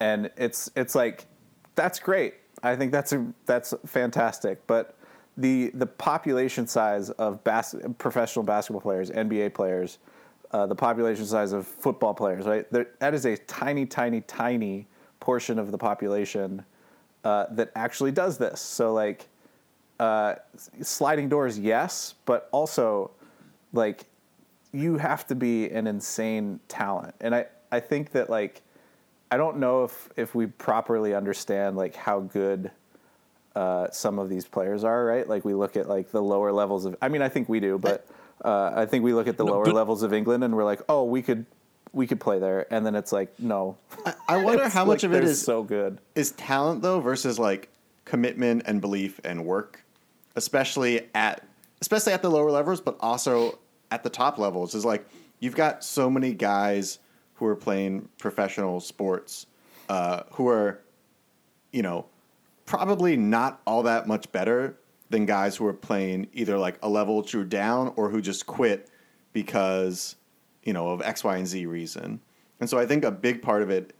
and 0.00 0.30
it's 0.36 0.70
it's 0.76 0.94
like 0.94 1.26
that's 1.74 1.98
great. 1.98 2.34
I 2.62 2.76
think 2.76 2.92
that's 2.92 3.12
a, 3.12 3.26
that's 3.46 3.74
fantastic. 3.86 4.66
But 4.66 4.96
the 5.36 5.70
the 5.74 5.86
population 5.86 6.66
size 6.66 7.10
of 7.10 7.42
bas- 7.44 7.74
professional 7.98 8.44
basketball 8.44 8.82
players, 8.82 9.10
NBA 9.10 9.54
players, 9.54 9.98
uh, 10.52 10.66
the 10.66 10.74
population 10.74 11.24
size 11.24 11.52
of 11.52 11.66
football 11.66 12.14
players, 12.14 12.46
right? 12.46 12.70
There, 12.70 12.88
that 12.98 13.14
is 13.14 13.24
a 13.24 13.36
tiny, 13.36 13.86
tiny, 13.86 14.20
tiny 14.22 14.86
portion 15.20 15.58
of 15.58 15.70
the 15.70 15.78
population 15.78 16.64
uh, 17.24 17.46
that 17.52 17.70
actually 17.74 18.12
does 18.12 18.38
this. 18.38 18.60
So 18.60 18.92
like 18.92 19.28
uh, 19.98 20.34
sliding 20.82 21.28
doors, 21.28 21.58
yes, 21.58 22.14
but 22.26 22.48
also 22.52 23.12
like 23.72 24.04
you 24.72 24.98
have 24.98 25.26
to 25.28 25.34
be 25.34 25.70
an 25.70 25.86
insane 25.86 26.60
talent. 26.68 27.14
And 27.20 27.34
I, 27.34 27.46
I 27.70 27.80
think 27.80 28.10
that 28.12 28.28
like 28.28 28.62
I 29.32 29.38
don't 29.38 29.56
know 29.56 29.84
if 29.84 30.10
if 30.14 30.34
we 30.34 30.46
properly 30.46 31.14
understand 31.14 31.74
like 31.74 31.94
how 31.96 32.20
good 32.20 32.70
uh, 33.56 33.88
some 33.90 34.18
of 34.18 34.28
these 34.28 34.44
players 34.44 34.84
are, 34.84 35.06
right? 35.06 35.26
Like 35.26 35.42
we 35.42 35.54
look 35.54 35.74
at 35.74 35.88
like 35.88 36.10
the 36.10 36.20
lower 36.20 36.52
levels 36.52 36.84
of 36.84 36.96
I 37.00 37.08
mean 37.08 37.22
I 37.22 37.30
think 37.30 37.48
we 37.48 37.58
do, 37.58 37.78
but 37.78 38.06
uh, 38.44 38.72
I 38.76 38.84
think 38.84 39.04
we 39.04 39.14
look 39.14 39.26
at 39.26 39.38
the 39.38 39.44
No, 39.46 39.52
lower 39.52 39.72
levels 39.72 40.02
of 40.02 40.12
England 40.12 40.44
and 40.44 40.54
we're 40.54 40.66
like, 40.66 40.82
"Oh, 40.86 41.04
we 41.04 41.22
could 41.22 41.46
we 41.94 42.06
could 42.06 42.20
play 42.20 42.40
there." 42.40 42.70
And 42.70 42.84
then 42.84 42.94
it's 42.94 43.10
like, 43.10 43.32
"No." 43.40 43.78
I, 44.04 44.12
I 44.28 44.36
wonder 44.44 44.68
how 44.68 44.84
much 44.84 45.02
like 45.02 45.04
of 45.04 45.14
it 45.14 45.24
is 45.24 45.40
so 45.40 45.62
good. 45.62 45.96
is 46.14 46.32
talent 46.32 46.82
though 46.82 47.00
versus 47.00 47.38
like 47.38 47.70
commitment 48.04 48.64
and 48.66 48.82
belief 48.82 49.18
and 49.24 49.46
work, 49.46 49.82
especially 50.36 51.08
at 51.14 51.42
especially 51.80 52.12
at 52.12 52.20
the 52.20 52.30
lower 52.30 52.50
levels, 52.50 52.82
but 52.82 52.98
also 53.00 53.58
at 53.90 54.02
the 54.02 54.10
top 54.10 54.36
levels. 54.36 54.74
Is 54.74 54.84
like 54.84 55.08
you've 55.40 55.56
got 55.56 55.82
so 55.82 56.10
many 56.10 56.34
guys 56.34 56.98
who 57.42 57.48
are 57.48 57.56
playing 57.56 58.08
professional 58.18 58.78
sports, 58.78 59.46
uh, 59.88 60.22
who 60.34 60.46
are, 60.46 60.80
you 61.72 61.82
know, 61.82 62.06
probably 62.66 63.16
not 63.16 63.60
all 63.66 63.82
that 63.82 64.06
much 64.06 64.30
better 64.30 64.76
than 65.10 65.26
guys 65.26 65.56
who 65.56 65.66
are 65.66 65.72
playing 65.72 66.28
either 66.32 66.56
like 66.56 66.78
a 66.84 66.88
level 66.88 67.20
two 67.20 67.42
down 67.42 67.92
or 67.96 68.08
who 68.08 68.20
just 68.20 68.46
quit 68.46 68.88
because, 69.32 70.14
you 70.62 70.72
know, 70.72 70.90
of 70.90 71.02
X, 71.02 71.24
Y, 71.24 71.36
and 71.36 71.48
Z 71.48 71.66
reason. 71.66 72.20
And 72.60 72.70
so 72.70 72.78
I 72.78 72.86
think 72.86 73.04
a 73.04 73.10
big 73.10 73.42
part 73.42 73.62
of 73.62 73.70
it 73.70 73.92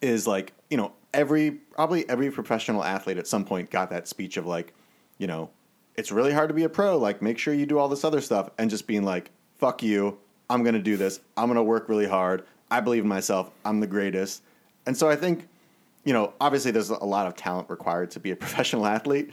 is 0.00 0.26
like, 0.26 0.52
you 0.68 0.76
know, 0.76 0.90
every 1.14 1.52
probably 1.52 2.08
every 2.10 2.28
professional 2.32 2.82
athlete 2.82 3.18
at 3.18 3.28
some 3.28 3.44
point 3.44 3.70
got 3.70 3.88
that 3.90 4.08
speech 4.08 4.36
of 4.36 4.46
like, 4.46 4.74
you 5.18 5.28
know, 5.28 5.48
it's 5.94 6.10
really 6.10 6.32
hard 6.32 6.48
to 6.48 6.54
be 6.54 6.64
a 6.64 6.68
pro. 6.68 6.98
Like, 6.98 7.22
make 7.22 7.38
sure 7.38 7.54
you 7.54 7.66
do 7.66 7.78
all 7.78 7.88
this 7.88 8.02
other 8.02 8.20
stuff, 8.20 8.50
and 8.58 8.68
just 8.68 8.88
being 8.88 9.04
like, 9.04 9.30
fuck 9.54 9.80
you. 9.80 10.18
I'm 10.52 10.62
gonna 10.62 10.78
do 10.78 10.96
this. 10.98 11.20
I'm 11.36 11.48
gonna 11.48 11.62
work 11.64 11.88
really 11.88 12.06
hard. 12.06 12.44
I 12.70 12.80
believe 12.80 13.02
in 13.04 13.08
myself. 13.08 13.50
I'm 13.64 13.80
the 13.80 13.86
greatest. 13.86 14.42
And 14.86 14.94
so 14.96 15.08
I 15.08 15.16
think, 15.16 15.48
you 16.04 16.12
know, 16.12 16.34
obviously 16.40 16.70
there's 16.72 16.90
a 16.90 17.04
lot 17.04 17.26
of 17.26 17.34
talent 17.34 17.70
required 17.70 18.10
to 18.12 18.20
be 18.20 18.32
a 18.32 18.36
professional 18.44 18.86
athlete, 18.86 19.30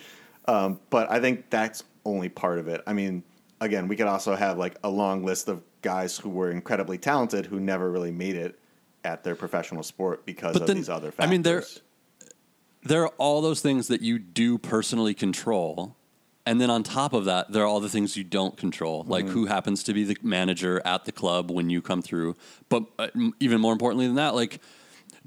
um, 0.47 0.79
but 0.89 1.11
I 1.11 1.19
think 1.19 1.49
that's 1.49 1.83
only 2.05 2.29
part 2.29 2.57
of 2.59 2.67
it. 2.69 2.81
I 2.87 2.93
mean, 2.93 3.23
again, 3.59 3.87
we 3.89 3.97
could 3.97 4.07
also 4.07 4.33
have 4.35 4.57
like 4.57 4.77
a 4.83 4.89
long 4.89 5.25
list 5.25 5.49
of 5.49 5.61
guys 5.81 6.17
who 6.17 6.29
were 6.29 6.51
incredibly 6.51 6.97
talented 6.97 7.45
who 7.45 7.59
never 7.59 7.91
really 7.91 8.11
made 8.11 8.35
it 8.35 8.57
at 9.03 9.23
their 9.23 9.35
professional 9.35 9.83
sport 9.83 10.25
because 10.25 10.53
But 10.53 10.61
of 10.63 10.67
then- 10.67 10.77
these 10.77 10.89
other 10.89 11.11
factors. 11.11 11.27
I 11.27 11.29
mean, 11.29 11.41
there- 11.41 11.63
there 12.83 13.03
are 13.03 13.11
all 13.17 13.41
those 13.41 13.59
things 13.59 13.89
that 13.89 14.01
you 14.01 14.19
do 14.19 14.57
personally 14.57 15.13
control. 15.13 15.97
And 16.49 16.59
then 16.59 16.71
on 16.71 16.81
top 16.81 17.13
of 17.13 17.25
that, 17.25 17.51
there 17.51 17.61
are 17.63 17.67
all 17.67 17.79
the 17.79 17.89
things 17.89 18.17
you 18.17 18.23
don't 18.23 18.57
control, 18.57 19.03
like 19.07 19.25
Mm-hmm. 19.25 19.33
who 19.33 19.45
happens 19.45 19.83
to 19.83 19.93
be 19.93 20.03
the 20.03 20.17
manager 20.23 20.81
at 20.83 21.05
the 21.05 21.11
club 21.11 21.51
when 21.51 21.69
you 21.69 21.79
come 21.81 22.01
through. 22.01 22.35
But 22.69 22.83
uh, 22.97 23.07
m- 23.13 23.33
even 23.39 23.61
more 23.61 23.71
importantly 23.73 24.07
than 24.07 24.15
that, 24.15 24.33
like, 24.33 24.59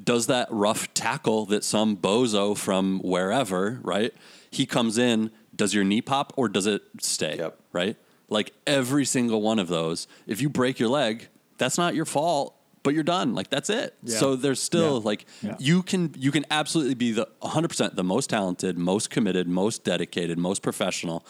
does 0.02 0.26
that 0.26 0.48
rough 0.50 0.92
tackle 0.94 1.46
that 1.46 1.62
some 1.62 1.96
bozo 1.96 2.56
from 2.56 2.98
wherever, 3.04 3.78
right? 3.82 4.12
He 4.50 4.66
comes 4.66 4.98
in, 4.98 5.30
does 5.54 5.72
your 5.74 5.84
knee 5.84 6.02
pop 6.02 6.32
or 6.36 6.48
does 6.48 6.66
it 6.66 6.82
stay? 7.00 7.36
Yep. 7.38 7.56
Right? 7.72 7.96
Like 8.28 8.52
every 8.66 9.04
single 9.04 9.42
one 9.42 9.60
of 9.60 9.68
those, 9.68 10.08
if 10.26 10.40
you 10.42 10.48
break 10.48 10.80
your 10.80 10.88
leg, 10.88 11.28
that's 11.58 11.78
not 11.78 11.94
your 11.94 12.06
fault, 12.06 12.54
but 12.82 12.94
you're 12.94 13.02
done. 13.04 13.34
Like 13.34 13.48
that's 13.50 13.70
it. 13.70 13.94
Yeah. 14.02 14.16
So 14.18 14.36
there's 14.36 14.60
still 14.60 14.98
Yeah. 14.98 15.04
like 15.06 15.26
Yeah. 15.42 15.56
you 15.58 15.82
can 15.82 16.14
you 16.18 16.30
can 16.32 16.44
absolutely 16.50 16.94
be 16.94 17.12
the 17.12 17.28
100% 17.42 17.94
the 17.94 18.04
most 18.04 18.30
talented, 18.30 18.76
most 18.78 19.10
committed, 19.10 19.46
most 19.48 19.84
dedicated, 19.84 20.38
most 20.38 20.62
professional, 20.62 21.24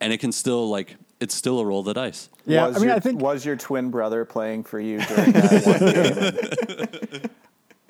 and 0.00 0.12
it 0.12 0.18
can 0.18 0.32
still 0.32 0.68
like 0.68 0.96
it's 1.20 1.34
still 1.34 1.58
a 1.58 1.64
roll 1.64 1.80
of 1.80 1.86
the 1.86 1.94
dice. 1.94 2.28
Yeah, 2.46 2.68
was 2.68 2.76
I 2.76 2.78
mean, 2.78 2.88
your, 2.88 2.96
I 2.96 3.00
think 3.00 3.20
was 3.20 3.44
your 3.44 3.56
twin 3.56 3.90
brother 3.90 4.24
playing 4.24 4.64
for 4.64 4.78
you 4.78 5.00
during 5.00 5.32
that 5.32 7.08
one 7.08 7.10
game? 7.18 7.30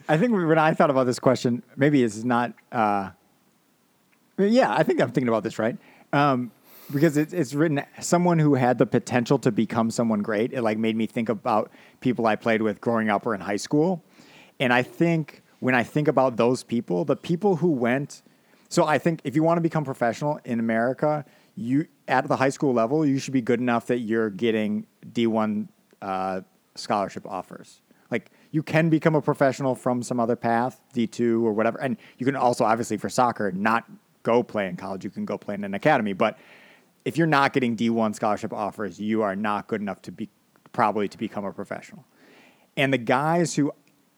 I 0.09 0.17
think 0.17 0.33
when 0.33 0.59
I 0.59 0.73
thought 0.73 0.89
about 0.91 1.05
this 1.05 1.19
question, 1.19 1.63
maybe 1.77 2.03
it's 2.03 2.25
not. 2.25 2.55
Uh, 2.73 3.11
yeah, 4.39 4.73
I 4.73 4.83
think 4.83 5.01
I'm 5.03 5.11
thinking 5.11 5.29
about 5.29 5.43
this 5.43 5.59
right 5.59 5.77
um, 6.13 6.51
because 6.93 7.17
it's 7.17 7.33
it's 7.33 7.55
written 7.55 7.83
someone 8.01 8.39
who 8.39 8.55
had 8.55 8.79
the 8.79 8.87
potential 8.87 9.39
to 9.41 9.53
become 9.53 9.91
someone 9.91 10.23
great. 10.23 10.53
It 10.53 10.63
like 10.63 10.79
made 10.79 10.97
me 10.97 11.07
think 11.07 11.29
about 11.29 11.71
people 12.01 12.27
I 12.27 12.37
played 12.37 12.63
with 12.63 12.81
growing 12.81 13.11
up 13.11 13.27
or 13.27 13.35
in 13.35 13.41
high 13.41 13.57
school, 13.57 14.03
and 14.59 14.73
I 14.73 14.83
think 14.83 15.43
when 15.61 15.75
I 15.75 15.83
think 15.83 16.09
about 16.09 16.37
those 16.37 16.63
people, 16.63 17.05
the 17.05 17.17
people 17.17 17.57
who 17.57 17.71
went. 17.71 18.23
So 18.71 18.85
I 18.85 18.99
think 18.99 19.23
if 19.25 19.35
you 19.35 19.43
want 19.43 19.57
to 19.57 19.63
become 19.63 19.83
professional 19.85 20.41
in 20.45 20.61
America, 20.61 21.25
you 21.57 21.87
at 22.07 22.29
the 22.29 22.37
high 22.37 22.51
school 22.51 22.73
level, 22.73 23.05
you 23.05 23.19
should 23.19 23.33
be 23.33 23.41
good 23.41 23.61
enough 23.61 23.87
that 23.87 24.01
you're 24.01 24.31
getting 24.31 24.87
D1 25.11 25.69
uh, 26.03 26.43
scholarship 26.75 27.27
offers. 27.27 27.81
Like 28.11 28.31
you 28.51 28.63
can 28.63 28.89
become 28.89 29.15
a 29.15 29.23
professional 29.23 29.75
from 29.75 30.03
some 30.03 30.21
other 30.21 30.37
path, 30.37 30.81
D2 30.95 31.43
or 31.43 31.53
whatever, 31.53 31.79
and 31.79 31.97
you 32.19 32.27
can 32.27 32.37
also 32.37 32.65
obviously 32.65 32.97
for 32.97 33.09
soccer 33.09 33.53
not 33.53 33.85
go 34.23 34.43
play 34.43 34.69
in 34.69 34.77
college. 34.77 35.05
You 35.05 35.11
can 35.11 35.25
go 35.25 35.39
play 35.39 35.55
in 35.55 35.65
an 35.65 35.75
academy, 35.75 36.13
but 36.13 36.39
if 37.09 37.17
you're 37.17 37.27
not 37.27 37.55
getting 37.55 37.75
D1 37.75 38.15
scholarship 38.15 38.53
offers, 38.53 39.01
you 39.01 39.23
are 39.23 39.35
not 39.35 39.67
good 39.67 39.81
enough 39.81 40.03
to 40.03 40.13
be 40.13 40.29
probably 40.73 41.09
to 41.09 41.17
become 41.17 41.43
a 41.43 41.51
professional. 41.51 42.05
And 42.77 42.93
the 42.93 42.99
guys 42.99 43.55
who 43.55 43.73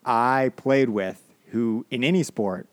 I 0.04 0.50
played 0.56 0.88
with, 0.88 1.22
who 1.50 1.86
in 1.92 2.02
any 2.02 2.24
sport 2.24 2.66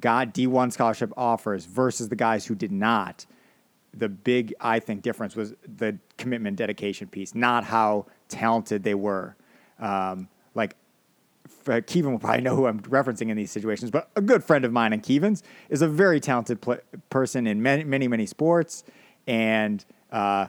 got 0.00 0.34
D1 0.34 0.72
scholarship 0.72 1.12
offers 1.16 1.64
versus 1.64 2.08
the 2.08 2.16
guys 2.16 2.44
who 2.44 2.56
did 2.56 2.72
not, 2.72 3.24
the 3.94 4.08
big, 4.08 4.52
I 4.60 4.80
think, 4.80 5.02
difference 5.02 5.36
was 5.36 5.54
the 5.64 5.96
commitment 6.18 6.56
dedication 6.56 7.06
piece, 7.06 7.32
not 7.32 7.62
how 7.62 8.06
talented 8.28 8.82
they 8.82 8.96
were. 8.96 9.36
Um, 9.78 10.28
like, 10.56 10.74
Kevin 11.86 12.10
will 12.10 12.18
probably 12.18 12.42
know 12.42 12.56
who 12.56 12.66
I'm 12.66 12.80
referencing 12.80 13.28
in 13.28 13.36
these 13.36 13.52
situations, 13.52 13.92
but 13.92 14.10
a 14.16 14.20
good 14.20 14.42
friend 14.42 14.64
of 14.64 14.72
mine 14.72 14.92
and 14.92 15.04
Kevin's 15.04 15.44
is 15.68 15.82
a 15.82 15.88
very 15.88 16.18
talented 16.18 16.60
pl- 16.60 16.78
person 17.10 17.46
in 17.46 17.62
many, 17.62 17.84
many, 17.84 18.08
many 18.08 18.26
sports, 18.26 18.82
and 19.26 19.84
uh, 20.12 20.46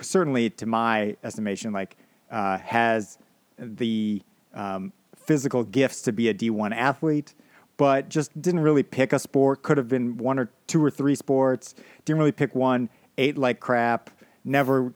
certainly, 0.00 0.50
to 0.50 0.66
my 0.66 1.16
estimation, 1.22 1.72
like 1.72 1.96
uh, 2.30 2.58
has 2.58 3.18
the 3.58 4.22
um, 4.54 4.92
physical 5.16 5.64
gifts 5.64 6.02
to 6.02 6.12
be 6.12 6.28
a 6.28 6.34
D1 6.34 6.74
athlete, 6.74 7.34
but 7.76 8.08
just 8.08 8.40
didn't 8.40 8.60
really 8.60 8.82
pick 8.82 9.12
a 9.12 9.18
sport. 9.18 9.62
Could 9.62 9.78
have 9.78 9.88
been 9.88 10.16
one 10.16 10.38
or 10.38 10.50
two 10.66 10.84
or 10.84 10.90
three 10.90 11.14
sports. 11.14 11.74
Didn't 12.04 12.18
really 12.18 12.32
pick 12.32 12.54
one. 12.54 12.88
Ate 13.18 13.38
like 13.38 13.60
crap. 13.60 14.10
Never, 14.44 14.92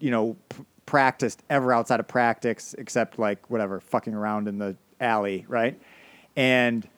you 0.00 0.10
know, 0.10 0.36
p- 0.48 0.64
practiced 0.86 1.42
ever 1.50 1.72
outside 1.72 2.00
of 2.00 2.08
practice 2.08 2.74
except 2.78 3.18
like 3.18 3.50
whatever, 3.50 3.80
fucking 3.80 4.14
around 4.14 4.48
in 4.48 4.58
the 4.58 4.76
alley, 5.00 5.44
right? 5.48 5.78
And 6.36 6.88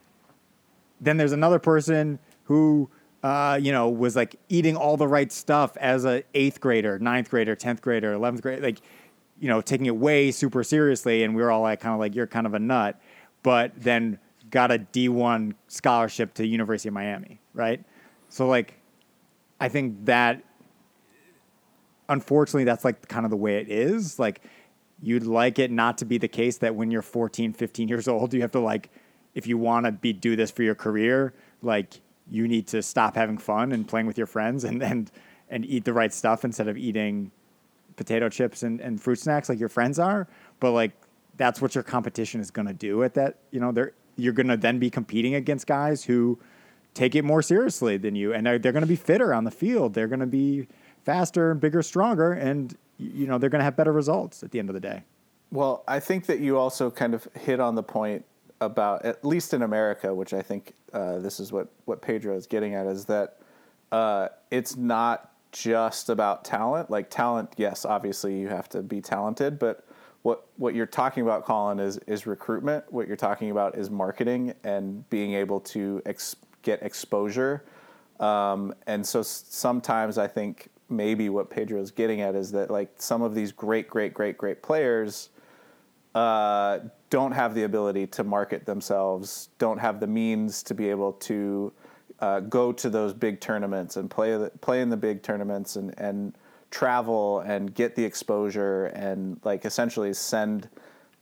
then 1.01 1.17
there's 1.17 1.33
another 1.33 1.59
person 1.59 2.19
who 2.45 2.91
uh, 3.23 3.59
you 3.61 3.73
know 3.73 3.89
was 3.89 4.17
like 4.17 4.37
eating 4.49 4.77
all 4.77 4.97
the 4.97 5.09
right 5.09 5.33
stuff 5.33 5.77
as 5.79 6.05
a 6.05 6.23
eighth 6.35 6.61
grader 6.61 6.99
ninth 6.99 7.31
grader 7.31 7.57
10th 7.57 7.81
grader 7.81 8.17
11th 8.17 8.43
grade 8.43 8.63
like 8.63 8.79
you 9.41 9.49
know 9.49 9.61
taking 9.61 9.87
it 9.87 9.97
way 9.97 10.31
super 10.31 10.63
seriously. 10.63 11.25
And 11.25 11.35
we 11.35 11.43
were 11.43 11.51
all 11.51 11.63
like 11.63 11.81
kind 11.81 11.95
of 11.95 12.01
like 12.01 12.15
you're 12.15 12.27
kind 12.27 12.47
of 12.47 12.55
a 12.55 12.59
nut. 12.59 13.01
But 13.43 13.73
then 13.77 14.19
got 14.51 14.71
a 14.71 14.79
d1 14.79 15.55
scholarship 15.67 16.33
to 16.35 16.47
university 16.47 16.89
of 16.89 16.95
miami 16.95 17.41
right? 17.55 17.85
So 18.29 18.47
like 18.47 18.75
i 19.61 19.69
think 19.69 20.05
that 20.05 20.43
unfortunately 22.09 22.65
that's 22.65 22.85
like 22.85 23.09
kind 23.09 23.25
of 23.27 23.31
the 23.31 23.37
way 23.37 23.59
it 23.59 23.71
is. 23.71 24.19
Like 24.19 24.43
you'd 25.03 25.25
like 25.25 25.59
it 25.59 25.71
not 25.71 25.99
to 25.99 26.05
be 26.05 26.19
the 26.19 26.29
case 26.29 26.59
that 26.59 26.75
when 26.75 26.91
you're 26.91 27.03
14 27.03 27.53
15 27.53 27.89
years 27.89 28.09
old 28.09 28.35
you 28.35 28.41
have 28.41 28.51
to 28.53 28.59
like 28.61 28.91
if 29.35 29.47
you 29.47 29.57
want 29.57 29.87
to 29.87 29.93
be 29.93 30.13
do 30.13 30.35
this 30.35 30.51
for 30.51 30.63
your 30.63 30.75
career 30.75 31.35
like 31.63 32.01
you 32.31 32.47
need 32.49 32.67
to 32.69 32.83
stop 32.83 33.17
having 33.17 33.38
fun 33.38 33.73
and 33.73 33.87
playing 33.87 34.07
with 34.07 34.19
your 34.19 34.27
friends 34.27 34.64
and 34.64 34.83
and 34.83 35.11
and 35.51 35.64
eat 35.64 35.85
the 35.85 35.93
right 35.93 36.12
stuff 36.12 36.45
instead 36.45 36.69
of 36.69 36.77
eating 36.77 37.31
potato 37.97 38.29
chips 38.29 38.62
and, 38.62 38.81
and 38.81 39.01
fruit 39.01 39.19
snacks 39.19 39.49
like 39.49 39.59
your 39.59 39.69
friends 39.69 39.99
are. 39.99 40.29
But 40.61 40.73
like 40.73 40.93
that's 41.37 41.61
what 41.61 41.75
your 41.75 41.85
competition 41.85 42.41
is 42.41 42.51
going 42.51 42.67
to 42.67 42.75
do 42.75 43.03
at 43.05 43.14
that 43.14 43.37
you 43.51 43.61
know 43.61 43.73
they're 43.73 43.93
you're 44.17 44.33
going 44.33 44.49
to 44.49 44.57
then 44.57 44.79
be 44.79 44.91
competing 44.91 45.35
against 45.35 45.67
guys 45.67 46.05
who 46.05 46.38
take 46.93 47.14
it 47.14 47.25
more 47.25 47.41
seriously 47.41 47.97
than 47.97 48.17
you. 48.17 48.35
And 48.35 48.45
they're, 48.45 48.59
they're 48.59 48.73
going 48.73 48.83
to 48.83 48.88
be 48.88 48.97
fitter 48.97 49.33
on 49.33 49.45
the 49.45 49.51
field. 49.53 49.95
They're 49.95 50.09
going 50.09 50.21
to 50.21 50.27
be 50.27 50.67
faster 51.05 51.55
bigger 51.55 51.81
stronger 51.81 52.33
and 52.33 52.77
you 52.99 53.27
know 53.27 53.38
they're 53.38 53.49
going 53.49 53.61
to 53.61 53.64
have 53.64 53.77
better 53.77 53.93
results 53.93 54.43
at 54.43 54.51
the 54.51 54.59
end 54.59 54.69
of 54.69 54.75
the 54.75 54.81
day. 54.81 55.05
Well, 55.51 55.85
I 55.88 56.01
think 56.01 56.27
that 56.27 56.41
you 56.41 56.59
also 56.59 56.91
kind 56.91 57.14
of 57.14 57.27
hit 57.35 57.61
on 57.61 57.77
the 57.77 57.83
point 57.83 58.27
about, 58.61 59.05
at 59.05 59.25
least 59.25 59.55
in 59.55 59.62
America, 59.62 60.14
which 60.14 60.33
I 60.33 60.42
think 60.42 60.75
uh, 60.92 61.18
this 61.18 61.40
is 61.40 61.53
what, 61.53 61.68
what 61.85 62.03
Pedro 62.03 62.37
is 62.37 62.47
getting 62.47 62.75
at, 62.75 62.87
is 62.87 63.05
that 63.07 63.38
uh, 63.92 64.29
it's 64.51 64.77
not 64.77 65.33
just 65.53 66.09
about 66.09 66.44
talent. 66.44 66.90
Like 66.90 67.11
talent, 67.11 67.53
yes, 67.57 67.85
obviously 67.85 68.38
you 68.38 68.49
have 68.49 68.68
to 68.71 68.83
be 68.83 69.01
talented, 69.01 69.59
but 69.59 69.85
what 70.22 70.47
what 70.57 70.74
you're 70.74 70.87
talking 70.87 71.22
about, 71.22 71.45
Colin, 71.45 71.78
is 71.78 71.99
is 72.07 72.26
recruitment. 72.26 72.85
What 72.93 73.07
you're 73.07 73.16
talking 73.16 73.51
about 73.51 73.78
is 73.78 73.89
marketing 73.89 74.53
and 74.64 75.09
being 75.11 75.35
able 75.35 75.61
to 75.61 76.03
ex- 76.07 76.37
get 76.62 76.83
exposure. 76.83 77.64
Um, 78.20 78.74
and 78.87 79.07
so 79.07 79.22
sometimes 79.22 80.18
I 80.18 80.26
think 80.26 80.68
maybe 80.89 81.28
what 81.28 81.51
Pedro 81.51 81.80
is 81.80 81.91
getting 81.91 82.20
at 82.20 82.35
is 82.35 82.51
that 82.53 82.70
like 82.70 82.91
some 82.99 83.22
of 83.22 83.35
these 83.35 83.53
great, 83.53 83.89
great, 83.89 84.12
great, 84.12 84.37
great 84.37 84.62
players 84.62 85.30
uh, 86.19 86.81
don't 87.11 87.33
have 87.33 87.55
the 87.55 87.62
ability 87.62 88.07
to 88.07 88.25
market 88.25 88.66
themselves, 88.66 89.51
don't 89.59 89.79
have 89.79 90.01
the 90.01 90.07
means 90.07 90.62
to 90.64 90.75
be 90.75 90.91
able 90.91 91.12
to 91.12 91.73
uh, 92.21 92.41
go 92.41 92.73
to 92.73 92.91
those 92.91 93.12
big 93.14 93.41
tournaments 93.41 93.97
and 93.97 94.11
play 94.11 94.37
the, 94.37 94.51
play 94.61 94.81
in 94.83 94.89
the 94.91 94.97
big 94.97 95.23
tournaments 95.23 95.77
and 95.77 95.95
and 95.99 96.35
travel 96.71 97.41
and 97.41 97.73
get 97.75 97.95
the 97.95 98.05
exposure 98.05 98.87
and 98.87 99.41
like 99.45 99.64
essentially 99.64 100.12
send 100.12 100.69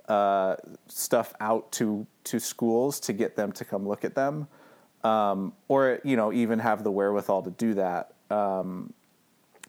uh, 0.08 0.56
stuff 0.88 1.34
out 1.40 1.70
to 1.72 2.06
to 2.24 2.38
schools 2.40 2.98
to 3.00 3.12
get 3.12 3.36
them 3.36 3.52
to 3.52 3.64
come 3.64 3.86
look 3.86 4.04
at 4.04 4.14
them, 4.14 4.48
um, 5.04 5.52
or 5.68 6.00
you 6.04 6.16
know 6.16 6.32
even 6.32 6.58
have 6.58 6.82
the 6.84 6.90
wherewithal 6.90 7.42
to 7.42 7.50
do 7.50 7.74
that. 7.74 8.14
Um, 8.30 8.92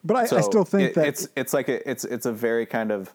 but 0.03 0.15
I, 0.15 0.21
I 0.21 0.41
still 0.41 0.63
think 0.65 0.89
it- 0.89 0.95
that 0.95 1.07
it's 1.07 1.27
it's 1.35 1.53
like 1.53 1.67
a, 1.69 1.77
it's 1.89 2.05
it's 2.05 2.25
a 2.25 2.31
very 2.31 2.65
kind 2.65 2.91
of 2.91 3.13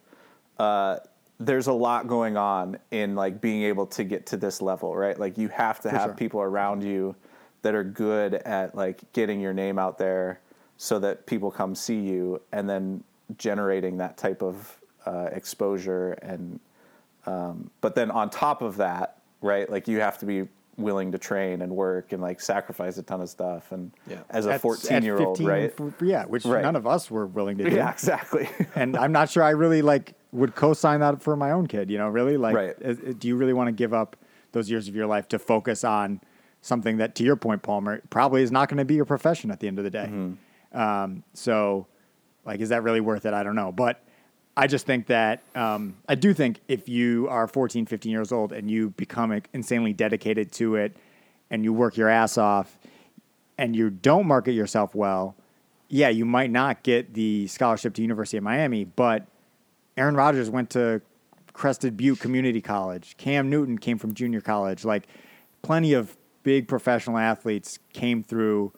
uh, 0.58 0.98
there's 1.46 1.66
a 1.66 1.72
lot 1.72 2.06
going 2.06 2.36
on 2.36 2.78
in 2.90 3.14
like 3.14 3.40
being 3.40 3.62
able 3.64 3.86
to 3.86 4.04
get 4.04 4.26
to 4.26 4.36
this 4.36 4.62
level, 4.62 4.94
right? 4.96 5.18
Like 5.18 5.38
you 5.38 5.48
have 5.48 5.80
to 5.80 5.90
have 5.90 6.08
sure. 6.10 6.14
people 6.14 6.40
around 6.40 6.82
you 6.82 7.16
that 7.62 7.74
are 7.74 7.84
good 7.84 8.34
at 8.34 8.74
like 8.74 9.12
getting 9.12 9.40
your 9.40 9.52
name 9.52 9.78
out 9.78 9.98
there 9.98 10.40
so 10.76 10.98
that 10.98 11.26
people 11.26 11.50
come 11.50 11.74
see 11.74 12.00
you 12.00 12.40
and 12.52 12.68
then 12.68 13.04
generating 13.38 13.98
that 13.98 14.16
type 14.16 14.42
of 14.42 14.78
uh, 15.06 15.28
exposure 15.32 16.12
and 16.22 16.60
um, 17.26 17.70
but 17.80 17.94
then 17.94 18.10
on 18.10 18.30
top 18.30 18.62
of 18.62 18.76
that 18.76 19.18
right 19.40 19.70
like 19.70 19.86
you 19.88 20.00
have 20.00 20.18
to 20.18 20.26
be 20.26 20.46
willing 20.76 21.12
to 21.12 21.18
train 21.18 21.62
and 21.62 21.70
work 21.74 22.12
and 22.12 22.20
like 22.22 22.40
sacrifice 22.40 22.98
a 22.98 23.02
ton 23.02 23.20
of 23.20 23.28
stuff 23.28 23.70
and 23.72 23.92
Yeah. 24.08 24.18
as 24.30 24.46
a 24.46 24.54
At- 24.54 24.60
14 24.60 24.92
at 24.92 25.02
year 25.02 25.18
old 25.18 25.40
right 25.40 25.72
yeah, 26.00 26.24
which 26.24 26.44
Right. 26.44 26.62
none 26.62 26.76
of 26.76 26.86
us 26.86 27.10
were 27.10 27.26
willing 27.26 27.58
to 27.58 27.70
do. 27.70 27.76
yeah 27.76 27.90
exactly 27.92 28.48
and 28.74 28.96
I'm 28.96 29.12
not 29.12 29.30
sure 29.30 29.42
I 29.42 29.50
really 29.50 29.82
like 29.82 30.14
would 30.32 30.54
co-sign 30.54 31.00
that 31.00 31.22
for 31.22 31.36
my 31.36 31.50
own 31.50 31.66
kid. 31.66 31.90
You 31.90 31.98
know, 31.98 32.08
really, 32.08 32.36
like, 32.36 32.54
Right. 32.54 33.18
do 33.18 33.28
you 33.28 33.36
really 33.36 33.52
want 33.52 33.68
to 33.68 33.72
give 33.72 33.92
up 33.94 34.16
those 34.52 34.70
years 34.70 34.88
of 34.88 34.96
your 34.96 35.06
life 35.06 35.28
to 35.28 35.38
focus 35.38 35.84
on 35.84 36.20
something 36.62 36.96
that, 36.98 37.14
to 37.16 37.24
your 37.24 37.36
point, 37.36 37.62
Palmer, 37.62 38.00
probably 38.10 38.42
is 38.42 38.50
not 38.52 38.68
going 38.68 38.78
to 38.78 38.84
be 38.84 38.94
your 38.94 39.04
profession 39.04 39.50
at 39.50 39.60
the 39.60 39.68
end 39.68 39.78
of 39.78 39.84
the 39.84 39.90
day? 39.90 40.10
Um, 40.72 41.22
so, 41.34 41.86
like, 42.44 42.60
is 42.60 42.70
that 42.70 42.82
really 42.82 43.00
worth 43.00 43.26
it? 43.26 43.34
I 43.34 43.42
don't 43.42 43.56
know, 43.56 43.72
but 43.72 44.02
I 44.56 44.66
just 44.66 44.86
think 44.86 45.06
that 45.06 45.42
um, 45.54 45.96
I 46.08 46.14
do 46.14 46.32
think 46.34 46.60
if 46.68 46.88
you 46.88 47.26
are 47.28 47.46
14, 47.46 47.86
15 47.86 48.10
years 48.12 48.32
old 48.32 48.52
and 48.52 48.70
you 48.70 48.90
become 48.90 49.40
insanely 49.52 49.92
dedicated 49.92 50.52
to 50.52 50.76
it, 50.76 50.96
and 51.50 51.64
you 51.64 51.72
work 51.74 51.96
your 51.98 52.08
ass 52.08 52.38
off, 52.38 52.78
and 53.58 53.76
you 53.76 53.90
don't 53.90 54.26
market 54.26 54.52
yourself 54.52 54.94
well, 54.94 55.36
yeah, 55.88 56.08
you 56.08 56.24
might 56.24 56.50
not 56.50 56.82
get 56.82 57.12
the 57.12 57.46
scholarship 57.48 57.92
to 57.94 58.02
University 58.02 58.38
of 58.38 58.42
Miami, 58.44 58.84
but 58.84 59.26
Aaron 59.96 60.14
Rodgers 60.16 60.48
went 60.50 60.70
to 60.70 61.02
Crested 61.52 61.96
Butte 61.96 62.18
Community 62.20 62.60
College. 62.60 63.16
Cam 63.18 63.50
Newton 63.50 63.78
came 63.78 63.98
from 63.98 64.14
junior 64.14 64.40
college. 64.40 64.84
Like 64.84 65.06
plenty 65.62 65.92
of 65.92 66.16
big 66.42 66.66
professional 66.68 67.18
athletes 67.18 67.78
came 67.92 68.22
through 68.22 68.72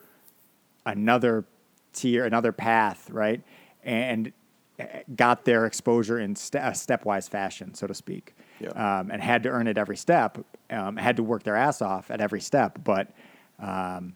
another 0.84 1.44
tier, 1.92 2.24
another 2.24 2.52
path, 2.52 3.08
right? 3.10 3.42
And 3.84 4.32
eh, 4.78 5.02
got 5.14 5.44
their 5.44 5.64
exposure 5.66 6.18
in 6.18 6.34
ste- 6.36 6.56
a 6.56 6.72
stepwise 6.72 7.28
fashion, 7.28 7.74
so 7.74 7.86
to 7.86 7.94
speak, 7.94 8.34
Yeah. 8.60 8.70
um, 8.70 9.10
and 9.10 9.22
had 9.22 9.42
to 9.44 9.48
earn 9.48 9.66
it 9.68 9.78
every 9.78 9.96
step, 9.96 10.38
um, 10.70 10.96
had 10.96 11.16
to 11.16 11.22
work 11.22 11.44
their 11.44 11.56
ass 11.56 11.80
off 11.80 12.10
at 12.10 12.20
every 12.20 12.40
step. 12.40 12.80
But 12.82 13.12
um, 13.60 14.14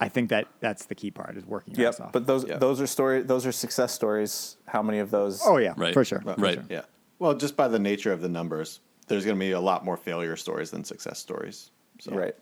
I 0.00 0.08
think 0.08 0.30
that 0.30 0.46
that's 0.60 0.84
the 0.86 0.94
key 0.94 1.10
part 1.10 1.36
is 1.36 1.44
working 1.44 1.74
your 1.74 1.86
yep 1.90 2.00
ass 2.00 2.10
but 2.12 2.26
those 2.26 2.44
Yeah. 2.46 2.58
those 2.58 2.80
are 2.80 2.86
story 2.86 3.22
those 3.22 3.44
are 3.46 3.52
success 3.52 3.92
stories 3.92 4.56
how 4.66 4.82
many 4.82 4.98
of 5.00 5.10
those 5.10 5.40
oh 5.44 5.56
yeah, 5.58 5.74
Right. 5.76 5.92
for 5.94 6.04
sure, 6.04 6.20
for 6.20 6.34
Right. 6.36 6.54
sure. 6.54 6.64
Yeah. 6.70 6.82
Well, 7.18 7.34
just 7.34 7.56
by 7.56 7.66
the 7.68 7.80
nature 7.80 8.12
of 8.12 8.20
the 8.20 8.28
numbers, 8.28 8.78
there's 9.08 9.24
going 9.24 9.36
to 9.36 9.40
be 9.40 9.50
a 9.52 9.60
lot 9.60 9.84
more 9.84 9.96
failure 9.96 10.36
stories 10.36 10.70
than 10.70 10.84
success 10.84 11.18
stories. 11.18 11.70
So. 12.00 12.12
right 12.12 12.34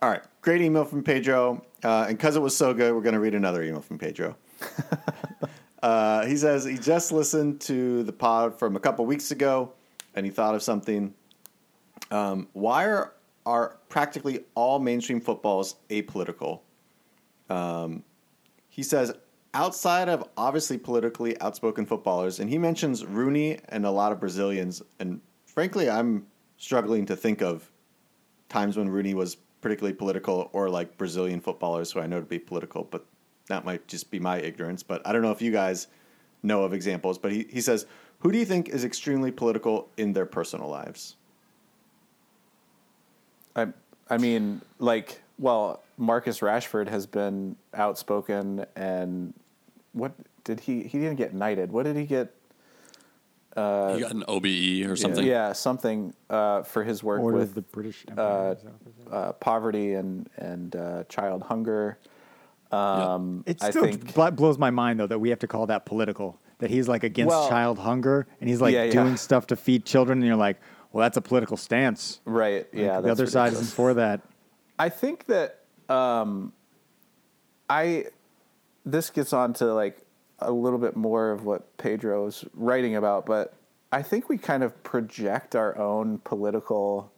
All 0.00 0.08
right. 0.08 0.22
Great 0.40 0.62
email 0.62 0.84
from 0.86 1.02
Pedro. 1.02 1.62
Uh, 1.84 2.06
and 2.08 2.16
because 2.16 2.34
it 2.36 2.40
was 2.40 2.56
so 2.56 2.72
good, 2.72 2.94
we're 2.94 3.02
going 3.02 3.14
to 3.14 3.20
read 3.20 3.34
another 3.34 3.62
email 3.62 3.80
from 3.82 3.98
Pedro. 3.98 4.36
uh, 5.82 6.24
he 6.26 6.36
says 6.36 6.64
he 6.64 6.78
just 6.78 7.12
listened 7.12 7.60
to 7.62 8.02
the 8.04 8.12
pod 8.12 8.58
from 8.58 8.76
a 8.76 8.80
couple 8.80 9.04
weeks 9.06 9.30
ago 9.30 9.72
and 10.14 10.24
he 10.24 10.32
thought 10.32 10.54
of 10.54 10.62
something. 10.62 11.12
Um, 12.10 12.48
why 12.52 12.84
are, 12.86 13.12
are 13.48 13.78
practically 13.88 14.44
all 14.54 14.78
mainstream 14.78 15.22
footballs 15.22 15.76
apolitical? 15.88 16.60
Um, 17.48 18.04
he 18.68 18.82
says, 18.82 19.14
outside 19.54 20.10
of 20.10 20.28
obviously 20.36 20.76
politically 20.76 21.40
outspoken 21.40 21.86
footballers, 21.86 22.40
and 22.40 22.50
he 22.50 22.58
mentions 22.58 23.06
Rooney 23.06 23.58
and 23.70 23.86
a 23.86 23.90
lot 23.90 24.12
of 24.12 24.20
Brazilians, 24.20 24.82
and 25.00 25.22
frankly, 25.46 25.88
I'm 25.88 26.26
struggling 26.58 27.06
to 27.06 27.16
think 27.16 27.40
of 27.40 27.70
times 28.50 28.76
when 28.76 28.90
Rooney 28.90 29.14
was 29.14 29.36
particularly 29.62 29.94
political 29.94 30.50
or 30.52 30.68
like 30.68 30.98
Brazilian 30.98 31.40
footballers 31.40 31.90
who 31.90 32.00
I 32.00 32.06
know 32.06 32.20
to 32.20 32.26
be 32.26 32.38
political, 32.38 32.84
but 32.84 33.06
that 33.46 33.64
might 33.64 33.88
just 33.88 34.10
be 34.10 34.20
my 34.20 34.38
ignorance. 34.38 34.82
But 34.82 35.00
I 35.06 35.12
don't 35.12 35.22
know 35.22 35.30
if 35.30 35.40
you 35.40 35.52
guys 35.52 35.88
know 36.42 36.64
of 36.64 36.74
examples. 36.74 37.16
But 37.16 37.32
he, 37.32 37.46
he 37.48 37.62
says, 37.62 37.86
Who 38.18 38.30
do 38.30 38.38
you 38.38 38.44
think 38.44 38.68
is 38.68 38.84
extremely 38.84 39.30
political 39.30 39.88
in 39.96 40.12
their 40.12 40.26
personal 40.26 40.68
lives? 40.68 41.16
I 43.58 43.66
I 44.14 44.18
mean, 44.18 44.62
like, 44.78 45.20
well, 45.38 45.82
Marcus 45.98 46.40
Rashford 46.40 46.88
has 46.88 47.06
been 47.06 47.56
outspoken, 47.74 48.64
and 48.76 49.34
what 49.92 50.12
did 50.44 50.60
he? 50.60 50.82
He 50.84 50.98
didn't 50.98 51.16
get 51.16 51.34
knighted. 51.34 51.72
What 51.72 51.84
did 51.84 51.96
he 51.96 52.04
get? 52.06 52.34
He 53.54 53.60
got 54.00 54.12
an 54.12 54.22
OBE 54.28 54.88
or 54.88 54.94
something. 54.94 55.26
Yeah, 55.26 55.52
something 55.52 56.14
uh, 56.30 56.62
for 56.62 56.84
his 56.84 57.02
work 57.02 57.20
Order 57.20 57.38
with 57.38 57.54
the 57.54 57.62
British 57.62 58.04
uh, 58.06 58.10
Empire. 58.12 58.52
is 58.52 58.62
that 58.62 58.72
what 58.72 58.80
it 58.86 59.06
is? 59.06 59.12
uh, 59.12 59.32
poverty 59.32 59.94
and 59.94 60.28
and 60.36 60.76
uh, 60.76 61.04
child 61.08 61.42
hunger. 61.42 61.98
Um, 62.70 63.42
It 63.46 63.62
I 63.62 63.70
still 63.70 63.84
think 63.84 64.14
bl- 64.14 64.28
blows 64.28 64.58
my 64.58 64.70
mind 64.70 65.00
though 65.00 65.06
that 65.08 65.18
we 65.18 65.30
have 65.30 65.38
to 65.40 65.48
call 65.48 65.66
that 65.66 65.86
political. 65.86 66.38
That 66.58 66.70
he's 66.70 66.86
like 66.88 67.02
against 67.02 67.30
Well- 67.30 67.48
child 67.48 67.78
hunger 67.78 68.26
and 68.40 68.48
he's 68.48 68.60
like 68.60 68.74
Yeah, 68.74 68.84
yeah. 68.84 68.92
doing 68.92 69.16
stuff 69.16 69.46
to 69.48 69.56
feed 69.56 69.84
children, 69.84 70.18
and 70.18 70.26
you're 70.26 70.36
like, 70.36 70.58
well, 70.92 71.02
that's 71.02 71.16
a 71.16 71.20
political 71.20 71.56
stance. 71.56 72.20
right. 72.24 72.66
Like, 72.72 72.82
Yeah, 72.82 73.00
the 73.00 73.08
that's 73.08 73.20
other 73.20 73.26
side 73.30 73.52
isn't 73.52 73.66
for 73.74 73.94
that. 73.94 74.20
I 74.78 74.88
think 74.88 75.26
that 75.26 75.60
um, 75.88 76.52
I 77.68 78.06
this 78.84 79.10
gets 79.10 79.32
on 79.32 79.52
to 79.54 79.74
like 79.74 79.98
a 80.38 80.50
little 80.52 80.78
bit 80.78 80.96
more 80.96 81.30
of 81.30 81.44
what 81.44 81.76
Pedro's 81.78 82.44
writing 82.54 82.96
about, 82.96 83.26
but 83.26 83.54
I 83.92 84.02
think 84.02 84.28
we 84.28 84.38
kind 84.38 84.62
of 84.62 84.82
project 84.82 85.56
our 85.56 85.76
own 85.78 86.18
political 86.18 87.10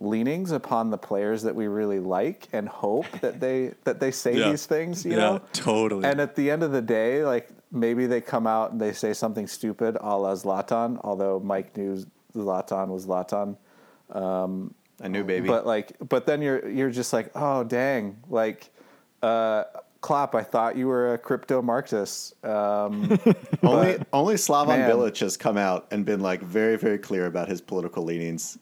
leanings 0.00 0.50
upon 0.52 0.90
the 0.90 0.98
players 0.98 1.42
that 1.42 1.54
we 1.54 1.66
really 1.66 1.98
like 1.98 2.46
and 2.52 2.68
hope 2.68 3.06
that 3.20 3.40
they 3.40 3.74
that 3.84 4.00
they 4.00 4.10
say 4.10 4.36
Yeah. 4.36 4.50
these 4.50 4.66
things, 4.66 5.04
you 5.04 5.12
Yeah, 5.12 5.16
know? 5.18 5.40
totally. 5.52 6.04
And 6.04 6.20
at 6.20 6.34
the 6.36 6.50
end 6.50 6.62
of 6.62 6.72
the 6.72 6.82
day, 6.82 7.24
like 7.24 7.48
maybe 7.70 8.06
they 8.06 8.20
come 8.20 8.46
out 8.46 8.72
and 8.72 8.80
they 8.80 8.92
say 8.92 9.12
something 9.12 9.46
stupid 9.46 9.96
a 10.00 10.16
la 10.16 10.34
Zlatan, 10.34 11.00
although 11.04 11.40
Mike 11.40 11.76
knew 11.76 12.04
Zlatan 12.34 12.88
was 12.88 13.06
Zlatan. 13.06 13.56
I 15.00 15.06
knew, 15.08 15.22
baby. 15.24 15.46
But 15.46 15.66
like, 15.66 15.92
but 16.08 16.26
then 16.26 16.42
you're 16.42 16.68
you're 16.68 16.90
just 16.90 17.12
like, 17.12 17.30
oh 17.34 17.62
dang, 17.64 18.18
like, 18.28 18.68
uh, 19.22 19.64
Klopp, 20.00 20.34
I 20.34 20.42
thought 20.42 20.76
you 20.76 20.88
were 20.88 21.14
a 21.14 21.18
crypto 21.18 21.62
Marxist. 21.62 22.34
Um, 22.44 23.18
only 23.62 23.98
only 24.12 24.34
Slaven 24.34 24.68
man. 24.68 24.90
Bilic 24.90 25.18
has 25.20 25.36
come 25.36 25.56
out 25.56 25.86
and 25.92 26.04
been 26.04 26.20
like 26.20 26.42
very, 26.42 26.76
very 26.76 26.98
clear 26.98 27.26
about 27.26 27.48
his 27.48 27.60
political 27.60 28.02
leanings. 28.04 28.58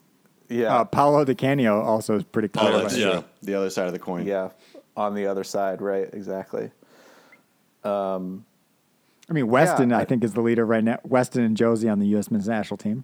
yeah, 0.49 0.75
Uh, 0.77 0.85
Paolo 0.85 1.25
Di 1.25 1.33
Canio 1.35 1.81
also 1.81 2.15
is 2.15 2.23
pretty 2.23 2.49
clear. 2.49 2.65
Oh, 2.65 2.69
about 2.69 2.89
that's- 2.89 2.95
it. 2.97 2.99
yeah. 3.01 3.11
true. 3.13 3.23
The 3.43 3.53
other 3.55 3.69
side 3.71 3.87
of 3.87 3.93
the 3.93 3.99
coin. 3.99 4.25
yeah, 4.27 4.49
on 4.95 5.15
the 5.15 5.25
other 5.27 5.43
side, 5.43 5.81
right? 5.81 6.07
Exactly. 6.13 6.69
Um, 7.83 8.45
I 9.29 9.33
mean, 9.33 9.47
Weston, 9.47 9.89
Yeah, 9.89 9.97
I 9.97 10.01
I- 10.01 10.05
think, 10.05 10.23
is 10.23 10.33
the 10.33 10.41
leader 10.41 10.65
right 10.65 10.83
now. 10.83 10.99
Weston 11.03 11.43
and 11.43 11.57
Jozy 11.57 11.91
on 11.91 11.99
the 11.99 12.07
U.S. 12.09 12.29
men's 12.31 12.47
national 12.47 12.77
team. 12.77 13.03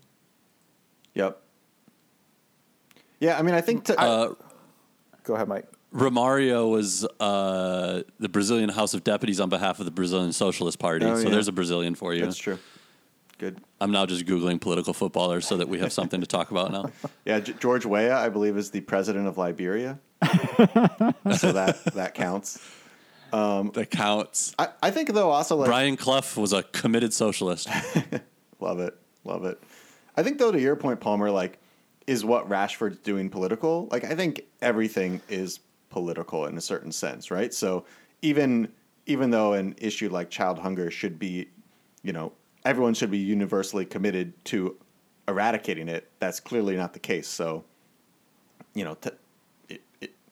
Yep. 1.16 1.40
Yeah, 3.20 3.38
I 3.38 3.42
mean, 3.42 3.56
I 3.56 3.62
think 3.62 3.86
to, 3.86 4.00
Uh, 4.00 4.34
Go 5.24 5.36
ahead, 5.36 5.48
Mike. 5.48 5.68
Romario 5.94 6.70
was 6.72 7.06
uh, 7.20 8.02
the 8.20 8.28
Brazilian 8.28 8.70
House 8.70 8.94
of 8.94 9.04
Deputies 9.04 9.40
on 9.40 9.50
behalf 9.50 9.80
of 9.80 9.86
the 9.86 9.92
Brazilian 9.92 10.34
Socialist 10.34 10.80
Party. 10.80 11.06
Oh, 11.06 11.16
so 11.16 11.24
yeah. 11.24 11.30
there's 11.30 11.48
a 11.48 11.52
Brazilian 11.52 11.96
for 11.96 12.14
you. 12.14 12.22
that's 12.24 12.38
true. 12.38 12.58
Good. 13.38 13.62
I'm 13.80 13.92
now 13.92 14.06
just 14.06 14.26
Googling 14.26 14.60
political 14.60 14.94
footballers 14.94 15.46
so 15.46 15.58
that 15.58 15.68
we 15.68 15.80
have 15.80 15.92
something 15.94 16.22
to 16.22 16.28
talk 16.28 16.52
about 16.52 16.72
now. 16.72 16.86
Yeah, 17.26 17.40
George 17.40 17.86
Weah, 17.86 18.16
I 18.18 18.30
believe, 18.30 18.58
is 18.58 18.72
the 18.72 18.82
president 18.82 19.28
of 19.28 19.38
Liberia. 19.38 20.00
so 20.24 21.52
that 21.52 21.80
that 21.94 22.14
counts. 22.14 22.60
That 23.32 23.88
counts. 23.90 24.54
I, 24.60 24.70
I 24.82 24.92
think 24.92 25.14
though 25.14 25.30
also 25.30 25.56
like 25.58 25.68
Brian 25.68 25.98
Clough 25.98 26.36
was 26.38 26.54
a 26.54 26.64
committed 26.64 27.14
socialist. 27.14 27.68
love 28.60 28.80
it, 28.80 28.96
love 29.24 29.46
it. 29.46 29.62
I 30.16 30.24
think 30.24 30.38
though 30.38 30.52
to 30.52 30.60
your 30.60 30.76
point, 30.76 31.00
Palmer, 31.00 31.32
like 31.32 31.60
is 32.06 32.26
what 32.26 32.50
Rashford's 32.50 32.98
doing 32.98 33.30
political? 33.30 33.88
Like 33.92 34.04
I 34.04 34.16
think 34.16 34.42
everything 34.62 35.22
is 35.30 35.60
political 35.90 36.46
in 36.46 36.58
a 36.58 36.62
certain 36.62 36.92
sense, 36.92 37.32
right? 37.32 37.54
So 37.54 37.86
even 38.22 38.70
even 39.06 39.30
though 39.30 39.54
an 39.54 39.76
issue 39.78 40.10
like 40.10 40.30
child 40.30 40.60
hunger 40.60 40.90
should 40.90 41.20
be, 41.20 41.50
you 42.04 42.14
know, 42.14 42.32
everyone 42.66 42.94
should 42.94 43.12
be 43.12 43.18
universally 43.18 43.86
committed 43.86 44.34
to 44.46 44.78
eradicating 45.28 45.90
it, 45.90 46.10
that's 46.20 46.40
clearly 46.40 46.76
not 46.76 46.94
the 46.94 47.00
case. 47.00 47.28
So, 47.28 47.64
you 48.74 48.84
know, 48.84 48.96
t- 48.96 49.80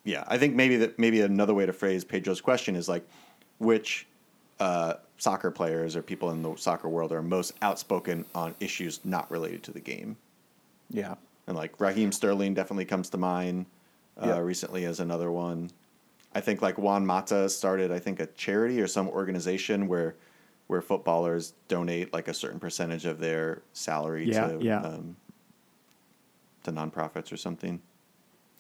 yeah, 0.04 0.24
I 0.28 0.38
think 0.38 0.56
maybe 0.56 0.78
that 0.78 0.98
maybe 0.98 1.22
another 1.22 1.54
way 1.54 1.66
to 1.66 1.74
phrase 1.74 2.04
Pedro's 2.04 2.42
question 2.42 2.76
is 2.76 2.90
like, 2.90 3.08
which 3.60 4.08
uh, 4.60 4.96
soccer 5.22 5.51
players 5.51 5.95
or 5.95 6.01
people 6.01 6.32
in 6.32 6.41
the 6.41 6.55
soccer 6.55 6.89
world 6.89 7.11
are 7.11 7.22
most 7.22 7.53
outspoken 7.61 8.26
on 8.34 8.55
issues 8.59 8.99
not 9.05 9.30
related 9.30 9.61
to 9.61 9.72
the 9.72 9.80
game. 9.80 10.17
Yeah, 10.89 11.13
And 11.45 11.55
like 11.55 11.80
Raheem 11.80 12.11
Sterling 12.11 12.55
definitely 12.55 12.86
comes 12.86 13.07
to 13.11 13.19
mind 13.19 13.67
uh, 14.19 14.41
recently 14.41 14.86
as 14.86 14.99
another 14.99 15.32
one. 15.32 15.69
I 16.34 16.41
think 16.41 16.63
like 16.63 16.80
Juan 16.80 17.05
Mata 17.05 17.47
started, 17.49 17.91
I 17.91 17.99
think, 17.99 18.19
a 18.19 18.26
charity 18.26 18.82
or 18.82 18.88
some 18.88 19.07
organization 19.09 19.88
where 19.88 20.15
where 20.65 20.82
footballers 20.82 21.53
donate 21.67 22.11
like 22.13 22.28
a 22.28 22.34
certain 22.34 22.59
percentage 22.59 23.05
of 23.05 23.19
their 23.19 23.61
salary 23.74 24.28
Yeah, 24.28 24.47
to 24.47 24.57
yeah. 24.59 24.82
Um, 24.82 25.17
to 26.63 26.72
nonprofits 26.72 27.32
or 27.32 27.38
something. 27.38 27.80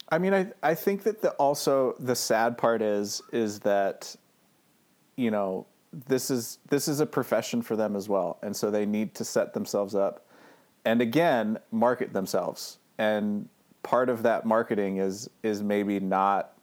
I 0.09 0.19
mean, 0.19 0.35
I 0.35 0.51
I 0.61 0.75
think 0.75 1.01
that 1.03 1.23
the 1.23 1.31
also 1.31 1.95
the 1.99 2.15
sad 2.15 2.55
part 2.55 2.83
is 2.83 3.23
is 3.31 3.61
that, 3.61 4.15
you 5.15 5.31
know, 5.31 5.65
this 6.07 6.31
is 6.31 6.59
this 6.69 6.87
is 6.87 6.99
a 6.99 7.05
profession 7.05 7.61
for 7.61 7.75
them 7.75 7.95
as 7.95 8.07
well, 8.07 8.37
and 8.41 8.55
so 8.55 8.71
they 8.71 8.85
need 8.85 9.13
to 9.15 9.25
set 9.25 9.53
themselves 9.53 9.95
up, 9.95 10.25
and 10.85 11.01
again 11.01 11.57
market 11.71 12.13
themselves. 12.13 12.77
And 12.97 13.49
part 13.83 14.09
of 14.09 14.23
that 14.23 14.45
marketing 14.45 14.97
is 14.97 15.29
is 15.43 15.61
maybe 15.61 15.99
not 15.99 16.53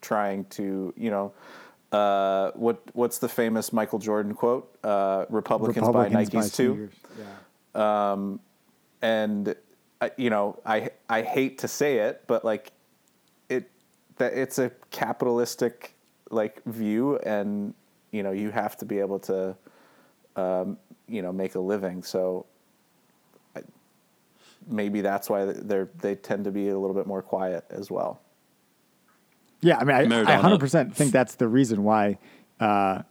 trying 0.00 0.44
to 0.46 0.92
you 0.96 1.10
know. 1.10 1.32
Uh, 1.90 2.50
what 2.50 2.82
what's 2.92 3.16
the 3.16 3.28
famous 3.30 3.72
Michael 3.72 3.98
Jordan 3.98 4.34
quote? 4.34 4.70
Uh, 4.84 5.24
Republicans, 5.30 5.86
Republicans 5.86 6.28
buy 6.28 6.40
Nikes 6.40 6.54
too. 6.54 6.90
Yeah. 7.18 8.26
and 9.00 9.54
I, 10.00 10.10
you 10.16 10.28
know 10.28 10.60
I 10.66 10.90
I 11.08 11.22
hate 11.22 11.58
to 11.58 11.68
say 11.68 12.00
it, 12.00 12.24
but 12.26 12.44
like 12.44 12.72
it 13.48 13.70
that 14.18 14.34
it's 14.34 14.58
a 14.58 14.70
capitalistic 14.90 15.94
like 16.30 16.62
view, 16.64 17.16
and 17.18 17.72
you 18.10 18.22
know 18.22 18.32
you 18.32 18.50
have 18.50 18.76
to 18.78 18.84
be 18.84 18.98
able 18.98 19.18
to 19.20 19.56
um, 20.36 20.78
you 21.08 21.22
know 21.22 21.32
make 21.32 21.54
a 21.54 21.60
living. 21.60 22.02
So 22.02 22.46
I, 23.56 23.62
maybe 24.66 25.00
that's 25.00 25.28
why 25.28 25.44
they're 25.44 25.88
they 26.00 26.14
tend 26.14 26.44
to 26.44 26.50
be 26.50 26.68
a 26.68 26.78
little 26.78 26.96
bit 26.96 27.06
more 27.06 27.22
quiet 27.22 27.64
as 27.70 27.90
well. 27.90 28.20
Yeah, 29.60 29.78
I 29.78 29.84
mean, 29.84 30.12
I, 30.12 30.38
I 30.38 30.40
100% 30.40 30.94
think 30.94 31.10
that's 31.10 31.34
the 31.34 31.48
reason 31.48 31.82
why 31.82 32.18
uh, 32.60 33.02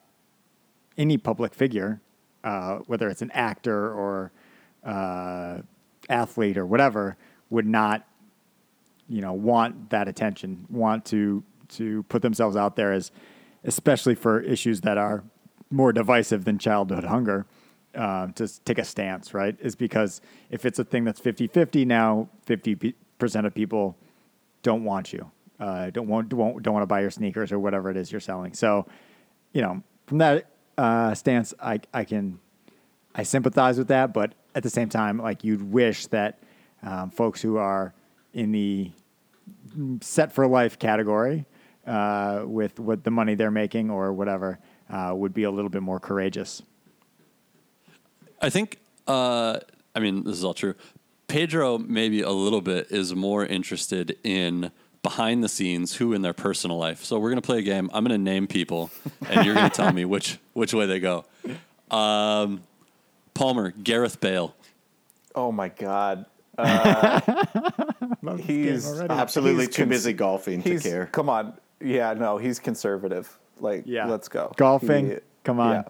any 0.97 1.17
public 1.17 1.53
figure, 1.53 1.99
uh, 2.43 2.77
whether 2.87 3.09
it's 3.09 3.21
an 3.21 3.31
actor 3.31 3.91
or 3.93 4.31
uh, 4.85 5.57
athlete 6.09 6.57
or 6.57 6.65
whatever, 6.65 7.17
would 7.49 7.65
not, 7.65 8.07
you 9.09 9.19
know, 9.19 9.33
want 9.33 9.89
that 9.89 10.07
attention, 10.07 10.65
want 10.69 11.05
to 11.05 11.43
to 11.69 12.03
put 12.03 12.21
themselves 12.21 12.55
out 12.55 12.77
there 12.77 12.93
as, 12.93 13.11
especially 13.67 14.15
for 14.15 14.41
issues 14.41 14.81
that 14.81 14.97
are 14.97 15.23
more 15.69 15.93
divisive 15.93 16.45
than 16.45 16.57
childhood 16.57 17.03
hunger, 17.03 17.45
uh, 17.93 18.27
to 18.27 18.47
take 18.63 18.77
a 18.79 18.83
stance, 18.83 19.33
right? 19.33 19.55
Is 19.59 19.75
because 19.75 20.21
if 20.49 20.65
it's 20.65 20.79
a 20.79 20.83
thing 20.83 21.03
that's 21.03 21.19
50-50 21.19 21.85
now, 21.85 22.29
50% 22.47 22.93
of 23.45 23.53
people 23.53 23.97
don't 24.63 24.83
want 24.83 25.13
you. 25.13 25.29
Uh, 25.59 25.89
don't 25.89 26.07
want 26.07 26.29
don't, 26.29 26.61
don't 26.61 26.73
want 26.73 26.83
to 26.83 26.87
buy 26.87 27.01
your 27.01 27.09
sneakers 27.09 27.51
or 27.51 27.59
whatever 27.59 27.89
it 27.89 27.97
is 27.97 28.11
you're 28.11 28.21
selling. 28.21 28.53
So, 28.53 28.85
you 29.53 29.61
know, 29.61 29.81
from 30.05 30.19
that 30.19 30.51
uh, 30.77 31.15
stance, 31.15 31.53
I 31.59 31.79
I 31.93 32.03
can 32.03 32.39
I 33.15 33.23
sympathize 33.23 33.79
with 33.79 33.87
that, 33.87 34.13
but 34.13 34.35
at 34.53 34.61
the 34.61 34.69
same 34.69 34.89
time, 34.89 35.17
like 35.17 35.43
you'd 35.43 35.71
wish 35.71 36.05
that 36.07 36.39
um, 36.83 37.09
folks 37.09 37.41
who 37.41 37.57
are 37.57 37.95
in 38.33 38.51
the 38.51 38.91
set 40.01 40.31
for 40.31 40.45
life 40.45 40.77
category 40.77 41.45
uh, 41.87 42.43
with 42.45 42.79
what 42.79 43.03
the 43.03 43.11
money 43.11 43.33
they're 43.35 43.49
making 43.51 43.89
or 43.89 44.13
whatever 44.13 44.59
uh, 44.89 45.13
would 45.15 45.33
be 45.33 45.43
a 45.43 45.51
little 45.51 45.69
bit 45.69 45.81
more 45.81 45.99
courageous. 45.99 46.61
I 48.41 48.49
think, 48.49 48.77
uh, 49.07 49.59
I 49.95 49.99
mean, 49.99 50.23
this 50.23 50.37
is 50.37 50.43
all 50.43 50.53
true. 50.53 50.75
Pedro, 51.27 51.77
maybe 51.77 52.21
a 52.21 52.29
little 52.31 52.61
bit, 52.61 52.87
is 52.91 53.15
more 53.15 53.45
interested 53.45 54.17
in 54.23 54.71
behind 55.03 55.43
the 55.43 55.49
scenes, 55.49 55.95
who 55.95 56.13
in 56.13 56.21
their 56.21 56.33
personal 56.33 56.77
life. 56.77 57.03
So 57.03 57.17
we're 57.19 57.29
going 57.29 57.41
to 57.41 57.45
play 57.45 57.59
a 57.59 57.63
game. 57.63 57.89
I'm 57.93 58.03
going 58.03 58.17
to 58.17 58.23
name 58.23 58.47
people, 58.47 58.91
and 59.27 59.45
you're 59.45 59.55
going 59.55 59.69
to 59.69 59.75
tell 59.75 59.91
me 59.91 60.05
which 60.13 60.37
which 60.53 60.73
way 60.73 60.85
they 60.85 60.99
go. 60.99 61.25
Um, 61.91 62.61
Palmer, 63.33 63.71
Gareth 63.71 64.19
Bale. 64.19 64.53
Oh 65.35 65.51
my 65.51 65.69
god. 65.69 66.25
Uh, 66.59 68.35
he's. 68.37 68.99
Absolutely 68.99 69.65
he's 69.67 69.75
too 69.75 69.83
cons- 69.83 69.89
busy 69.89 70.13
golfing 70.13 70.63
to 70.63 70.69
he's- 70.69 70.83
care. 70.83 71.05
Come 71.11 71.29
on, 71.29 71.53
yeah, 71.81 72.13
no, 72.13 72.37
he's 72.37 72.59
conservative. 72.59 73.37
Like, 73.59 73.83
Yeah. 73.85 74.05
let's 74.07 74.27
go. 74.27 74.51
Golfing? 74.57 75.09
He- 75.11 75.17
Come 75.43 75.59
on. 75.59 75.73
yeah. 75.75 75.83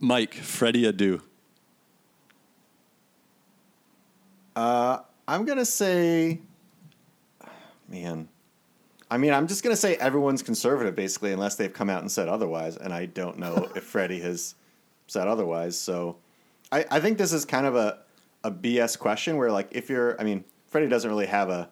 Mike, 0.00 0.34
Freddie 0.34 0.82
Adu. 0.84 1.20
Uh, 4.54 4.98
I'm 5.26 5.44
gonna 5.44 5.64
say, 5.64 6.40
man. 7.88 8.28
I 9.10 9.18
mean, 9.18 9.32
I'm 9.32 9.46
just 9.46 9.62
gonna 9.62 9.76
say 9.76 9.96
everyone's 9.96 10.42
conservative 10.42 10.94
basically, 10.96 11.32
unless 11.32 11.54
they've 11.56 11.72
come 11.72 11.88
out 11.90 12.00
and 12.02 12.10
said 12.10 12.28
otherwise. 12.28 12.76
And 12.76 12.92
I 12.92 13.06
don't 13.06 13.38
know 13.38 13.68
if 13.76 13.84
Freddie 13.84 14.20
has 14.20 14.54
said 15.06 15.28
otherwise. 15.28 15.78
So, 15.78 16.16
I, 16.70 16.84
I 16.90 17.00
think 17.00 17.18
this 17.18 17.32
is 17.32 17.44
kind 17.44 17.66
of 17.66 17.76
a 17.76 17.98
a 18.44 18.50
BS 18.50 18.98
question 18.98 19.36
where 19.36 19.52
like 19.52 19.68
if 19.70 19.88
you're, 19.88 20.20
I 20.20 20.24
mean, 20.24 20.44
Freddie 20.66 20.88
doesn't 20.88 21.08
really 21.08 21.26
have 21.26 21.48
a 21.48 21.70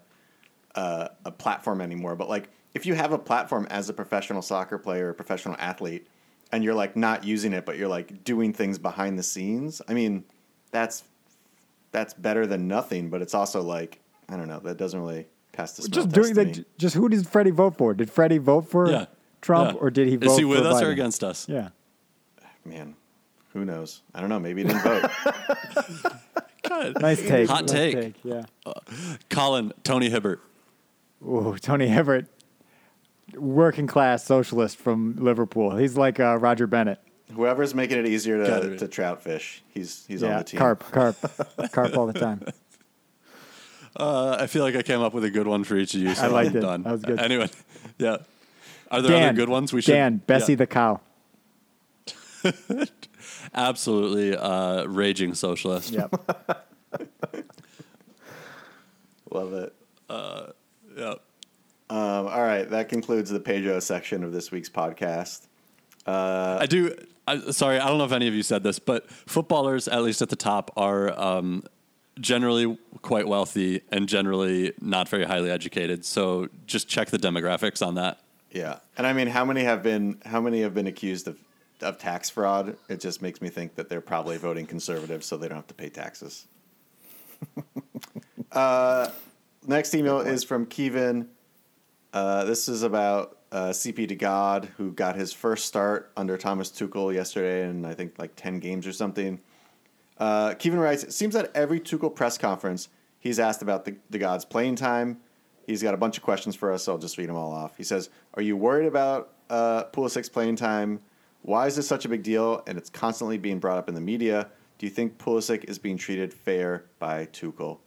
a, 0.75 1.11
a 1.25 1.31
platform 1.31 1.81
anymore, 1.81 2.17
but 2.17 2.29
like 2.29 2.49
if 2.75 2.87
you 2.87 2.95
have 2.95 3.13
a 3.13 3.19
platform 3.19 3.67
as 3.71 3.89
a 3.89 3.93
professional 3.93 4.43
soccer 4.43 4.79
player, 4.79 5.11
or 5.11 5.13
professional 5.13 5.57
athlete, 5.59 6.07
and 6.53 6.63
you're 6.65 6.75
like 6.75 6.97
not 6.97 7.25
using 7.25 7.53
it, 7.53 7.65
but 7.67 7.77
you're 7.77 7.89
like 7.89 8.25
doing 8.25 8.53
things 8.53 8.79
behind 8.79 9.19
the 9.19 9.23
scenes. 9.23 9.83
I 9.89 9.95
mean, 9.95 10.25
that's 10.71 11.05
that's 11.93 12.15
better 12.15 12.47
than 12.47 12.69
nothing, 12.69 13.11
but 13.11 13.23
it's 13.23 13.35
also 13.35 13.63
like 13.63 14.01
I 14.29 14.37
don't 14.37 14.49
know. 14.49 14.61
That 14.61 14.77
doesn't 14.77 15.01
really 15.01 15.27
pass 15.53 15.73
the 15.73 15.83
smell 15.83 16.05
Just 16.05 16.15
test 16.15 16.35
doing 16.35 16.53
to 16.55 16.61
the, 16.61 16.67
just 16.79 16.95
who 16.95 17.09
did 17.09 17.27
Freddie 17.27 17.51
vote 17.51 17.77
for? 17.77 17.95
Did 17.95 18.11
Freddie 18.11 18.39
vote 18.39 18.69
for 18.69 18.89
Yeah. 18.91 19.07
Trump 19.41 19.73
Yeah. 19.75 19.81
or 19.81 19.91
did 19.91 20.07
he 20.09 20.17
vote 20.17 20.31
Is 20.31 20.39
he 20.39 20.45
with 20.45 20.61
for 20.61 20.67
us 20.69 20.83
or 20.83 20.91
against 20.91 21.25
us? 21.25 21.49
Yeah. 21.49 21.71
Man, 22.65 22.95
who 23.53 23.65
knows? 23.65 24.03
I 24.15 24.21
don't 24.21 24.29
know. 24.29 24.39
Maybe 24.39 24.63
he 24.63 24.69
didn't 24.69 24.83
vote. 24.83 25.11
God. 26.69 27.01
Nice 27.01 27.21
take. 27.27 27.49
Hot 27.49 27.63
nice 27.63 27.73
take. 27.73 28.15
Yeah. 28.23 28.45
Uh, 28.65 28.75
Colin, 29.29 29.73
Tony 29.83 30.11
Hibbert. 30.11 30.41
Ooh, 31.27 31.57
Tony 31.61 31.87
Hibbert, 31.89 32.27
working 33.35 33.87
class 33.87 34.25
socialist 34.25 34.77
from 34.79 35.17
Liverpool. 35.17 35.77
He's 35.77 35.97
like 35.97 36.19
uh, 36.19 36.39
Roger 36.39 36.67
Bennett. 36.67 36.99
Whoever's 37.35 37.75
making 37.75 37.99
it 37.99 38.07
easier 38.07 38.45
Gotta 38.45 38.71
to, 38.71 38.79
to 38.79 38.89
trout 38.89 39.23
fish, 39.23 39.63
he's 39.73 40.05
he's 40.09 40.23
on 40.23 40.39
the 40.39 40.45
team. 40.45 40.59
carp, 40.59 40.91
carp, 40.91 41.17
carp 41.73 41.97
all 41.97 42.07
the 42.07 42.19
time. 42.19 42.43
Uh, 43.95 44.37
I 44.41 44.47
feel 44.47 44.63
like 44.63 44.75
I 44.75 44.83
came 44.83 45.01
up 45.01 45.15
with 45.15 45.25
a 45.25 45.31
good 45.31 45.47
one 45.47 45.65
for 45.65 45.77
each 45.77 45.95
of 45.95 46.01
you. 46.01 46.15
So 46.15 46.25
I 46.25 46.27
liked 46.29 46.51
I'm 46.51 46.57
it. 46.57 46.61
Done. 46.61 46.83
That 46.83 46.93
was 46.93 47.03
good. 47.03 47.21
Anyway, 47.21 47.49
yeah. 47.99 48.19
Are 48.91 49.03
there 49.03 49.13
Dan, 49.13 49.29
other 49.29 49.37
good 49.37 49.49
ones 49.49 49.73
we 49.73 49.81
should? 49.81 49.93
Dan, 49.93 50.17
Bessie 50.27 50.53
yeah. 50.53 50.57
the 50.57 50.67
cow. 50.67 51.01
absolutely 53.55 54.37
uh, 54.37 54.85
raging 54.87 55.35
socialist. 55.35 55.91
Yep. 55.91 56.15
Love 59.31 59.53
it. 59.53 59.75
Yeah. 61.01 61.15
Um, 61.89 62.29
all 62.29 62.43
right, 62.43 62.69
that 62.71 62.89
concludes 62.89 63.31
the 63.31 63.41
Pedro 63.41 63.81
section 63.81 64.23
of 64.23 64.33
this 64.33 64.53
week's 64.53 64.69
podcast. 64.69 65.49
I 66.07 66.67
do. 66.67 66.95
I, 67.27 67.51
sorry, 67.51 67.79
I 67.79 67.89
don't 67.89 67.99
know 67.99 68.05
if 68.05 68.13
any 68.13 68.29
of 68.29 68.35
you 68.35 68.43
said 68.43 68.63
this, 68.63 68.79
but 68.79 69.11
footballers, 69.11 69.89
at 69.89 70.03
least 70.03 70.23
at 70.23 70.29
the 70.29 70.37
top, 70.37 70.71
are 70.77 71.19
um, 71.19 71.65
generally 72.21 72.77
quite 73.03 73.27
wealthy 73.27 73.83
and 73.91 74.09
generally 74.09 74.73
not 74.81 75.09
very 75.09 75.25
highly 75.25 75.51
educated. 75.51 76.05
So 76.05 76.49
just 76.67 76.89
check 76.89 77.09
the 77.09 77.19
demographics 77.19 77.87
on 77.87 77.95
that. 77.95 78.21
Yeah, 78.51 78.81
and 78.97 79.07
I 79.07 79.13
mean, 79.13 79.29
how 79.29 79.45
many 79.45 79.63
have 79.63 79.83
been 79.83 80.21
how 80.25 80.41
many 80.41 80.63
have 80.63 80.75
been 80.75 80.87
accused 80.87 81.29
of 81.29 81.39
of 81.81 81.99
tax 81.99 82.29
fraud? 82.31 82.77
It 82.89 83.01
just 83.01 83.23
makes 83.23 83.41
me 83.41 83.49
think 83.49 83.77
that 83.77 83.89
they're 83.89 84.01
probably 84.01 84.37
voting 84.37 84.67
conservative, 84.67 85.25
so 85.25 85.37
they 85.37 85.49
don't 85.49 85.57
have 85.57 85.67
to 85.69 85.75
pay 85.75 85.89
taxes. 85.89 86.47
uh, 88.53 89.11
next 89.71 89.95
email 89.95 90.21
is 90.21 90.45
from 90.45 90.67
Kevin. 90.67 91.29
Uh, 92.13 92.45
this 92.45 92.69
is 92.69 92.83
about 92.83 93.39
uh, 93.53 93.69
CP 93.69 94.09
to 94.09 94.15
God, 94.15 94.69
who 94.77 94.93
got 94.93 95.17
his 95.17 95.33
first 95.33 95.65
start 95.65 96.13
under 96.17 96.37
Thomas 96.37 96.71
Tuchel 96.71 97.15
yesterday, 97.15 97.69
in 97.69 97.85
I 97.85 97.95
think 97.95 98.19
like 98.19 98.37
ten 98.37 98.59
games 98.59 98.87
or 98.87 98.93
something. 98.93 99.41
Uh, 100.19 100.55
Kevin 100.55 100.79
writes, 100.79 101.03
it 101.03 101.13
seems 101.15 101.33
that 101.35 101.51
every 101.55 101.81
Tuchel 101.81 102.15
press 102.15 102.37
conference, 102.37 102.91
he's 103.19 103.39
asked 103.39 103.63
about 103.63 103.87
the, 103.87 103.97
the 104.11 104.19
God's 104.19 104.45
playing 104.45 104.77
time. 104.77 105.19
He's 105.67 105.83
got 105.83 105.95
a 105.95 105.97
bunch 105.97 106.19
of 106.19 106.23
questions 106.23 106.55
for 106.55 106.73
us, 106.73 106.85
so 106.85 106.93
I'll 106.93 106.99
just 106.99 107.17
read 107.17 107.31
them 107.31 107.37
all 107.37 107.53
off. 107.53 107.77
He 107.79 107.85
says, 107.85 108.11
Are 108.35 108.43
you 108.43 108.57
worried 108.57 108.87
about 108.87 109.33
uh, 109.49 109.85
Pulisic's 109.85 110.29
playing 110.29 110.57
time? 110.57 111.01
Why 111.43 111.67
is 111.67 111.77
this 111.77 111.89
such 111.89 112.05
a 112.05 112.09
big 112.09 112.23
deal? 112.23 112.63
And 112.67 112.77
it's 112.77 112.91
constantly 112.91 113.39
being 113.39 113.61
brought 113.61 113.79
up 113.79 113.89
in 113.89 113.95
the 113.95 114.01
media. 114.01 114.49
Do 114.79 114.87
you 114.87 114.91
think 114.91 115.17
Pulisic 115.17 115.65
is 115.65 115.79
being 115.79 115.97
treated 115.97 116.35
fair 116.35 116.85
by 116.99 117.27
Tuchel? 117.27 117.79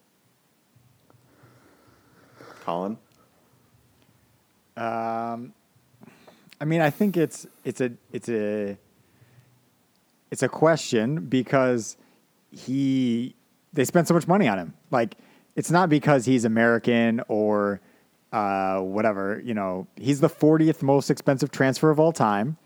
Colin? 2.64 2.98
Um, 4.76 5.54
I 6.60 6.66
mean, 6.66 6.82
I 6.82 6.90
think 6.90 7.18
it's 7.18 7.46
it's 7.64 7.82
a 7.82 7.92
it's 8.12 8.30
a 8.30 8.78
it's 10.32 10.44
a 10.44 10.50
question 10.50 11.26
because 11.26 11.98
he 12.52 13.36
they 13.74 13.86
spent 13.86 14.08
so 14.08 14.14
much 14.14 14.28
money 14.28 14.48
on 14.48 14.58
him. 14.58 14.74
Like, 14.92 15.16
it's 15.56 15.72
not 15.72 15.90
because 15.90 16.26
he's 16.26 16.46
American 16.46 17.22
or 17.28 17.82
uh, 18.32 18.80
whatever. 18.80 19.42
You 19.44 19.54
know, 19.54 19.88
he's 19.96 20.22
the 20.22 20.30
40th 20.30 20.82
most 20.82 21.10
expensive 21.10 21.52
transfer 21.52 21.90
of 21.90 22.00
all 22.00 22.12
time. 22.14 22.58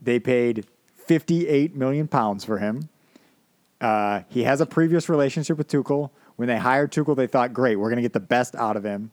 They 0.00 0.18
paid 0.18 0.66
58 0.96 1.76
million 1.76 2.08
pounds 2.08 2.44
for 2.44 2.58
him. 2.58 2.88
Uh, 3.80 4.22
he 4.28 4.44
has 4.44 4.60
a 4.60 4.66
previous 4.66 5.08
relationship 5.08 5.58
with 5.58 5.68
Tuchel. 5.68 6.10
When 6.36 6.48
they 6.48 6.58
hired 6.58 6.92
Tuchel, 6.92 7.16
they 7.16 7.26
thought, 7.26 7.52
great, 7.52 7.76
we're 7.76 7.88
going 7.88 7.96
to 7.96 8.02
get 8.02 8.12
the 8.12 8.20
best 8.20 8.54
out 8.56 8.76
of 8.76 8.84
him. 8.84 9.12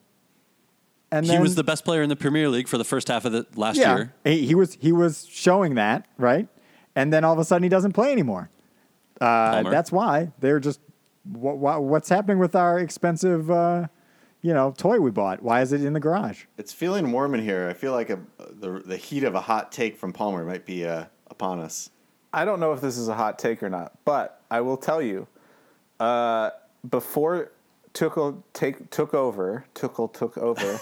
And 1.12 1.26
he 1.26 1.32
then, 1.32 1.42
was 1.42 1.56
the 1.56 1.64
best 1.64 1.86
player 1.86 2.02
in 2.02 2.10
the 2.10 2.16
Premier 2.16 2.50
League 2.50 2.68
for 2.68 2.78
the 2.78 2.84
first 2.84 3.08
half 3.08 3.26
of 3.26 3.32
the 3.32 3.46
last 3.56 3.78
yeah, 3.78 3.96
year. 3.96 4.14
He, 4.24 4.46
he 4.46 4.56
was 4.56 4.78
he 4.80 4.92
was 4.92 5.28
showing 5.28 5.76
that 5.76 6.06
right, 6.18 6.48
and 6.96 7.12
then 7.12 7.24
all 7.24 7.34
of 7.34 7.40
a 7.40 7.44
sudden 7.44 7.64
he 7.64 7.70
doesn't 7.70 7.94
play 7.94 8.12
anymore. 8.12 8.50
Uh, 9.20 9.64
that's 9.64 9.92
why 9.92 10.32
they're 10.40 10.60
just 10.60 10.80
wha 11.26 11.54
wha- 11.54 11.80
what's 11.80 12.10
happening 12.10 12.38
with 12.38 12.56
our 12.56 12.80
expensive, 12.80 13.50
uh, 13.50 13.88
you 14.42 14.54
know, 14.54 14.72
toy 14.78 15.00
we 15.00 15.10
bought? 15.10 15.42
Why 15.42 15.62
is 15.62 15.74
it 15.74 15.84
in 15.84 15.94
the 15.94 16.00
garage? 16.00 16.44
It's 16.58 16.72
feeling 16.72 17.12
warm 17.12 17.34
in 17.34 17.44
here. 17.44 17.68
I 17.68 17.74
feel 17.74 17.92
like 17.92 18.12
a, 18.12 18.20
the 18.38 18.80
the 18.86 18.98
heat 18.98 19.24
of 19.24 19.34
a 19.34 19.42
hot 19.42 19.72
take 19.72 19.98
from 19.98 20.14
Palmer 20.14 20.46
might 20.46 20.66
be 20.66 20.86
uh, 20.86 21.06
upon 21.28 21.60
us. 21.60 21.90
I 22.32 22.46
don't 22.46 22.60
know 22.60 22.72
if 22.74 22.82
this 22.82 23.00
is 23.00 23.08
a 23.08 23.16
hot 23.16 23.40
take 23.40 23.64
or 23.64 23.70
not, 23.70 23.94
but 24.06 24.44
I 24.52 24.62
will 24.62 24.78
tell 24.78 25.02
you, 25.02 25.28
uh, 26.00 26.52
before 26.88 27.52
Tuchel 27.94 28.44
take 28.54 28.90
took 28.90 29.14
over, 29.14 29.66
Tuchel 29.76 30.12
took 30.14 30.38
over. 30.38 30.80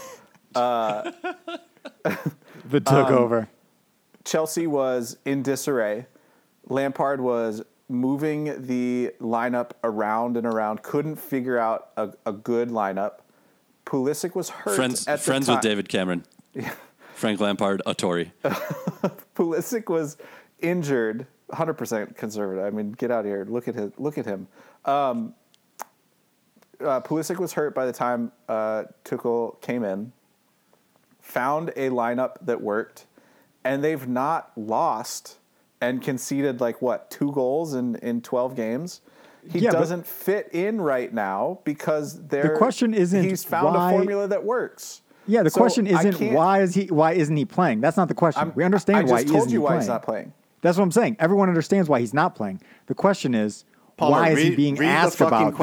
The 2.70 2.82
took 2.82 3.10
over. 3.10 3.48
Chelsea 4.26 4.68
was 4.68 5.18
in 5.24 5.42
disarray. 5.42 6.08
Lampard 6.68 7.22
was 7.22 7.64
moving 7.88 8.66
the 8.68 9.14
lineup 9.22 9.72
around 9.84 10.36
and 10.36 10.46
around, 10.46 10.84
couldn't 10.84 11.16
figure 11.16 11.58
out 11.58 11.90
a, 11.96 12.10
a 12.26 12.34
good 12.34 12.70
lineup. 12.70 13.20
Pulisic 13.86 14.36
was 14.36 14.50
hurt. 14.50 14.76
Friends, 14.76 15.08
at 15.08 15.20
the 15.20 15.24
friends 15.24 15.46
time. 15.46 15.56
with 15.56 15.62
David 15.62 15.88
Cameron. 15.88 16.26
Frank 17.16 17.40
Lampard, 17.40 17.82
a 17.86 17.94
Tory. 17.94 18.34
Pulisic 19.36 19.90
was 19.90 20.18
injured, 20.60 21.26
100% 21.52 22.18
conservative. 22.18 22.66
I 22.66 22.70
mean, 22.70 22.92
get 22.92 23.12
out 23.12 23.22
of 23.22 23.26
here. 23.28 23.46
Look 23.50 23.68
at 23.70 23.76
his, 23.76 23.92
look 23.98 24.18
at 24.18 24.26
him. 24.26 24.48
Um, 24.84 25.34
uh, 26.82 27.02
Pulisic 27.02 27.38
was 27.38 27.54
hurt 27.54 27.74
by 27.76 27.86
the 27.86 27.92
time 27.94 28.32
uh, 28.48 28.84
Tuchel 29.04 29.60
came 29.62 29.84
in. 29.84 30.12
Found 31.22 31.70
a 31.76 31.90
lineup 31.90 32.36
that 32.44 32.62
worked, 32.62 33.06
and 33.66 33.84
they've 33.84 34.08
not 34.08 34.52
lost 34.56 35.38
and 35.82 36.02
conceded 36.02 36.62
like 36.62 36.82
what 36.82 37.12
two 37.12 37.32
goals 37.34 37.74
in 37.74 37.96
in 37.98 38.22
12 38.22 38.56
games. 38.56 39.02
He 39.50 39.60
Yeah, 39.60 39.72
doesn't 39.72 40.06
fit 40.08 40.50
in 40.54 40.80
right 40.82 41.14
now 41.14 41.60
because 41.66 42.28
they're 42.28 42.58
question 42.58 42.94
isn't 42.94 43.24
he's 43.24 43.44
found 43.44 43.76
why- 43.76 43.92
a 43.92 43.96
formula 43.98 44.28
that 44.28 44.44
works. 44.46 45.02
Yeah, 45.30 45.44
the 45.44 45.50
So 45.50 45.60
question 45.60 45.86
isn't 45.88 46.34
why 46.34 46.62
is 46.62 46.74
he 46.76 46.86
why 46.88 47.12
isn't 47.14 47.36
he 47.36 47.44
playing? 47.46 47.82
That's 47.82 47.98
not 47.98 48.08
the 48.08 48.14
question. 48.14 48.40
I'm- 48.40 48.54
we 48.56 48.64
understand 48.64 49.00
I 49.00 49.02
why 49.04 49.08
just 49.18 49.24
he 49.26 49.30
told 49.32 49.42
isn't 49.42 49.52
you 49.54 49.62
why 49.62 49.68
playing. 49.72 49.82
he's 49.82 49.88
not 49.90 50.04
playing. 50.04 50.34
That's 50.62 50.78
what 50.78 50.84
I'm 50.86 50.92
saying. 50.92 51.18
Everyone 51.20 51.50
understands 51.50 51.90
why 51.90 52.00
he's 52.00 52.14
not 52.14 52.36
playing. 52.36 52.62
The 52.88 52.96
question 52.96 53.36
is 53.36 53.66
Palmer, 53.98 54.12
why 54.18 54.30
is 54.30 54.36
read, 54.38 54.50
he 54.52 54.56
being 54.56 54.76
read 54.76 54.88
asked 54.88 55.18
the 55.18 55.26
fucking 55.26 55.48
about 55.50 55.52
this? 55.52 55.58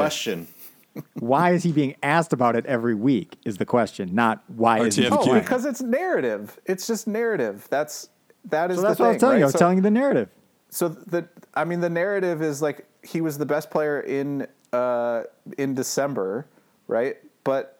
Question? 0.95 1.27
Why 1.27 1.51
is 1.53 1.63
he 1.63 1.71
being 1.71 1.95
asked 2.03 2.33
about 2.33 2.55
it 2.55 2.65
every 2.65 2.95
week? 2.95 3.37
Is 3.45 3.57
the 3.57 3.65
question, 3.65 4.13
not 4.13 4.43
why 4.47 4.79
is 4.79 4.95
he 4.95 5.03
RTFQ. 5.03 5.27
Oh, 5.27 5.33
because 5.39 5.65
it's 5.65 5.81
narrative. 5.81 6.59
It's 6.65 6.87
just 6.87 7.07
narrative. 7.07 7.67
That's 7.69 8.09
that 8.45 8.71
is 8.71 8.77
So 8.77 8.83
that's 8.83 8.97
the 8.97 9.03
what 9.03 9.09
I 9.09 9.11
thing. 9.11 9.15
was 9.15 9.19
telling 9.21 9.33
right? 9.33 9.37
you. 9.39 9.43
I 9.43 9.47
was 9.47 9.53
so, 9.53 9.59
telling 9.59 9.77
you 9.77 9.81
the 9.83 9.91
narrative. 9.91 10.29
so 10.69 10.89
the 10.89 11.27
I 11.53 11.65
mean 11.65 11.79
the 11.81 11.89
narrative 11.89 12.41
is 12.41 12.61
like 12.61 12.85
he 13.03 13.21
was 13.21 13.37
the 13.37 13.45
best 13.45 13.69
player 13.71 13.99
in 13.99 14.47
uh, 14.73 15.23
in 15.57 15.73
December, 15.73 16.47
right? 16.87 17.17
But 17.43 17.79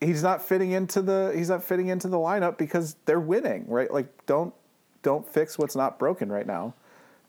he's 0.00 0.22
not 0.22 0.42
fitting 0.42 0.72
into 0.72 1.00
the 1.02 1.32
he's 1.34 1.48
not 1.48 1.62
fitting 1.62 1.88
into 1.88 2.08
the 2.08 2.18
lineup 2.18 2.58
because 2.58 2.96
they're 3.06 3.20
winning, 3.20 3.64
right? 3.68 3.92
Like 3.92 4.26
don't 4.26 4.54
don't 5.02 5.26
fix 5.28 5.58
what's 5.58 5.76
not 5.76 5.98
broken 5.98 6.30
right 6.30 6.46
now. 6.46 6.74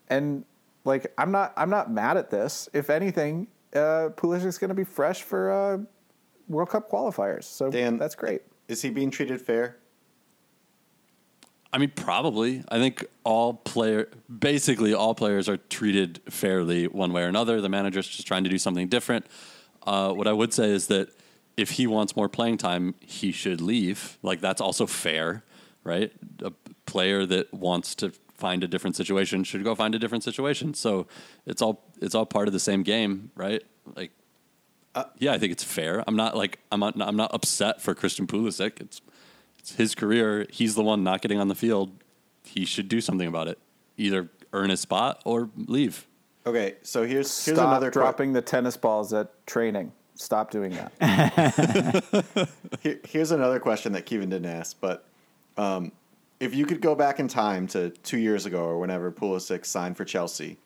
And 0.10 0.46
like 0.84 1.14
I'm 1.18 1.32
not 1.32 1.54
I'm 1.58 1.70
not 1.70 1.92
mad 1.92 2.18
at 2.18 2.30
this. 2.30 2.70
If 2.74 2.90
anything, 2.90 3.48
uh, 3.74 4.10
Pulisic's 4.16 4.58
going 4.58 4.70
to 4.70 4.76
be 4.76 4.84
fresh 4.84 5.24
for 5.24 5.52
uh, 5.52 5.78
World 6.48 6.70
Cup 6.70 6.90
qualifiers. 6.90 7.44
So 7.44 7.70
Dan- 7.70 7.98
that's 7.98 8.16
great. 8.16 8.42
Is 8.68 8.82
he 8.82 8.90
being 8.90 9.12
treated 9.12 9.42
fair? 9.42 9.78
I 11.72 11.78
mean, 11.80 11.92
probably. 11.96 12.64
I 12.70 12.80
think 12.80 13.06
all 13.24 13.54
player, 13.54 14.10
basically 14.40 14.94
all 14.94 15.14
players 15.14 15.50
are 15.50 15.58
treated 15.58 16.22
fairly 16.30 16.88
one 16.88 17.12
way 17.12 17.24
or 17.24 17.28
another. 17.28 17.62
The 17.62 17.70
manager's 17.70 18.08
just 18.08 18.28
trying 18.28 18.46
to 18.46 18.50
do 18.50 18.58
something 18.58 18.88
different. 18.88 19.26
Uh, 19.86 20.12
what 20.12 20.28
I 20.28 20.34
would 20.34 20.54
say 20.54 20.70
is 20.70 20.88
that 20.88 21.10
if 21.56 21.72
he 21.72 21.88
wants 21.88 22.16
more 22.16 22.30
playing 22.30 22.58
time, 22.58 22.96
he 23.00 23.32
should 23.32 23.62
leave. 23.62 24.18
Like 24.22 24.42
that's 24.42 24.62
also 24.62 24.86
fair, 24.86 25.44
right? 25.84 26.12
A 26.42 26.52
player 26.86 27.26
that 27.26 27.54
wants 27.54 27.96
to 27.96 28.12
find 28.38 28.64
a 28.64 28.68
different 28.68 28.96
situation 28.96 29.44
should 29.44 29.64
go 29.64 29.76
find 29.76 29.96
a 29.96 30.00
different 30.00 30.24
situation. 30.24 30.74
So 30.74 31.08
it's 31.46 31.62
all 31.62 31.84
it's 32.02 32.16
all 32.16 32.26
part 32.26 32.48
of 32.48 32.54
the 32.54 32.60
same 32.60 32.84
game, 32.84 33.32
right? 33.36 33.64
Like, 33.96 34.12
yeah, 35.18 35.34
I 35.34 35.38
think 35.38 35.52
it's 35.52 35.64
fair. 35.64 36.04
I'm 36.08 36.16
not 36.16 36.36
like 36.36 36.60
I'm 36.72 36.80
not 36.80 37.00
I'm 37.00 37.16
not 37.18 37.34
upset 37.34 37.82
for 37.82 37.94
Christian 37.94 38.28
Pulisic. 38.28 38.80
It's 38.80 39.02
it's 39.60 39.76
his 39.76 39.96
career. 39.96 40.46
He's 40.50 40.76
the 40.76 40.84
one 40.84 41.04
not 41.04 41.22
getting 41.22 41.40
on 41.40 41.48
the 41.48 41.56
field. 41.56 41.92
He 42.44 42.66
should 42.66 42.88
do 42.88 43.02
something 43.02 43.28
about 43.28 43.48
it. 43.48 43.60
Either 43.98 44.30
earn 44.54 44.72
a 44.72 44.78
spot 44.78 45.22
or 45.26 45.50
leave. 45.56 46.08
Okay, 46.46 46.76
so 46.82 47.02
here's 47.02 47.46
here's 47.46 47.58
Stop 47.58 47.68
another 47.68 47.92
que- 47.92 48.00
dropping 48.00 48.34
the 48.34 48.42
tennis 48.42 48.78
balls 48.78 49.12
at 49.14 49.46
training. 49.46 49.92
Stop 50.16 50.50
doing 50.50 50.72
that. 50.72 52.50
Here, 52.82 53.00
here's 53.08 53.30
another 53.32 53.60
question 53.60 53.92
that 53.92 54.08
Kevin 54.08 54.30
didn't 54.30 54.50
ask, 54.50 54.76
but 54.82 55.06
um, 55.58 55.92
if 56.40 56.54
you 56.56 56.66
could 56.66 56.82
go 56.82 56.96
back 56.96 57.20
in 57.20 57.28
time 57.28 57.68
to 57.68 57.90
two 57.90 58.18
years 58.18 58.46
ago 58.46 58.64
or 58.64 58.80
whenever 58.80 59.12
Pulisic 59.12 59.66
signed 59.66 59.98
for 59.98 60.06
Chelsea, 60.06 60.58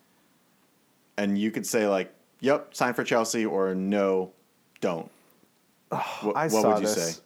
and 1.17 1.37
you 1.37 1.51
could 1.51 1.65
say 1.65 1.87
like, 1.87 2.13
"Yep, 2.41 2.73
sign 2.75 2.93
for 2.93 3.03
Chelsea," 3.03 3.45
or 3.45 3.73
"No, 3.75 4.31
don't." 4.79 5.09
What, 5.89 6.35
I 6.37 6.43
what 6.43 6.49
saw 6.51 6.73
would 6.73 6.81
you 6.81 6.87
this. 6.87 7.15
say? 7.15 7.21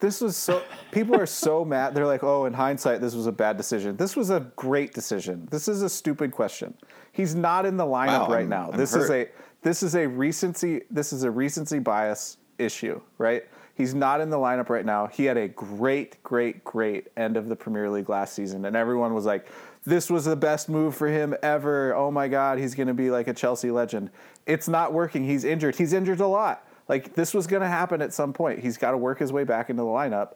This 0.00 0.20
was 0.20 0.36
so. 0.36 0.62
People 0.92 1.14
are 1.16 1.26
so 1.26 1.64
mad. 1.74 1.94
They're 1.94 2.06
like, 2.06 2.22
"Oh, 2.24 2.44
in 2.46 2.52
hindsight, 2.52 3.00
this 3.00 3.14
was 3.14 3.26
a 3.26 3.32
bad 3.32 3.56
decision." 3.56 3.96
This 3.96 4.16
was 4.16 4.30
a 4.30 4.40
great 4.56 4.92
decision. 4.94 5.46
This 5.50 5.68
is 5.68 5.82
a 5.82 5.88
stupid 5.88 6.32
question. 6.32 6.74
He's 7.12 7.34
not 7.34 7.66
in 7.66 7.76
the 7.76 7.84
lineup 7.84 8.28
Wow, 8.28 8.28
right 8.28 8.38
I'm- 8.40 8.48
now. 8.48 8.70
I'm 8.72 8.76
this 8.78 8.94
is 8.94 9.10
a 9.10 9.28
this 9.62 9.82
is 9.82 9.94
a 9.94 10.06
recency. 10.08 10.82
This 10.90 11.12
is 11.12 11.22
a 11.24 11.30
recency 11.30 11.78
bias 11.78 12.38
issue, 12.58 13.00
right? 13.18 13.44
He's 13.80 13.94
not 13.94 14.20
in 14.20 14.28
the 14.28 14.36
lineup 14.36 14.68
right 14.68 14.84
now. 14.84 15.06
He 15.06 15.24
had 15.24 15.38
a 15.38 15.48
great, 15.48 16.22
great, 16.22 16.62
great 16.64 17.08
end 17.16 17.38
of 17.38 17.48
the 17.48 17.56
Premier 17.56 17.88
League 17.88 18.10
last 18.10 18.34
season, 18.34 18.66
and 18.66 18.76
everyone 18.76 19.14
was 19.14 19.24
like, 19.24 19.46
"This 19.86 20.10
was 20.10 20.26
the 20.26 20.36
best 20.36 20.68
move 20.68 20.94
for 20.94 21.08
him 21.08 21.34
ever." 21.42 21.94
Oh 21.94 22.10
my 22.10 22.28
God, 22.28 22.58
he's 22.58 22.74
going 22.74 22.88
to 22.88 22.94
be 22.94 23.10
like 23.10 23.26
a 23.26 23.32
Chelsea 23.32 23.70
legend. 23.70 24.10
It's 24.44 24.68
not 24.68 24.92
working. 24.92 25.24
He's 25.24 25.44
injured. 25.44 25.76
He's 25.76 25.94
injured 25.94 26.20
a 26.20 26.26
lot. 26.26 26.66
Like 26.88 27.14
this 27.14 27.32
was 27.32 27.46
going 27.46 27.62
to 27.62 27.68
happen 27.68 28.02
at 28.02 28.12
some 28.12 28.34
point. 28.34 28.58
He's 28.58 28.76
got 28.76 28.90
to 28.90 28.98
work 28.98 29.18
his 29.18 29.32
way 29.32 29.44
back 29.44 29.70
into 29.70 29.82
the 29.82 29.88
lineup. 29.88 30.34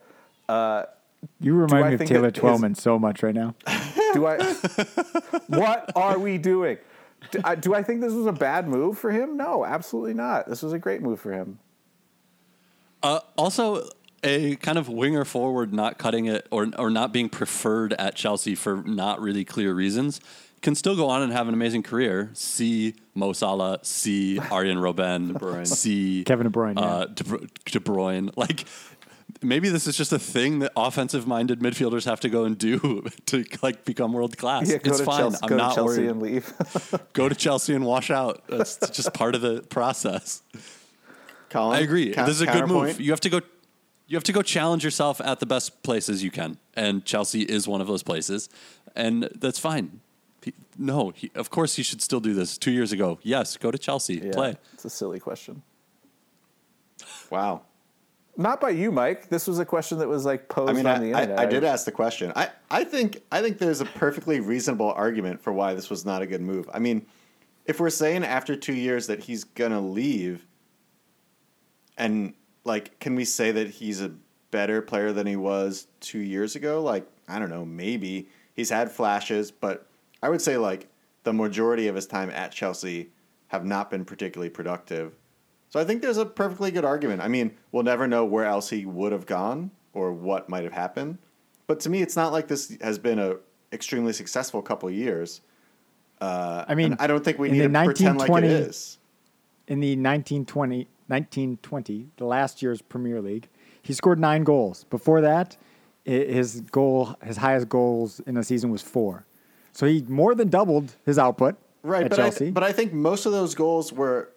Uh, 0.49 0.85
you 1.39 1.53
remind 1.53 1.89
me 1.89 1.93
of 1.93 2.05
Taylor 2.05 2.31
his- 2.31 2.33
Twellman 2.33 2.75
so 2.75 2.97
much 2.97 3.21
right 3.21 3.35
now. 3.35 3.53
Do 4.13 4.25
I? 4.25 4.37
what 5.49 5.91
are 5.95 6.17
we 6.17 6.39
doing? 6.39 6.79
Do 7.31 7.41
I, 7.43 7.55
do 7.55 7.73
I 7.73 7.83
think 7.83 8.01
this 8.01 8.13
was 8.13 8.25
a 8.25 8.31
bad 8.31 8.67
move 8.67 8.97
for 8.97 9.11
him? 9.11 9.37
No, 9.37 9.65
absolutely 9.65 10.13
not. 10.13 10.47
This 10.47 10.61
was 10.61 10.73
a 10.73 10.79
great 10.79 11.01
move 11.01 11.19
for 11.19 11.31
him. 11.31 11.59
Uh, 13.05 13.19
also, 13.37 13.87
a 14.23 14.55
kind 14.57 14.77
of 14.77 14.89
winger 14.89 15.23
forward 15.23 15.71
not 15.73 15.97
cutting 15.99 16.25
it 16.25 16.47
or 16.51 16.67
or 16.79 16.89
not 16.89 17.13
being 17.13 17.29
preferred 17.29 17.93
at 17.93 18.15
Chelsea 18.15 18.55
for 18.55 18.77
not 18.83 19.21
really 19.21 19.45
clear 19.45 19.73
reasons 19.73 20.19
can 20.61 20.73
still 20.73 20.95
go 20.95 21.07
on 21.09 21.21
and 21.21 21.31
have 21.31 21.47
an 21.47 21.53
amazing 21.53 21.83
career. 21.83 22.31
See 22.33 22.95
Mo 23.13 23.33
Salah, 23.33 23.77
see 23.83 24.39
Arjen 24.51 24.77
Robben, 24.79 25.33
Bruyne. 25.33 25.67
see 25.67 26.23
Kevin 26.25 26.47
De 26.47 26.51
Bruyne, 26.51 26.79
yeah. 26.79 26.85
uh, 26.85 27.05
De, 27.05 27.23
Bru- 27.23 27.47
De 27.65 27.79
Bruyne. 27.79 28.31
Like 28.35 28.65
maybe 29.43 29.69
this 29.69 29.85
is 29.85 29.95
just 29.95 30.11
a 30.11 30.17
thing 30.17 30.59
that 30.59 30.71
offensive-minded 30.75 31.59
midfielders 31.59 32.05
have 32.05 32.19
to 32.21 32.29
go 32.29 32.45
and 32.45 32.57
do 32.57 33.05
to 33.27 33.45
like 33.61 33.85
become 33.85 34.11
world 34.11 34.37
class. 34.39 34.67
Yeah, 34.69 34.77
go 34.79 34.89
it's 34.89 34.99
to 34.99 35.05
fine. 35.05 35.19
Chelsea, 35.19 35.37
I'm 35.43 35.49
go 35.49 35.57
not 35.57 35.69
to 35.69 35.75
Chelsea 35.75 35.99
worried. 36.01 36.09
and 36.09 36.21
leave. 36.21 36.53
go 37.13 37.29
to 37.29 37.35
Chelsea 37.35 37.75
and 37.75 37.85
wash 37.85 38.09
out. 38.09 38.41
That's 38.47 38.77
just 38.89 39.13
part 39.13 39.35
of 39.35 39.41
the 39.41 39.61
process. 39.69 40.41
Colin, 41.55 41.77
I 41.79 41.81
agree. 41.81 42.11
ca- 42.11 42.25
this 42.25 42.35
is 42.35 42.41
a 42.41 42.47
good 42.47 42.67
move. 42.67 42.99
You 42.99 43.11
have 43.11 43.21
to 43.21 43.29
go. 43.29 43.41
You 44.07 44.17
have 44.17 44.23
to 44.25 44.33
go 44.33 44.41
challenge 44.41 44.83
yourself 44.83 45.19
at 45.21 45.39
the 45.39 45.45
best 45.45 45.81
places 45.81 46.23
you 46.23 46.29
can, 46.29 46.57
and 46.75 47.03
Chelsea 47.05 47.41
is 47.41 47.67
one 47.67 47.81
of 47.81 47.87
those 47.87 48.03
places, 48.03 48.49
and 48.95 49.29
that's 49.39 49.57
fine. 49.57 50.01
He- 50.43 50.53
No, 50.77 51.09
he, 51.15 51.31
of 51.33 51.49
course 51.49 51.75
he 51.75 51.81
should 51.83 52.01
still 52.01 52.19
do 52.19 52.33
this. 52.33 52.57
Two 52.57 52.71
years 52.71 52.91
ago, 52.91 53.19
yes, 53.23 53.57
go 53.57 53.71
to 53.71 53.77
Chelsea, 53.77 54.15
Yeah, 54.15 54.31
play. 54.31 54.57
It's 54.73 54.85
a 54.85 54.89
silly 54.89 55.19
question. 55.19 55.63
Wow. 57.31 57.61
Not 58.37 58.59
by 58.59 58.71
you, 58.71 58.91
Mike. 58.91 59.29
This 59.29 59.47
was 59.47 59.59
a 59.59 59.65
question 59.65 59.97
that 59.99 60.09
was 60.09 60.25
like 60.25 60.49
posed 60.49 60.69
I 60.69 60.73
mean, 60.73 60.85
on 60.85 60.99
the 61.01 61.07
internet. 61.11 61.39
I, 61.39 61.43
I 61.43 61.45
did 61.45 61.63
ask 61.63 61.85
the 61.85 61.91
question. 61.91 62.33
I, 62.35 62.49
I 62.69 62.83
think 62.83 63.23
I 63.31 63.41
think 63.41 63.57
there's 63.59 63.79
a 63.81 63.85
perfectly 63.85 64.41
reasonable 64.41 64.91
argument 64.91 65.41
for 65.41 65.53
why 65.53 65.73
this 65.73 65.89
was 65.89 66.05
not 66.05 66.21
a 66.21 66.27
good 66.27 66.41
move. 66.41 66.69
I 66.73 66.79
mean, 66.79 67.05
if 67.65 67.79
we're 67.79 67.89
saying 67.89 68.25
after 68.25 68.55
two 68.57 68.73
years 68.73 69.07
that 69.07 69.21
he's 69.21 69.45
gonna 69.45 69.79
leave, 69.81 70.45
and 71.97 72.33
like, 72.63 72.99
can 72.99 73.15
we 73.15 73.25
say 73.25 73.51
that 73.51 73.69
he's 73.69 74.01
a 74.01 74.13
better 74.51 74.81
player 74.81 75.11
than 75.11 75.27
he 75.27 75.35
was 75.35 75.87
two 75.99 76.19
years 76.19 76.55
ago? 76.55 76.81
Like, 76.81 77.07
I 77.27 77.39
don't 77.39 77.49
know, 77.49 77.65
maybe 77.65 78.27
he's 78.55 78.69
had 78.69 78.91
flashes, 78.91 79.51
but 79.51 79.87
I 80.21 80.29
would 80.29 80.41
say 80.41 80.57
like 80.57 80.87
the 81.23 81.33
majority 81.33 81.87
of 81.87 81.95
his 81.95 82.07
time 82.07 82.29
at 82.29 82.51
Chelsea 82.51 83.09
have 83.47 83.65
not 83.65 83.89
been 83.89 84.05
particularly 84.05 84.49
productive. 84.49 85.13
So 85.69 85.79
I 85.79 85.83
think 85.83 86.01
there's 86.01 86.17
a 86.17 86.25
perfectly 86.25 86.71
good 86.71 86.85
argument. 86.85 87.21
I 87.21 87.27
mean, 87.27 87.55
we'll 87.71 87.83
never 87.83 88.07
know 88.07 88.25
where 88.25 88.45
else 88.45 88.69
he 88.69 88.85
would 88.85 89.11
have 89.11 89.25
gone 89.25 89.71
or 89.93 90.13
what 90.13 90.49
might 90.49 90.63
have 90.63 90.73
happened. 90.73 91.17
But 91.67 91.79
to 91.81 91.89
me, 91.89 92.01
it's 92.01 92.15
not 92.15 92.31
like 92.31 92.47
this 92.47 92.77
has 92.81 92.99
been 92.99 93.19
a 93.19 93.37
extremely 93.73 94.13
successful 94.13 94.61
couple 94.61 94.87
of 94.87 94.95
years. 94.95 95.41
Uh, 96.21 96.63
I 96.67 96.75
mean, 96.75 96.95
I 96.99 97.07
don't 97.07 97.23
think 97.23 97.39
we 97.39 97.49
need 97.49 97.63
to 97.63 97.69
pretend 97.69 98.19
like 98.19 98.29
it 98.29 98.31
1920 98.31 98.47
is. 98.47 98.97
in 99.67 99.79
the 99.79 99.91
1920, 99.91 100.87
1920, 101.07 102.09
the 102.17 102.25
last 102.25 102.61
year's 102.61 102.81
Premier 102.81 103.21
League, 103.21 103.47
he 103.81 103.93
scored 103.93 104.19
nine 104.19 104.43
goals. 104.43 104.85
Before 104.85 105.21
that, 105.21 105.57
his 106.03 106.61
goal, 106.71 107.15
his 107.23 107.37
highest 107.37 107.69
goals 107.69 108.19
in 108.21 108.37
a 108.37 108.43
season 108.43 108.69
was 108.71 108.81
four. 108.81 109.25
So 109.73 109.85
he 109.85 110.03
more 110.07 110.35
than 110.35 110.49
doubled 110.49 110.95
his 111.05 111.19
output 111.19 111.55
Right, 111.83 112.03
at 112.05 112.09
but 112.11 112.19
I, 112.19 112.23
Chelsea. 112.23 112.51
but 112.51 112.63
I 112.63 112.71
think 112.71 112.93
most 112.93 113.25
of 113.25 113.31
those 113.31 113.53
goals 113.55 113.91
were 113.93 114.31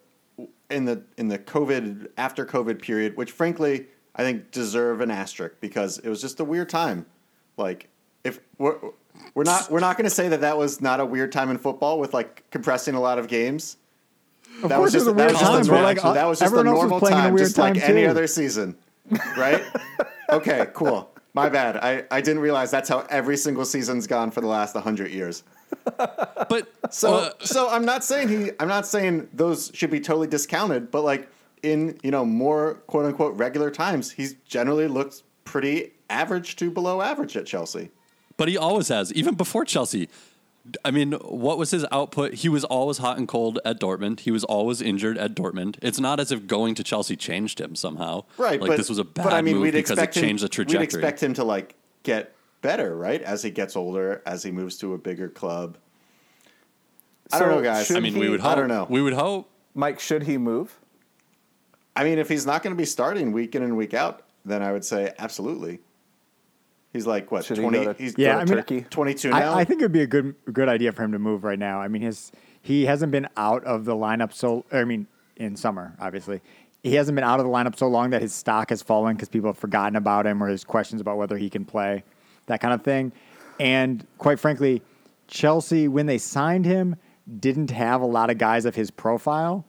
in 0.71 0.85
the 0.85 1.03
in 1.17 1.29
the 1.29 1.39
COVID 1.39 2.09
after 2.19 2.45
COVID 2.45 2.83
period, 2.83 3.17
which 3.17 3.31
frankly 3.31 3.87
I 4.17 4.23
think 4.23 4.51
deserve 4.51 5.01
an 5.01 5.11
asterisk 5.11 5.55
because 5.61 5.99
it 5.99 6.09
was 6.09 6.21
just 6.21 6.41
a 6.41 6.45
weird 6.45 6.69
time. 6.69 7.07
Like 7.57 7.89
if 8.25 8.41
we're 8.59 8.77
we're 9.35 9.45
not 9.45 9.71
we're 9.71 9.81
not 9.81 9.97
going 9.97 10.05
to 10.05 10.15
say 10.15 10.29
that 10.29 10.41
that 10.43 10.59
was 10.59 10.81
not 10.81 11.01
a 11.01 11.07
weird 11.07 11.33
time 11.33 11.51
in 11.51 11.57
football 11.59 11.99
with 11.99 12.13
like 12.13 12.45
compressing 12.51 12.95
a 12.95 13.01
lot 13.01 13.19
of 13.19 13.29
games. 13.29 13.77
Of 14.63 14.69
that 14.71 14.77
course, 14.77 14.93
was 14.93 14.93
just 14.93 15.07
it 15.07 15.13
was 15.13 15.13
a 15.13 15.13
that 15.13 15.17
weird 15.17 15.31
was 15.33 15.41
just 15.41 15.51
time. 15.51 15.55
a 15.55 15.65
but 15.65 15.67
normal, 15.67 15.85
like, 15.85 16.15
that 16.15 16.27
was 16.27 16.39
just 16.39 16.53
a 16.53 16.59
everyone 16.59 16.67
else 16.67 16.83
was 16.83 16.91
normal 16.91 16.99
playing 17.01 17.17
in 17.17 17.21
a 17.21 17.23
time, 17.25 17.35
weird 17.35 17.47
just 17.47 17.59
like 17.59 17.75
time 17.75 17.91
any 17.91 18.07
other 18.07 18.27
season, 18.27 18.77
right? 19.37 19.63
okay, 20.31 20.67
cool. 20.75 21.11
My 21.35 21.49
bad. 21.49 21.77
I, 21.77 22.05
I 22.11 22.21
didn't 22.21 22.43
realize 22.43 22.71
that's 22.71 22.89
how 22.89 23.07
every 23.11 23.37
single 23.37 23.65
season's 23.65 24.09
gone 24.09 24.33
for 24.33 24.41
the 24.41 24.49
last 24.49 24.75
hundred 24.77 25.13
years. 25.13 25.45
But 25.85 26.69
So 26.91 27.15
uh, 27.15 27.31
so 27.41 27.69
I'm 27.69 27.85
not 27.85 28.03
saying 28.03 28.29
he 28.29 28.51
I'm 28.59 28.69
not 28.69 28.87
saying 28.87 29.29
those 29.33 29.71
should 29.75 29.91
be 29.91 30.01
totally 30.01 30.27
discounted, 30.27 30.91
but 30.91 31.05
like 31.05 31.29
in, 31.63 31.99
you 32.03 32.11
know, 32.11 32.25
more 32.25 32.75
quote 32.87 33.05
unquote 33.05 33.37
regular 33.37 33.71
times, 33.71 34.11
he's 34.11 34.35
generally 34.47 34.89
looked 34.89 35.23
pretty 35.45 35.93
average 36.11 36.57
to 36.57 36.71
below 36.71 37.03
average 37.03 37.37
at 37.37 37.47
Chelsea. 37.47 37.91
But 38.37 38.49
he 38.49 38.57
always 38.57 38.89
has, 38.89 39.13
even 39.13 39.35
before 39.35 39.65
Chelsea. 39.65 40.09
I 40.85 40.91
mean, 40.91 41.13
what 41.13 41.59
was 41.59 41.71
his 41.71 41.87
output? 41.91 42.35
He 42.35 42.49
was 42.49 42.65
always 42.65 42.99
hot 42.99 43.19
and 43.19 43.27
cold 43.27 43.59
at 43.65 43.81
Dortmund. 43.81 44.21
He 44.21 44.31
was 44.31 44.45
always 44.45 44.81
injured 44.81 45.17
at 45.19 45.35
Dortmund. 45.35 45.77
It's 45.83 46.01
not 46.01 46.21
as 46.21 46.31
if 46.33 46.47
going 46.47 46.75
to 46.77 46.85
Chelsea 46.85 47.17
changed 47.17 47.61
him 47.61 47.75
somehow. 47.75 48.25
Right. 48.37 48.61
Like 48.61 48.69
but, 48.69 48.77
this 48.77 48.89
was 48.89 48.99
a 48.99 49.05
bad 49.05 49.25
but 49.25 49.33
I 49.33 49.43
mean 49.43 49.55
move 49.55 49.63
we'd 49.63 49.71
because 49.73 49.91
it 49.91 49.95
expect 49.95 50.17
him, 50.17 50.23
changed 50.23 50.45
the 50.45 50.49
trajectory. 50.49 50.79
We'd 50.81 50.85
expect 50.85 51.23
him 51.23 51.35
to 51.35 51.45
like 51.45 51.75
get 52.03 52.35
better, 52.61 52.97
right? 52.97 53.23
As 53.23 53.43
he 53.43 53.51
gets 53.51 53.77
older, 53.77 54.23
as 54.27 54.43
he 54.43 54.51
moves 54.51 54.77
to 54.79 54.95
a 54.95 54.99
bigger 54.99 55.29
club. 55.29 55.79
I 57.33 57.39
don't 57.39 57.51
know, 57.51 57.63
guys. 57.63 57.91
I 57.91 58.01
mean, 58.01 58.15
we 58.15 58.27
he- 58.27 58.29
would 58.31 58.41
I 58.41 58.55
don't 58.55 58.69
know. 58.69 58.87
We 58.89 59.03
would 59.03 59.13
hope. 59.13 59.51
Mike, 59.75 60.01
should 60.01 60.25
he 60.25 60.39
move? 60.39 60.79
I 61.95 62.05
mean, 62.05 62.19
if 62.19 62.29
he's 62.29 62.47
not 62.47 62.63
going 62.63 62.75
to 62.75 62.79
be 62.79 62.87
starting 62.87 63.33
week 63.33 63.55
in 63.55 63.63
and 63.63 63.77
week 63.77 63.93
out, 63.93 64.23
then 64.45 64.63
I 64.63 64.73
would 64.73 64.85
say 64.85 65.13
absolutely. 65.19 65.81
He's 66.93 67.07
like 67.07 67.31
what 67.31 67.45
Should 67.45 67.59
he 67.59 67.63
twenty? 67.63 67.85
go 67.85 67.93
to- 67.93 68.03
he's 68.03 68.15
Yeah, 68.17 68.35
go 68.35 68.39
I 68.41 68.45
mean, 68.45 68.55
Turkey? 68.55 68.81
twenty-two 68.89 69.31
now. 69.31 69.55
I, 69.55 69.61
I 69.61 69.65
think 69.65 69.81
it 69.81 69.85
would 69.85 69.93
be 69.93 70.03
a 70.03 70.07
good 70.07 70.35
good 70.53 70.69
idea 70.69 70.93
for 70.93 71.03
him 71.03 71.13
to 71.13 71.19
move 71.19 71.45
right 71.45 71.59
now. 71.59 71.81
I 71.81 71.89
mean, 71.89 72.03
his 72.03 72.33
he 72.63 72.87
hasn't 72.87 73.13
been 73.13 73.29
out 73.37 73.63
of 73.65 73.85
the 73.85 73.95
lineup 73.95 74.33
so. 74.33 74.65
I 74.73 74.85
mean, 74.85 75.07
in 75.37 75.55
summer, 75.57 75.95
obviously, 76.01 76.41
he 76.83 76.95
hasn't 76.95 77.15
been 77.15 77.25
out 77.25 77.41
of 77.41 77.47
the 77.47 77.53
lineup 77.53 77.77
so 77.77 77.89
long 77.89 78.11
that 78.11 78.23
his 78.23 78.33
stock 78.33 78.71
has 78.71 78.83
fallen 78.83 79.17
because 79.17 79.29
people 79.29 79.51
have 79.51 79.59
forgotten 79.59 79.97
about 79.97 80.27
him 80.27 80.43
or 80.43 80.49
there's 80.49 80.65
questions 80.65 81.01
about 81.01 81.19
whether 81.19 81.37
he 81.37 81.51
can 81.51 81.65
play, 81.65 82.05
that 82.47 82.61
kind 82.61 82.73
of 82.73 82.83
thing. 82.83 83.13
And 83.61 84.07
quite 84.19 84.41
frankly, 84.41 84.83
Chelsea 85.27 85.89
when 85.89 86.07
they 86.07 86.19
signed 86.19 86.65
him 86.65 86.97
didn't 87.39 87.71
have 87.71 88.01
a 88.01 88.07
lot 88.07 88.31
of 88.31 88.39
guys 88.39 88.65
of 88.65 88.75
his 88.75 88.91
profile 88.91 89.67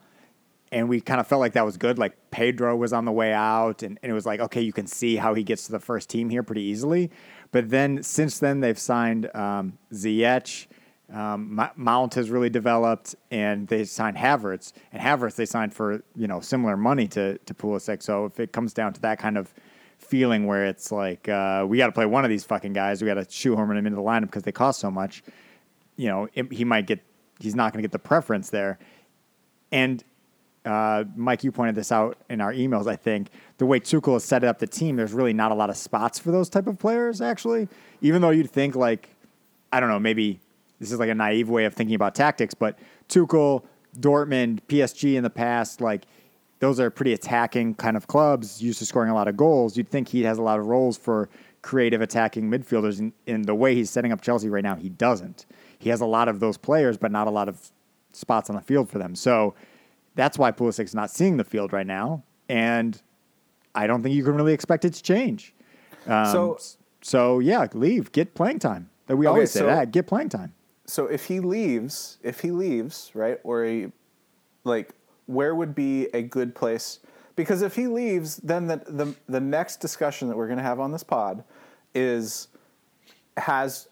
and 0.72 0.88
we 0.88 1.00
kind 1.00 1.20
of 1.20 1.26
felt 1.26 1.40
like 1.40 1.54
that 1.54 1.64
was 1.64 1.76
good. 1.76 1.98
Like 1.98 2.16
Pedro 2.30 2.76
was 2.76 2.92
on 2.92 3.04
the 3.04 3.12
way 3.12 3.32
out, 3.32 3.82
and, 3.82 3.98
and 4.02 4.10
it 4.10 4.14
was 4.14 4.26
like, 4.26 4.40
okay, 4.40 4.60
you 4.60 4.72
can 4.72 4.86
see 4.86 5.16
how 5.16 5.34
he 5.34 5.42
gets 5.42 5.66
to 5.66 5.72
the 5.72 5.80
first 5.80 6.08
team 6.08 6.30
here 6.30 6.42
pretty 6.42 6.62
easily. 6.62 7.10
But 7.50 7.70
then 7.70 8.02
since 8.02 8.38
then, 8.38 8.60
they've 8.60 8.78
signed 8.78 9.34
um, 9.34 9.78
Ziyech. 9.92 10.66
Um, 11.12 11.60
Mount 11.74 12.14
has 12.14 12.30
really 12.30 12.50
developed, 12.50 13.16
and 13.32 13.66
they 13.66 13.82
signed 13.84 14.16
Havertz. 14.16 14.72
And 14.92 15.02
Havertz 15.02 15.34
they 15.34 15.46
signed 15.46 15.74
for 15.74 16.04
you 16.14 16.28
know 16.28 16.40
similar 16.40 16.76
money 16.76 17.08
to 17.08 17.38
to 17.38 17.54
Pulisic. 17.54 18.02
So 18.02 18.26
if 18.26 18.38
it 18.38 18.52
comes 18.52 18.72
down 18.72 18.92
to 18.92 19.00
that 19.00 19.18
kind 19.18 19.36
of 19.36 19.52
feeling 19.98 20.46
where 20.46 20.66
it's 20.66 20.92
like 20.92 21.28
uh, 21.28 21.64
we 21.68 21.78
got 21.78 21.86
to 21.86 21.92
play 21.92 22.06
one 22.06 22.24
of 22.24 22.30
these 22.30 22.44
fucking 22.44 22.72
guys, 22.72 23.02
we 23.02 23.08
got 23.08 23.14
to 23.14 23.26
shoehorn 23.28 23.76
him 23.76 23.86
into 23.86 23.96
the 23.96 24.02
lineup 24.02 24.26
because 24.26 24.44
they 24.44 24.52
cost 24.52 24.78
so 24.78 24.90
much. 24.90 25.24
You 25.96 26.08
know, 26.08 26.28
it, 26.34 26.52
he 26.52 26.64
might 26.64 26.86
get. 26.86 27.00
He's 27.40 27.56
not 27.56 27.72
going 27.72 27.82
to 27.82 27.88
get 27.88 27.92
the 27.92 27.98
preference 27.98 28.50
there. 28.50 28.78
And 29.72 30.04
uh, 30.64 31.04
Mike, 31.16 31.42
you 31.42 31.52
pointed 31.52 31.74
this 31.74 31.90
out 31.90 32.18
in 32.28 32.40
our 32.40 32.52
emails. 32.52 32.86
I 32.86 32.96
think 32.96 33.28
the 33.58 33.66
way 33.66 33.80
Tuchel 33.80 34.14
has 34.14 34.24
set 34.24 34.44
up 34.44 34.58
the 34.58 34.66
team, 34.66 34.96
there's 34.96 35.12
really 35.12 35.32
not 35.32 35.52
a 35.52 35.54
lot 35.54 35.70
of 35.70 35.76
spots 35.76 36.18
for 36.18 36.30
those 36.30 36.48
type 36.48 36.66
of 36.66 36.78
players. 36.78 37.20
Actually, 37.20 37.68
even 38.02 38.20
though 38.20 38.30
you'd 38.30 38.50
think 38.50 38.76
like, 38.76 39.10
I 39.72 39.80
don't 39.80 39.88
know, 39.88 39.98
maybe 39.98 40.40
this 40.78 40.92
is 40.92 40.98
like 40.98 41.08
a 41.08 41.14
naive 41.14 41.48
way 41.48 41.64
of 41.64 41.74
thinking 41.74 41.94
about 41.94 42.14
tactics, 42.14 42.54
but 42.54 42.78
Tuchel, 43.08 43.64
Dortmund, 43.98 44.60
PSG 44.68 45.14
in 45.14 45.22
the 45.22 45.30
past, 45.30 45.80
like 45.80 46.04
those 46.58 46.78
are 46.78 46.90
pretty 46.90 47.14
attacking 47.14 47.74
kind 47.74 47.96
of 47.96 48.06
clubs, 48.06 48.62
used 48.62 48.78
to 48.80 48.86
scoring 48.86 49.10
a 49.10 49.14
lot 49.14 49.28
of 49.28 49.36
goals. 49.36 49.76
You'd 49.76 49.88
think 49.88 50.08
he 50.08 50.22
has 50.24 50.38
a 50.38 50.42
lot 50.42 50.58
of 50.58 50.66
roles 50.66 50.96
for 50.98 51.30
creative 51.62 52.00
attacking 52.02 52.50
midfielders. 52.50 52.98
In, 52.98 53.12
in 53.26 53.42
the 53.42 53.54
way 53.54 53.74
he's 53.74 53.90
setting 53.90 54.12
up 54.12 54.20
Chelsea 54.20 54.48
right 54.50 54.62
now, 54.62 54.76
he 54.76 54.90
doesn't. 54.90 55.46
He 55.78 55.88
has 55.88 56.02
a 56.02 56.06
lot 56.06 56.28
of 56.28 56.40
those 56.40 56.58
players, 56.58 56.98
but 56.98 57.10
not 57.10 57.26
a 57.26 57.30
lot 57.30 57.48
of 57.48 57.70
spots 58.12 58.50
on 58.50 58.56
the 58.56 58.62
field 58.62 58.90
for 58.90 58.98
them. 58.98 59.14
So 59.14 59.54
that's 60.14 60.38
why 60.38 60.52
Pulisic's 60.52 60.94
not 60.94 61.10
seeing 61.10 61.36
the 61.36 61.44
field 61.44 61.72
right 61.72 61.86
now, 61.86 62.22
and 62.48 63.00
I 63.74 63.86
don't 63.86 64.02
think 64.02 64.14
you 64.14 64.24
can 64.24 64.34
really 64.34 64.52
expect 64.52 64.84
it 64.84 64.94
to 64.94 65.02
change. 65.02 65.54
Um, 66.06 66.26
So- 66.26 66.58
so 67.02 67.38
yeah, 67.38 67.66
leave, 67.74 68.12
get 68.12 68.34
playing 68.34 68.58
time. 68.58 68.90
That 69.06 69.16
we 69.16 69.26
Okay, 69.26 69.32
always 69.34 69.50
say 69.50 69.60
so- 69.60 69.66
that, 69.66 69.90
get 69.92 70.06
playing 70.06 70.28
time. 70.28 70.54
So 70.86 71.06
if 71.06 71.26
he 71.26 71.38
leaves, 71.40 72.18
if 72.22 72.40
he 72.40 72.50
leaves, 72.50 73.10
right, 73.14 73.38
or 73.44 73.64
he, 73.64 73.92
like, 74.64 74.92
where 75.26 75.54
would 75.54 75.74
be 75.74 76.06
a 76.14 76.22
good 76.22 76.54
place? 76.54 76.98
Because 77.36 77.62
if 77.62 77.76
he 77.76 77.86
leaves, 77.86 78.36
then 78.38 78.66
the 78.66 78.78
the, 78.88 79.14
the 79.28 79.40
next 79.40 79.76
discussion 79.80 80.28
that 80.28 80.36
we're 80.36 80.46
going 80.48 80.58
to 80.58 80.64
have 80.64 80.80
on 80.80 80.90
this 80.92 81.04
pod 81.04 81.44
is 81.94 82.48
has 83.36 83.88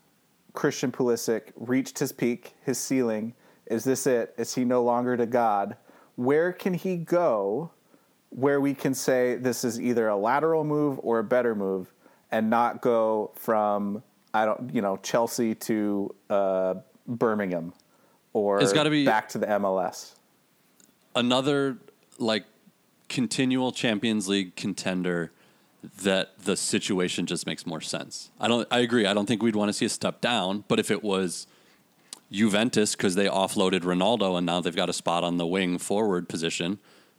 Christian 0.55 0.91
Pulisic 0.91 1.53
reached 1.57 1.99
his 2.01 2.11
peak, 2.13 2.55
his 2.65 2.79
ceiling? 2.79 3.35
Is 3.67 3.85
this 3.85 4.07
it? 4.07 4.35
Is 4.37 4.55
he 4.55 4.65
no 4.65 4.83
longer 4.83 5.17
to 5.17 5.27
God? 5.27 5.77
Where 6.19 6.53
can 6.53 6.75
he 6.75 6.97
go 6.97 7.71
where 8.31 8.61
we 8.61 8.75
can 8.75 8.93
say 8.93 9.37
this 9.37 9.63
is 9.63 9.81
either 9.81 10.09
a 10.09 10.17
lateral 10.17 10.65
move 10.65 10.99
or 11.05 11.21
a 11.21 11.25
better 11.25 11.55
move 11.55 11.93
and 12.33 12.51
not 12.51 12.83
go 12.83 13.31
from 13.37 14.03
I 14.35 14.45
don't 14.45 14.75
you 14.75 14.83
know 14.83 14.97
Chelsea 14.97 15.55
to 15.55 16.13
uh, 16.29 16.75
Birmingham 17.07 17.73
or 18.33 18.61
It's 18.61 18.73
gotta 18.73 18.91
be- 18.91 19.05
back 19.07 19.29
to 19.31 19.39
the 19.39 19.47
MLS. 19.47 20.17
another 21.15 21.79
like 22.19 22.45
continual 23.09 23.71
Champions 23.71 24.27
League 24.29 24.57
contender 24.57 25.31
that 26.03 26.37
the 26.45 26.57
situation 26.57 27.27
just 27.27 27.47
makes 27.47 27.65
more 27.65 27.81
sense. 27.81 28.33
I 28.41 28.49
don't 28.49 28.67
I 28.73 28.81
agree. 28.81 29.07
I 29.07 29.15
don't 29.15 29.27
think 29.27 29.41
we'd 29.41 29.55
want 29.55 29.69
to 29.69 29.73
see 29.73 29.85
a 29.87 29.89
step 29.89 30.21
down, 30.21 30.65
but 30.67 30.81
if 30.81 30.91
it 30.91 31.05
was 31.05 31.47
Juventus 32.31 32.95
because 32.95 33.15
they 33.15 33.27
offloaded 33.27 33.81
Ronaldo 33.81 34.37
and 34.37 34.47
now 34.47 34.61
they've 34.61 34.75
got 34.75 34.89
a 34.89 34.93
spot 34.93 35.25
on 35.25 35.39
the 35.39 35.47
wing 35.47 35.79
forward 35.79 36.29
position, 36.29 36.79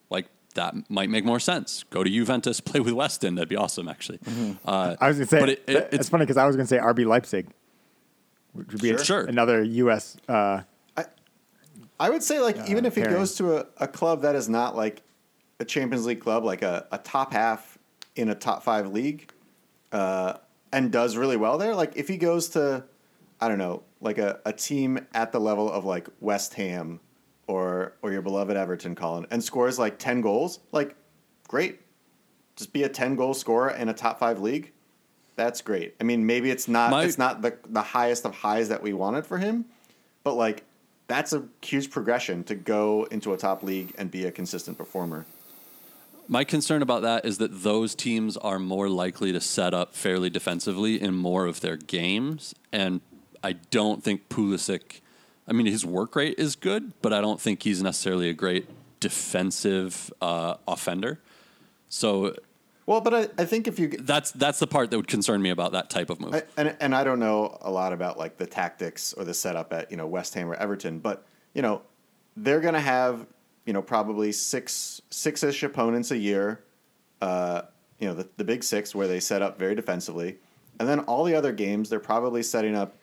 like 0.10 0.28
that 0.56 0.76
might 0.90 1.10
make 1.10 1.26
more 1.26 1.40
sense. 1.40 1.84
Go 1.90 2.04
to 2.04 2.10
Juventus, 2.10 2.60
play 2.62 2.80
with 2.80 2.94
Weston. 2.94 3.36
That'd 3.36 3.50
be 3.50 3.56
awesome, 3.56 3.88
actually. 3.88 4.20
Uh, 4.66 4.96
I 5.00 5.08
was 5.08 5.18
going 5.18 5.28
to 5.28 5.30
say, 5.30 5.40
but 5.40 5.50
it, 5.50 5.64
it, 5.68 5.76
it's, 5.78 5.94
it's 5.94 6.10
funny 6.10 6.26
because 6.26 6.38
I 6.38 6.46
was 6.46 6.56
going 6.56 6.68
to 6.68 6.70
say 6.70 6.80
RB 6.80 7.06
Leipzig, 7.06 7.48
which 8.54 8.72
would 8.72 8.82
be 8.82 8.90
Sure. 8.90 8.98
Sure. 9.04 9.26
another 9.26 9.64
U.S. 9.64 10.18
Uh, 10.28 10.62
I 12.00 12.10
would 12.10 12.24
say, 12.24 12.40
like, 12.40 12.70
even 12.70 12.86
if 12.86 12.96
he 12.96 13.02
pairing. 13.02 13.18
goes 13.18 13.36
to 13.36 13.58
a, 13.58 13.66
a 13.78 13.88
club 13.88 14.22
that 14.22 14.34
is 14.36 14.48
not 14.48 14.76
like 14.76 15.02
a 15.60 15.66
Champions 15.66 16.06
League 16.06 16.22
club, 16.22 16.46
like 16.46 16.62
a, 16.62 16.88
a 16.92 16.98
top 16.98 17.34
half 17.34 17.78
in 18.16 18.30
a 18.30 18.36
top 18.36 18.64
five 18.64 18.88
league, 18.94 19.32
uh, 19.92 20.36
and 20.72 20.92
does 20.92 21.18
really 21.18 21.36
well 21.36 21.58
there, 21.58 21.76
like, 21.76 21.98
if 21.98 22.08
he 22.08 22.16
goes 22.16 22.50
to, 22.50 22.86
I 23.42 23.48
don't 23.48 23.58
know, 23.58 23.84
like 24.02 24.18
a, 24.18 24.40
a 24.46 24.54
team 24.54 25.06
at 25.14 25.32
the 25.32 25.40
level 25.40 25.72
of 25.72 25.86
like 25.86 26.08
West 26.20 26.54
Ham 26.56 27.00
or 27.48 27.94
or 28.02 28.12
your 28.12 28.22
beloved 28.22 28.56
Everton, 28.56 28.96
Colin, 28.96 29.26
and 29.32 29.44
scores 29.44 29.80
like 29.80 29.98
10 29.98 30.22
goals, 30.22 30.60
like, 30.72 30.96
great. 31.48 31.82
Just 32.56 32.74
be 32.74 32.84
a 32.84 32.90
10 32.90 33.16
goal 33.16 33.34
scorer 33.34 33.72
in 33.72 33.90
a 33.90 33.94
top 33.94 34.20
five 34.20 34.40
league. 34.40 34.74
That's 35.36 35.62
great. 35.62 35.96
I 36.02 36.04
mean, 36.04 36.26
maybe 36.26 36.52
it's 36.52 36.68
not 36.68 36.92
My- 36.92 37.06
it's 37.06 37.18
not 37.18 37.42
the 37.42 37.58
the 37.68 37.82
highest 37.82 38.26
of 38.26 38.36
highs 38.36 38.70
that 38.70 38.84
we 38.84 38.94
wanted 38.94 39.26
for 39.26 39.38
him, 39.38 39.66
but 40.24 40.34
like 40.34 40.64
that's 41.08 41.34
a 41.34 41.44
huge 41.64 41.90
progression 41.90 42.44
to 42.44 42.56
go 42.56 43.08
into 43.10 43.34
a 43.34 43.38
top 43.38 43.64
league 43.64 43.94
and 43.98 44.12
be 44.12 44.26
a 44.26 44.32
consistent 44.32 44.78
performer. 44.78 45.26
My 46.28 46.44
concern 46.44 46.84
about 46.84 47.02
that 47.02 47.26
is 47.26 47.40
that 47.40 47.64
those 47.64 47.96
teams 47.96 48.38
are 48.38 48.60
more 48.60 48.88
likely 48.88 49.32
to 49.32 49.42
set 49.42 49.74
up 49.74 49.96
fairly 49.96 50.30
defensively 50.30 51.02
in 51.02 51.16
more 51.16 51.48
of 51.48 51.62
their 51.62 51.76
games. 51.76 52.54
And 52.72 53.02
I 53.44 53.54
don't 53.54 54.04
think 54.04 54.30
Pulisic. 54.30 55.02
I 55.48 55.54
mean, 55.54 55.66
his 55.66 55.86
work 55.86 56.16
rate 56.16 56.36
is 56.38 56.56
good, 56.56 56.94
but 57.02 57.14
I 57.14 57.22
don't 57.22 57.42
think 57.42 57.64
he's 57.64 57.82
necessarily 57.82 58.30
a 58.30 58.34
great 58.34 58.68
defensive 59.00 60.12
uh, 60.22 60.56
offender. 60.68 61.20
So 61.90 62.36
Well, 62.86 63.02
but 63.02 63.14
I, 63.14 63.28
I 63.38 63.46
think 63.46 63.68
if 63.68 63.80
you 63.80 63.90
that's 63.90 64.32
that's 64.32 64.60
the 64.60 64.68
part 64.68 64.92
that 64.92 64.98
would 64.98 65.08
concern 65.08 65.42
me 65.42 65.50
about 65.50 65.72
that 65.72 65.90
type 65.90 66.10
of 66.10 66.20
move. 66.20 66.36
I, 66.36 66.44
and 66.58 66.76
and 66.80 66.96
I 66.96 67.04
don't 67.04 67.20
know 67.20 67.58
a 67.62 67.72
lot 67.72 67.94
about 67.94 68.18
like 68.18 68.38
the 68.38 68.46
tactics 68.46 69.14
or 69.14 69.24
the 69.24 69.34
setup 69.34 69.74
at 69.74 69.90
you 69.90 69.98
know 69.98 70.08
West 70.08 70.34
Ham 70.36 70.50
or 70.50 70.56
Everton, 70.56 71.00
but 71.00 71.26
you 71.54 71.62
know 71.62 71.82
they're 72.38 72.62
going 72.62 72.76
to 72.76 72.80
have 72.80 73.26
you 73.66 73.74
know 73.74 73.82
probably 73.82 74.32
six 74.32 75.02
six 75.10 75.44
ish 75.44 75.64
opponents 75.64 76.12
a 76.12 76.18
year. 76.18 76.64
Uh, 77.22 77.64
you 78.00 78.08
know 78.08 78.14
the 78.14 78.28
the 78.38 78.44
big 78.44 78.64
six 78.64 78.94
where 78.94 79.08
they 79.08 79.20
set 79.20 79.42
up 79.42 79.58
very 79.58 79.76
defensively, 79.76 80.38
and 80.80 80.88
then 80.88 81.00
all 81.02 81.24
the 81.24 81.36
other 81.36 81.52
games 81.52 81.90
they're 81.90 82.00
probably 82.00 82.44
setting 82.44 82.76
up 82.76 82.96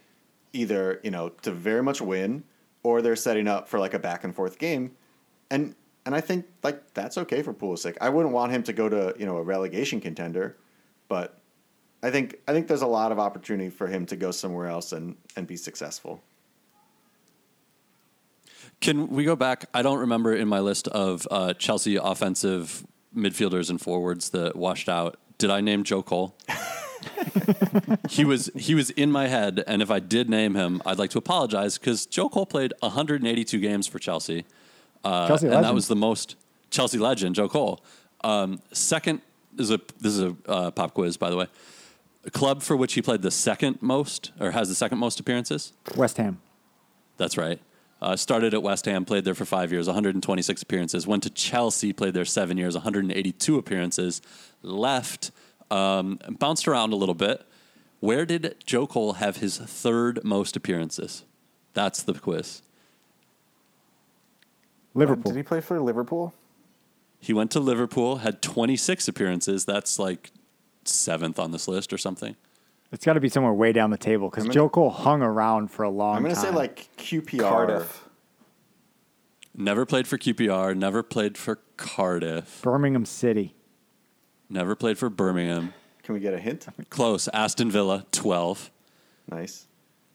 either 0.53 1.01
you 1.03 1.11
know 1.11 1.31
to 1.43 1.51
very 1.51 1.83
much 1.83 2.01
win 2.01 2.45
or 2.83 3.03
they're 3.03 3.17
setting 3.17 3.49
up 3.49 3.69
for 3.69 3.79
like 3.79 3.95
a 3.95 3.99
back 3.99 4.25
and 4.25 4.35
forth 4.35 4.59
game, 4.59 4.93
and 5.51 5.75
and 6.05 6.15
I 6.15 6.21
think 6.21 6.47
like 6.63 6.95
that's 6.95 7.19
okay 7.19 7.43
for 7.43 7.53
Pulisic. 7.53 7.97
I 8.01 8.09
wouldn't 8.09 8.33
want 8.33 8.53
him 8.53 8.63
to 8.65 8.73
go 8.73 8.89
to 8.89 9.15
you 9.19 9.27
know 9.27 9.37
a 9.37 9.43
relegation 9.43 10.01
contender, 10.01 10.57
but 11.09 11.41
I 12.03 12.11
think 12.11 12.37
I 12.47 12.53
think 12.53 12.69
there's 12.69 12.83
a 12.83 12.87
lot 12.87 13.13
of 13.13 13.19
opportunity 13.19 13.71
for 13.71 13.89
him 13.89 14.07
to 14.07 14.17
go 14.17 14.31
somewhere 14.31 14.69
else 14.69 14.93
and 14.93 15.17
and 15.37 15.47
be 15.47 15.57
successful. 15.57 16.23
Can 18.81 19.09
we 19.09 19.25
go 19.25 19.37
back? 19.37 19.67
I 19.75 19.83
don't 19.83 19.99
remember 19.99 20.35
in 20.35 20.49
my 20.49 20.61
list 20.61 20.87
of 20.89 21.27
uh, 21.31 21.55
Chelsea 21.55 21.97
offensive 21.97 22.87
midfielders 23.17 23.71
and 23.71 23.81
forwards 23.81 24.31
that 24.31 24.55
washed 24.55 24.89
out. 24.89 25.17
Did 25.39 25.51
I 25.51 25.61
name 25.61 25.83
Joe 25.83 26.03
Cole? 26.03 26.37
he 28.11 28.25
was 28.25 28.51
he 28.57 28.75
was 28.75 28.91
in 28.91 29.11
my 29.11 29.29
head, 29.29 29.63
and 29.67 29.83
if 29.83 29.91
I 29.91 30.01
did 30.01 30.29
name 30.29 30.55
him, 30.55 30.83
I'd 30.87 30.99
like 30.99 31.11
to 31.11 31.19
apologize 31.19 31.79
because 31.79 32.07
Joe 32.07 32.29
Cole 32.29 32.47
played 32.47 32.73
182 32.81 33.61
games 33.61 33.87
for 33.87 33.99
Chelsea, 33.99 34.45
uh, 35.05 35.29
Chelsea 35.29 35.49
and 35.49 35.65
that 35.65 35.75
was 35.75 35.89
the 35.89 35.97
most 35.97 36.37
Chelsea 36.71 36.99
legend, 36.99 37.35
Joe 37.35 37.49
Cole. 37.49 37.83
Um, 38.25 38.61
second 38.73 39.21
is 39.59 39.71
a 39.71 39.81
this 40.01 40.13
is 40.13 40.21
a 40.21 40.37
uh, 40.47 40.71
pop 40.71 40.95
quiz, 40.95 41.17
by 41.17 41.31
the 41.31 41.37
way. 41.37 41.47
A 42.25 42.31
club 42.31 42.63
for 42.63 42.77
which 42.77 42.95
he 42.95 43.03
played 43.03 43.23
the 43.23 43.31
second 43.31 43.81
most, 43.81 44.33
or 44.41 44.51
has 44.51 44.69
the 44.69 44.75
second 44.75 44.99
most 44.99 45.21
appearances. 45.21 45.73
West 45.97 46.17
Ham. 46.17 46.41
That's 47.17 47.39
right. 47.39 47.61
Uh, 48.03 48.15
started 48.15 48.53
at 48.53 48.63
West 48.63 48.85
Ham, 48.85 49.05
played 49.05 49.25
there 49.25 49.35
for 49.35 49.47
five 49.47 49.73
years, 49.73 49.87
126 49.87 50.63
appearances. 50.63 51.07
Went 51.07 51.23
to 51.23 51.31
Chelsea, 51.31 51.93
played 51.93 52.13
there 52.13 52.27
seven 52.27 52.59
years, 52.59 52.75
182 52.75 53.57
appearances. 53.57 54.21
Left, 54.63 55.31
um, 55.71 56.19
bounced 56.39 56.69
around 56.69 56.93
a 56.93 56.97
little 56.97 57.15
bit. 57.15 57.47
Where 58.01 58.27
did 58.27 58.57
Joe 58.65 58.87
Cole 58.87 59.15
have 59.15 59.39
his 59.39 59.59
third 59.59 60.23
most 60.23 60.57
appearances? 60.57 61.25
That's 61.75 62.03
the 62.03 62.15
quiz. 62.15 62.63
Liverpool. 64.95 65.33
Did 65.33 65.37
he 65.37 65.43
play 65.43 65.61
for 65.61 65.81
Liverpool? 65.81 66.35
He 67.19 67.33
went 67.33 67.51
to 67.53 67.61
Liverpool, 67.61 68.19
had 68.19 68.41
26 68.43 69.09
appearances. 69.09 69.65
That's 69.65 69.99
like 69.99 70.31
seventh 70.85 71.39
on 71.39 71.51
this 71.51 71.67
list 71.67 71.93
or 71.93 71.99
something. 71.99 72.37
It's 72.93 73.05
got 73.05 73.15
to 73.15 73.21
be 73.21 73.29
somewhere 73.29 73.53
way 73.53 73.73
down 73.73 73.91
the 73.91 73.99
table 73.99 74.31
because 74.31 74.49
Joe 74.49 74.69
Cole 74.69 74.91
hung 74.91 75.23
around 75.23 75.71
for 75.71 75.83
a 75.83 75.91
long 75.91 76.17
time. 76.17 76.17
I'm 76.19 76.23
going 76.23 76.35
to 76.35 76.41
say 76.41 76.51
like 76.51 76.89
QPR. 76.99 77.41
Cardiff. 77.41 78.05
Never 79.59 79.87
played 79.87 80.07
for 80.07 80.19
QPR, 80.19 80.77
never 80.77 81.03
played 81.03 81.39
for 81.39 81.61
Cardiff, 81.79 82.61
Birmingham 82.63 83.07
City. 83.07 83.56
Never 84.49 84.75
played 84.75 84.99
for 84.99 85.09
Birmingham. 85.11 85.75
Can 86.03 86.15
we 86.15 86.21
get 86.21 86.35
a 86.35 86.39
hint? 86.39 86.67
Close. 86.89 87.29
Aston 87.29 87.71
Villa, 87.71 88.07
12. 88.13 88.71
Nice. 89.29 89.67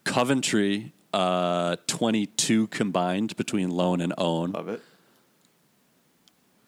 Coventry, 0.03 0.93
uh, 1.13 1.75
22 1.88 2.67
combined 2.67 3.36
between 3.36 3.69
loan 3.69 3.99
and 4.01 4.13
own. 4.17 4.51
Love 4.51 4.69
it. 4.69 4.82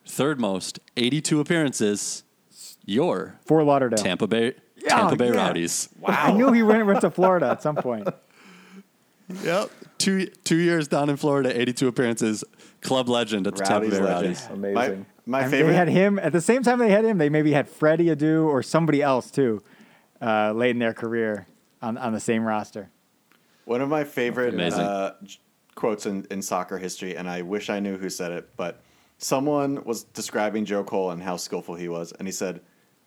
Third 0.06 0.40
most, 0.40 0.80
82 0.98 1.40
appearances. 1.40 2.24
Your 2.86 3.40
Fort 3.46 3.66
Lauderdale. 3.66 3.98
Tampa 3.98 4.28
Bay, 4.28 4.56
Yeah, 4.76 4.90
Tampa 4.98 5.16
Bay 5.16 5.30
yeah. 5.30 5.48
Rowdies. 5.48 5.88
Wow. 6.00 6.10
I 6.20 6.32
knew 6.34 6.52
he 6.52 6.62
went, 6.62 6.86
went 6.86 7.00
to 7.02 7.10
Florida 7.10 7.48
at 7.50 7.62
some 7.62 7.76
point. 7.76 8.08
Yep. 9.42 9.72
Two 9.98 10.28
two 10.44 10.58
years 10.58 10.90
down 10.90 11.10
in 11.10 11.16
Florida, 11.16 11.60
82 11.60 11.88
appearances. 11.88 12.44
Club 12.82 13.08
legend 13.08 13.48
at 13.48 13.56
the 13.56 13.64
Tampa 13.64 13.86
Rowdies 13.88 13.98
Bay 13.98 14.04
legend. 14.04 14.24
Rowdies. 14.26 14.48
Amazing. 14.52 15.06
My, 15.26 15.40
my 15.40 15.44
And 15.44 15.52
favorite. 15.52 15.72
They 15.72 15.78
had 15.78 15.88
him 15.88 16.20
at 16.20 16.32
the 16.34 16.42
same 16.42 16.64
time 16.64 16.80
they 16.80 16.90
had 16.90 17.06
him. 17.06 17.18
They 17.18 17.30
maybe 17.30 17.54
had 17.54 17.70
Freddie 17.70 18.08
Adu 18.08 18.46
or 18.46 18.62
somebody 18.62 19.02
else 19.02 19.32
too, 19.32 19.64
uh, 20.22 20.52
late 20.54 20.72
in 20.72 20.80
their 20.80 20.94
career 20.94 21.48
on, 21.82 21.98
on 21.98 22.14
the 22.14 22.20
same 22.20 22.44
roster. 22.44 22.90
One 23.66 23.82
of 23.82 23.90
my 23.90 24.04
favorite 24.04 24.60
uh, 24.60 25.14
quotes 25.76 26.06
in, 26.06 26.26
in 26.30 26.42
soccer 26.42 26.78
history, 26.78 27.16
and 27.16 27.30
I 27.30 27.42
wish 27.42 27.70
I 27.70 27.80
knew 27.80 27.98
who 27.98 28.10
said 28.10 28.32
it, 28.32 28.50
but 28.58 28.82
someone 29.18 29.84
was 29.86 30.04
describing 30.04 30.66
Joe 30.66 30.84
Cole 30.84 31.12
and 31.12 31.22
how 31.24 31.38
skillful 31.38 31.76
he 31.76 31.88
was, 31.88 32.12
and 32.12 32.28
he 32.28 32.32
said, 32.32 32.60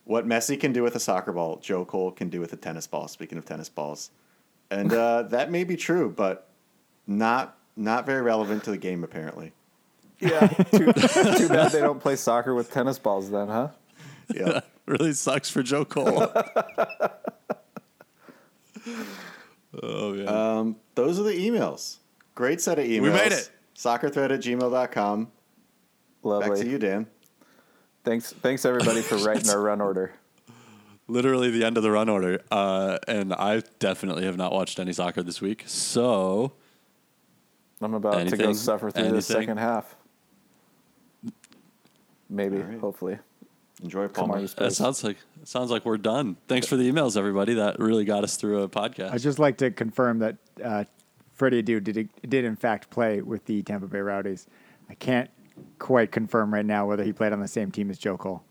"What 0.05 0.27
Messi 0.27 0.59
can 0.59 0.73
do 0.73 0.83
with 0.83 0.97
a 0.97 1.01
soccer 1.01 1.33
ball, 1.33 1.59
Joe 1.59 1.85
Cole 1.85 2.11
can 2.11 2.31
do 2.31 2.41
with 2.41 2.55
a 2.55 2.57
tennis 2.57 2.87
ball." 2.87 3.09
Speaking 3.09 3.37
of 3.37 3.45
tennis 3.45 3.69
balls, 3.69 4.11
and 4.71 4.93
uh, 4.93 5.25
that 5.25 5.51
may 5.51 5.64
be 5.64 5.77
true, 5.77 6.11
but 6.17 6.49
not 7.07 7.59
not 7.77 8.07
very 8.07 8.23
relevant 8.23 8.64
to 8.64 8.71
the 8.71 8.79
game 8.79 9.05
apparently. 9.05 9.53
Yeah. 10.19 10.47
too, 10.71 10.93
too 10.93 11.49
bad 11.49 11.73
they 11.73 11.81
don't 11.81 12.01
play 12.01 12.17
soccer 12.17 12.55
with 12.55 12.71
tennis 12.71 12.99
balls 12.99 13.31
then, 13.31 13.49
huh? 13.49 13.69
Yeah. 14.35 14.61
really 14.87 15.12
sucks 15.12 15.51
for 15.51 15.62
Joe 15.62 15.85
Cole. 15.85 16.33
oh, 19.83 20.14
yeah. 20.14 20.25
um, 20.25 20.77
those 20.95 21.19
are 21.19 21.25
the 21.25 21.33
emails. 21.33 21.99
Great 22.35 22.61
set 22.61 22.79
of 22.79 22.87
emails. 22.87 23.03
We 23.03 23.11
made 23.11 23.33
it. 23.33 23.51
Soccerthread 23.75 24.31
at 24.31 24.41
gmail.com. 24.41 25.25
Back 25.25 25.31
Lovely. 26.23 26.62
to 26.62 26.69
you, 26.69 26.79
Dan. 26.79 27.07
Thanks, 28.05 28.33
thanks 28.33 28.64
everybody 28.64 29.03
for 29.03 29.17
writing 29.19 29.51
our 29.51 29.61
run 29.61 29.81
order. 29.81 30.12
Literally 31.09 31.51
the 31.51 31.64
end 31.64 31.77
of 31.77 31.83
the 31.83 31.91
run 31.91 32.09
order. 32.09 32.41
Uh, 32.51 32.99
and 33.07 33.33
I 33.35 33.62
definitely 33.79 34.25
have 34.25 34.37
not 34.37 34.53
watched 34.53 34.81
any 34.81 34.93
soccer 34.93 35.23
this 35.23 35.41
week. 35.41 35.64
So 35.67 36.53
I'm 37.81 37.95
about 37.95 38.29
to 38.29 38.37
go 38.37 38.53
suffer 38.53 38.91
through 38.91 39.12
the 39.12 39.23
second 39.23 39.59
half. 39.59 39.95
Maybe, 42.29 42.57
All 42.59 42.62
right. 42.64 42.81
hopefully. 42.81 43.18
Enjoy 43.83 44.09
Come 44.09 44.29
Palmer. 44.31 44.41
that 44.41 44.49
Spurs. 44.49 44.77
sounds 44.77 45.05
like 45.05 45.18
it 45.43 45.49
sounds 45.49 45.70
like 45.70 45.85
we're 45.85 45.99
done. 45.99 46.37
Thanks 46.49 46.66
for 46.66 46.77
the 46.77 46.91
emails, 46.91 47.16
everybody. 47.16 47.55
That 47.55 47.79
really 47.79 48.05
got 48.07 48.24
us 48.24 48.37
through 48.37 48.62
a 48.62 48.68
podcast. 48.68 49.12
I'd 49.12 49.20
just 49.20 49.39
like 49.39 49.59
to 49.59 49.70
confirm 49.70 50.20
that 50.20 50.37
uh, 50.64 50.85
Freddie 51.35 51.62
Adu 51.62 51.85
did, 51.85 52.09
did 52.27 52.45
in 52.47 52.57
fact 52.57 52.89
play 52.89 53.20
with 53.20 53.45
the 53.45 53.62
Tampa 53.62 53.87
Bay 53.87 54.01
Rowdies. 54.01 54.47
I 54.89 54.95
can't 54.95 55.29
quite 55.79 56.11
confirm 56.11 56.55
right 56.55 56.64
now 56.64 56.87
whether 56.87 57.05
he 57.05 57.12
played 57.12 57.35
on 57.35 57.41
the 57.41 57.49
same 57.49 57.70
team 57.70 57.91
as 57.91 57.99
Joe 57.99 58.16
Cole. 58.16 58.43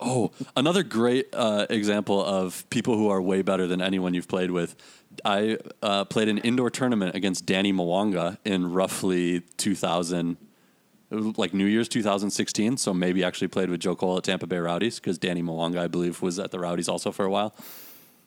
Oh, 0.00 0.30
another 0.54 0.82
great 0.82 1.28
uh, 1.32 1.66
example 1.70 2.22
of 2.22 2.68
people 2.68 2.98
who 2.98 3.08
are 3.08 3.22
way 3.22 3.40
better 3.40 3.66
than 3.66 3.80
anyone 3.80 4.12
you've 4.12 4.28
played 4.28 4.50
with. 4.50 4.76
I 5.24 5.56
uh, 5.82 6.04
played 6.04 6.28
an 6.28 6.36
indoor 6.38 6.68
tournament 6.70 7.14
against 7.14 7.46
Danny 7.46 7.72
Mwanga 7.72 8.36
in 8.44 8.72
roughly 8.72 9.40
2000, 9.56 10.36
it 11.10 11.14
was 11.14 11.38
like 11.38 11.54
New 11.54 11.64
Year's 11.64 11.88
2016. 11.88 12.76
So 12.76 12.92
maybe 12.92 13.24
actually 13.24 13.48
played 13.48 13.70
with 13.70 13.80
Joe 13.80 13.96
Cole 13.96 14.18
at 14.18 14.24
Tampa 14.24 14.46
Bay 14.46 14.58
Rowdies 14.58 15.00
because 15.00 15.18
Danny 15.18 15.42
Mwanga, 15.42 15.78
I 15.78 15.88
believe, 15.88 16.20
was 16.20 16.38
at 16.38 16.50
the 16.50 16.58
Rowdies 16.58 16.88
also 16.88 17.12
for 17.12 17.24
a 17.24 17.30
while. 17.30 17.54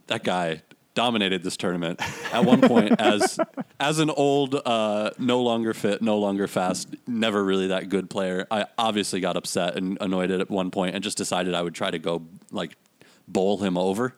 That 0.08 0.24
guy 0.24 0.64
dominated 0.94 1.44
this 1.44 1.56
tournament 1.56 2.02
at 2.34 2.44
one 2.44 2.62
point 2.62 3.00
as 3.00 3.40
as 3.80 4.00
an 4.00 4.10
old, 4.10 4.56
uh, 4.66 5.12
no 5.18 5.42
longer 5.42 5.74
fit, 5.74 6.02
no 6.02 6.18
longer 6.18 6.48
fast, 6.48 6.96
never 7.08 7.44
really 7.44 7.68
that 7.68 7.90
good 7.90 8.10
player. 8.10 8.48
I 8.50 8.66
obviously 8.78 9.20
got 9.20 9.38
upset 9.38 9.76
and 9.78 9.98
annoyed 10.02 10.32
at 10.32 10.50
one 10.50 10.72
point 10.72 10.96
and 10.96 11.04
just 11.04 11.18
decided 11.18 11.54
I 11.54 11.62
would 11.62 11.76
try 11.76 11.92
to 11.92 12.00
go 12.00 12.24
like 12.52 12.76
bowl 13.28 13.60
him 13.60 13.78
over. 13.78 14.16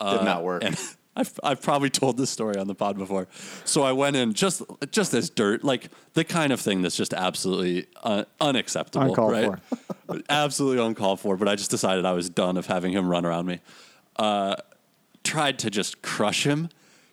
Did 0.00 0.24
not 0.24 0.44
work. 0.44 0.62
And 0.64 0.78
I've, 1.18 1.40
I've 1.42 1.60
probably 1.60 1.90
told 1.90 2.16
this 2.16 2.30
story 2.30 2.56
on 2.56 2.68
the 2.68 2.74
pod 2.74 2.96
before. 2.96 3.26
So 3.64 3.82
I 3.82 3.90
went 3.92 4.14
in 4.14 4.34
just 4.34 4.62
just 4.92 5.14
as 5.14 5.28
dirt, 5.30 5.64
like 5.64 5.88
the 6.14 6.24
kind 6.24 6.52
of 6.52 6.60
thing 6.60 6.80
that's 6.80 6.96
just 6.96 7.12
absolutely 7.12 7.86
uh, 8.04 8.24
unacceptable, 8.40 9.08
Uncalled 9.08 9.32
right? 9.32 10.22
absolutely 10.28 10.84
uncalled 10.84 11.18
for. 11.18 11.36
But 11.36 11.48
I 11.48 11.56
just 11.56 11.72
decided 11.72 12.04
I 12.06 12.12
was 12.12 12.30
done 12.30 12.56
of 12.56 12.66
having 12.66 12.92
him 12.92 13.08
run 13.08 13.26
around 13.26 13.46
me. 13.46 13.60
Uh, 14.16 14.54
tried 15.24 15.58
to 15.60 15.70
just 15.70 16.02
crush 16.02 16.44
him. 16.44 16.68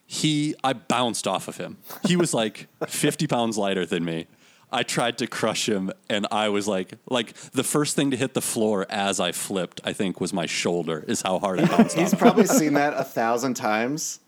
He, 0.05 0.53
I 0.63 0.73
bounced 0.73 1.27
off 1.27 1.47
of 1.47 1.57
him. 1.57 1.77
He 2.05 2.15
was 2.15 2.31
like 2.31 2.67
50 2.87 3.25
pounds 3.25 3.57
lighter 3.57 3.87
than 3.87 4.05
me. 4.05 4.27
I 4.75 4.83
tried 4.83 5.17
to 5.19 5.27
crush 5.27 5.69
him, 5.69 5.89
and 6.09 6.27
I 6.31 6.49
was 6.49 6.67
like, 6.67 6.95
like 7.09 7.33
the 7.51 7.63
first 7.63 7.95
thing 7.95 8.11
to 8.11 8.17
hit 8.17 8.33
the 8.33 8.41
floor 8.41 8.85
as 8.89 9.21
I 9.21 9.31
flipped, 9.31 9.79
I 9.85 9.93
think, 9.93 10.19
was 10.19 10.33
my 10.33 10.45
shoulder. 10.45 11.05
Is 11.07 11.21
how 11.21 11.39
hard 11.39 11.61
I 11.61 11.65
bounced 11.77 11.97
He's 11.97 12.13
probably 12.13 12.45
seen 12.45 12.73
that 12.73 12.93
a 12.93 13.05
thousand 13.05 13.53
times. 13.53 14.19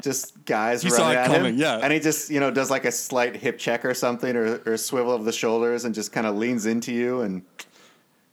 Just 0.00 0.42
guys 0.46 0.88
running 0.88 1.18
at 1.18 1.26
coming, 1.26 1.54
him, 1.54 1.60
yeah. 1.60 1.80
and 1.82 1.92
he 1.92 2.00
just 2.00 2.30
you 2.30 2.40
know 2.40 2.50
does 2.50 2.70
like 2.70 2.86
a 2.86 2.92
slight 2.92 3.36
hip 3.36 3.58
check 3.58 3.84
or 3.84 3.92
something, 3.92 4.34
or, 4.34 4.62
or 4.64 4.78
swivel 4.78 5.12
of 5.12 5.26
the 5.26 5.32
shoulders, 5.32 5.84
and 5.84 5.94
just 5.94 6.12
kind 6.12 6.26
of 6.26 6.36
leans 6.36 6.64
into 6.64 6.92
you, 6.92 7.20
and 7.20 7.42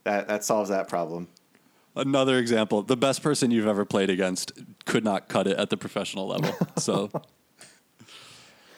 that 0.05 0.29
that 0.29 0.45
solves 0.45 0.69
that 0.69 0.87
problem. 0.87 1.27
Another 1.97 2.37
example: 2.37 2.81
the 2.81 2.95
best 2.95 3.21
person 3.21 3.51
you've 3.51 3.67
ever 3.67 3.83
played 3.83 4.09
against 4.09 4.53
could 4.85 5.03
not 5.03 5.27
cut 5.27 5.47
it 5.47 5.57
at 5.57 5.69
the 5.69 5.75
professional 5.75 6.27
level. 6.27 6.55
So 6.77 7.11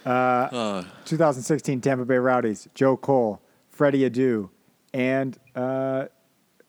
Uh, 0.06 0.84
2016 1.06 1.82
Tampa 1.82 2.06
Bay 2.06 2.18
Rowdies, 2.18 2.68
Joe 2.74 2.98
Cole, 2.98 3.42
Freddie 3.70 4.10
Adu, 4.10 4.50
and 4.94 5.38
uh, 5.56 6.06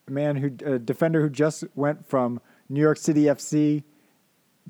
a 0.07 0.11
man 0.11 0.37
who 0.37 0.47
a 0.65 0.79
defender 0.79 1.21
who 1.23 1.31
just 1.31 1.65
went 1.75 2.07
from 2.07 2.41
New 2.69 2.81
York 2.81 2.99
City 2.99 3.25
FC 3.25 3.83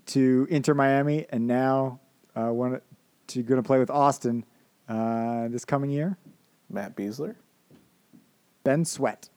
to 0.06 0.46
Inter 0.50 0.74
Miami, 0.74 1.26
and 1.30 1.46
now 1.46 2.00
uh, 2.36 2.52
want 2.52 2.82
to 3.28 3.42
going 3.42 3.62
to 3.62 3.66
play 3.66 3.78
with 3.78 3.90
Austin 3.90 4.44
uh, 4.88 5.48
this 5.48 5.64
coming 5.64 5.90
year. 5.90 6.16
Matt 6.68 6.96
Beasler. 6.96 7.36
Ben 8.64 8.84
Sweat. 8.84 9.28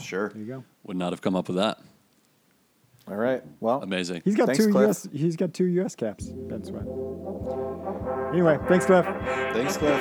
Sure. 0.00 0.30
There 0.30 0.42
you 0.42 0.46
go. 0.46 0.64
would 0.84 0.96
not 0.96 1.12
have 1.12 1.20
come 1.20 1.36
up 1.36 1.46
with 1.46 1.56
that. 1.56 1.78
All 3.10 3.16
right. 3.16 3.42
Well, 3.58 3.82
Amazing. 3.82 4.22
He's 4.24 4.36
got 4.36 4.46
Thanks, 4.46 4.64
two 4.64 4.70
Cliff. 4.70 4.90
US. 4.90 5.08
He's 5.12 5.34
got 5.34 5.52
two 5.52 5.64
US 5.64 5.96
caps. 5.96 6.26
Ben 6.26 6.62
Sweat. 6.62 6.84
Anyway, 8.32 8.56
thanks, 8.68 8.86
Cliff. 8.86 9.04
Thanks, 9.52 9.76
Cliff. 9.76 10.00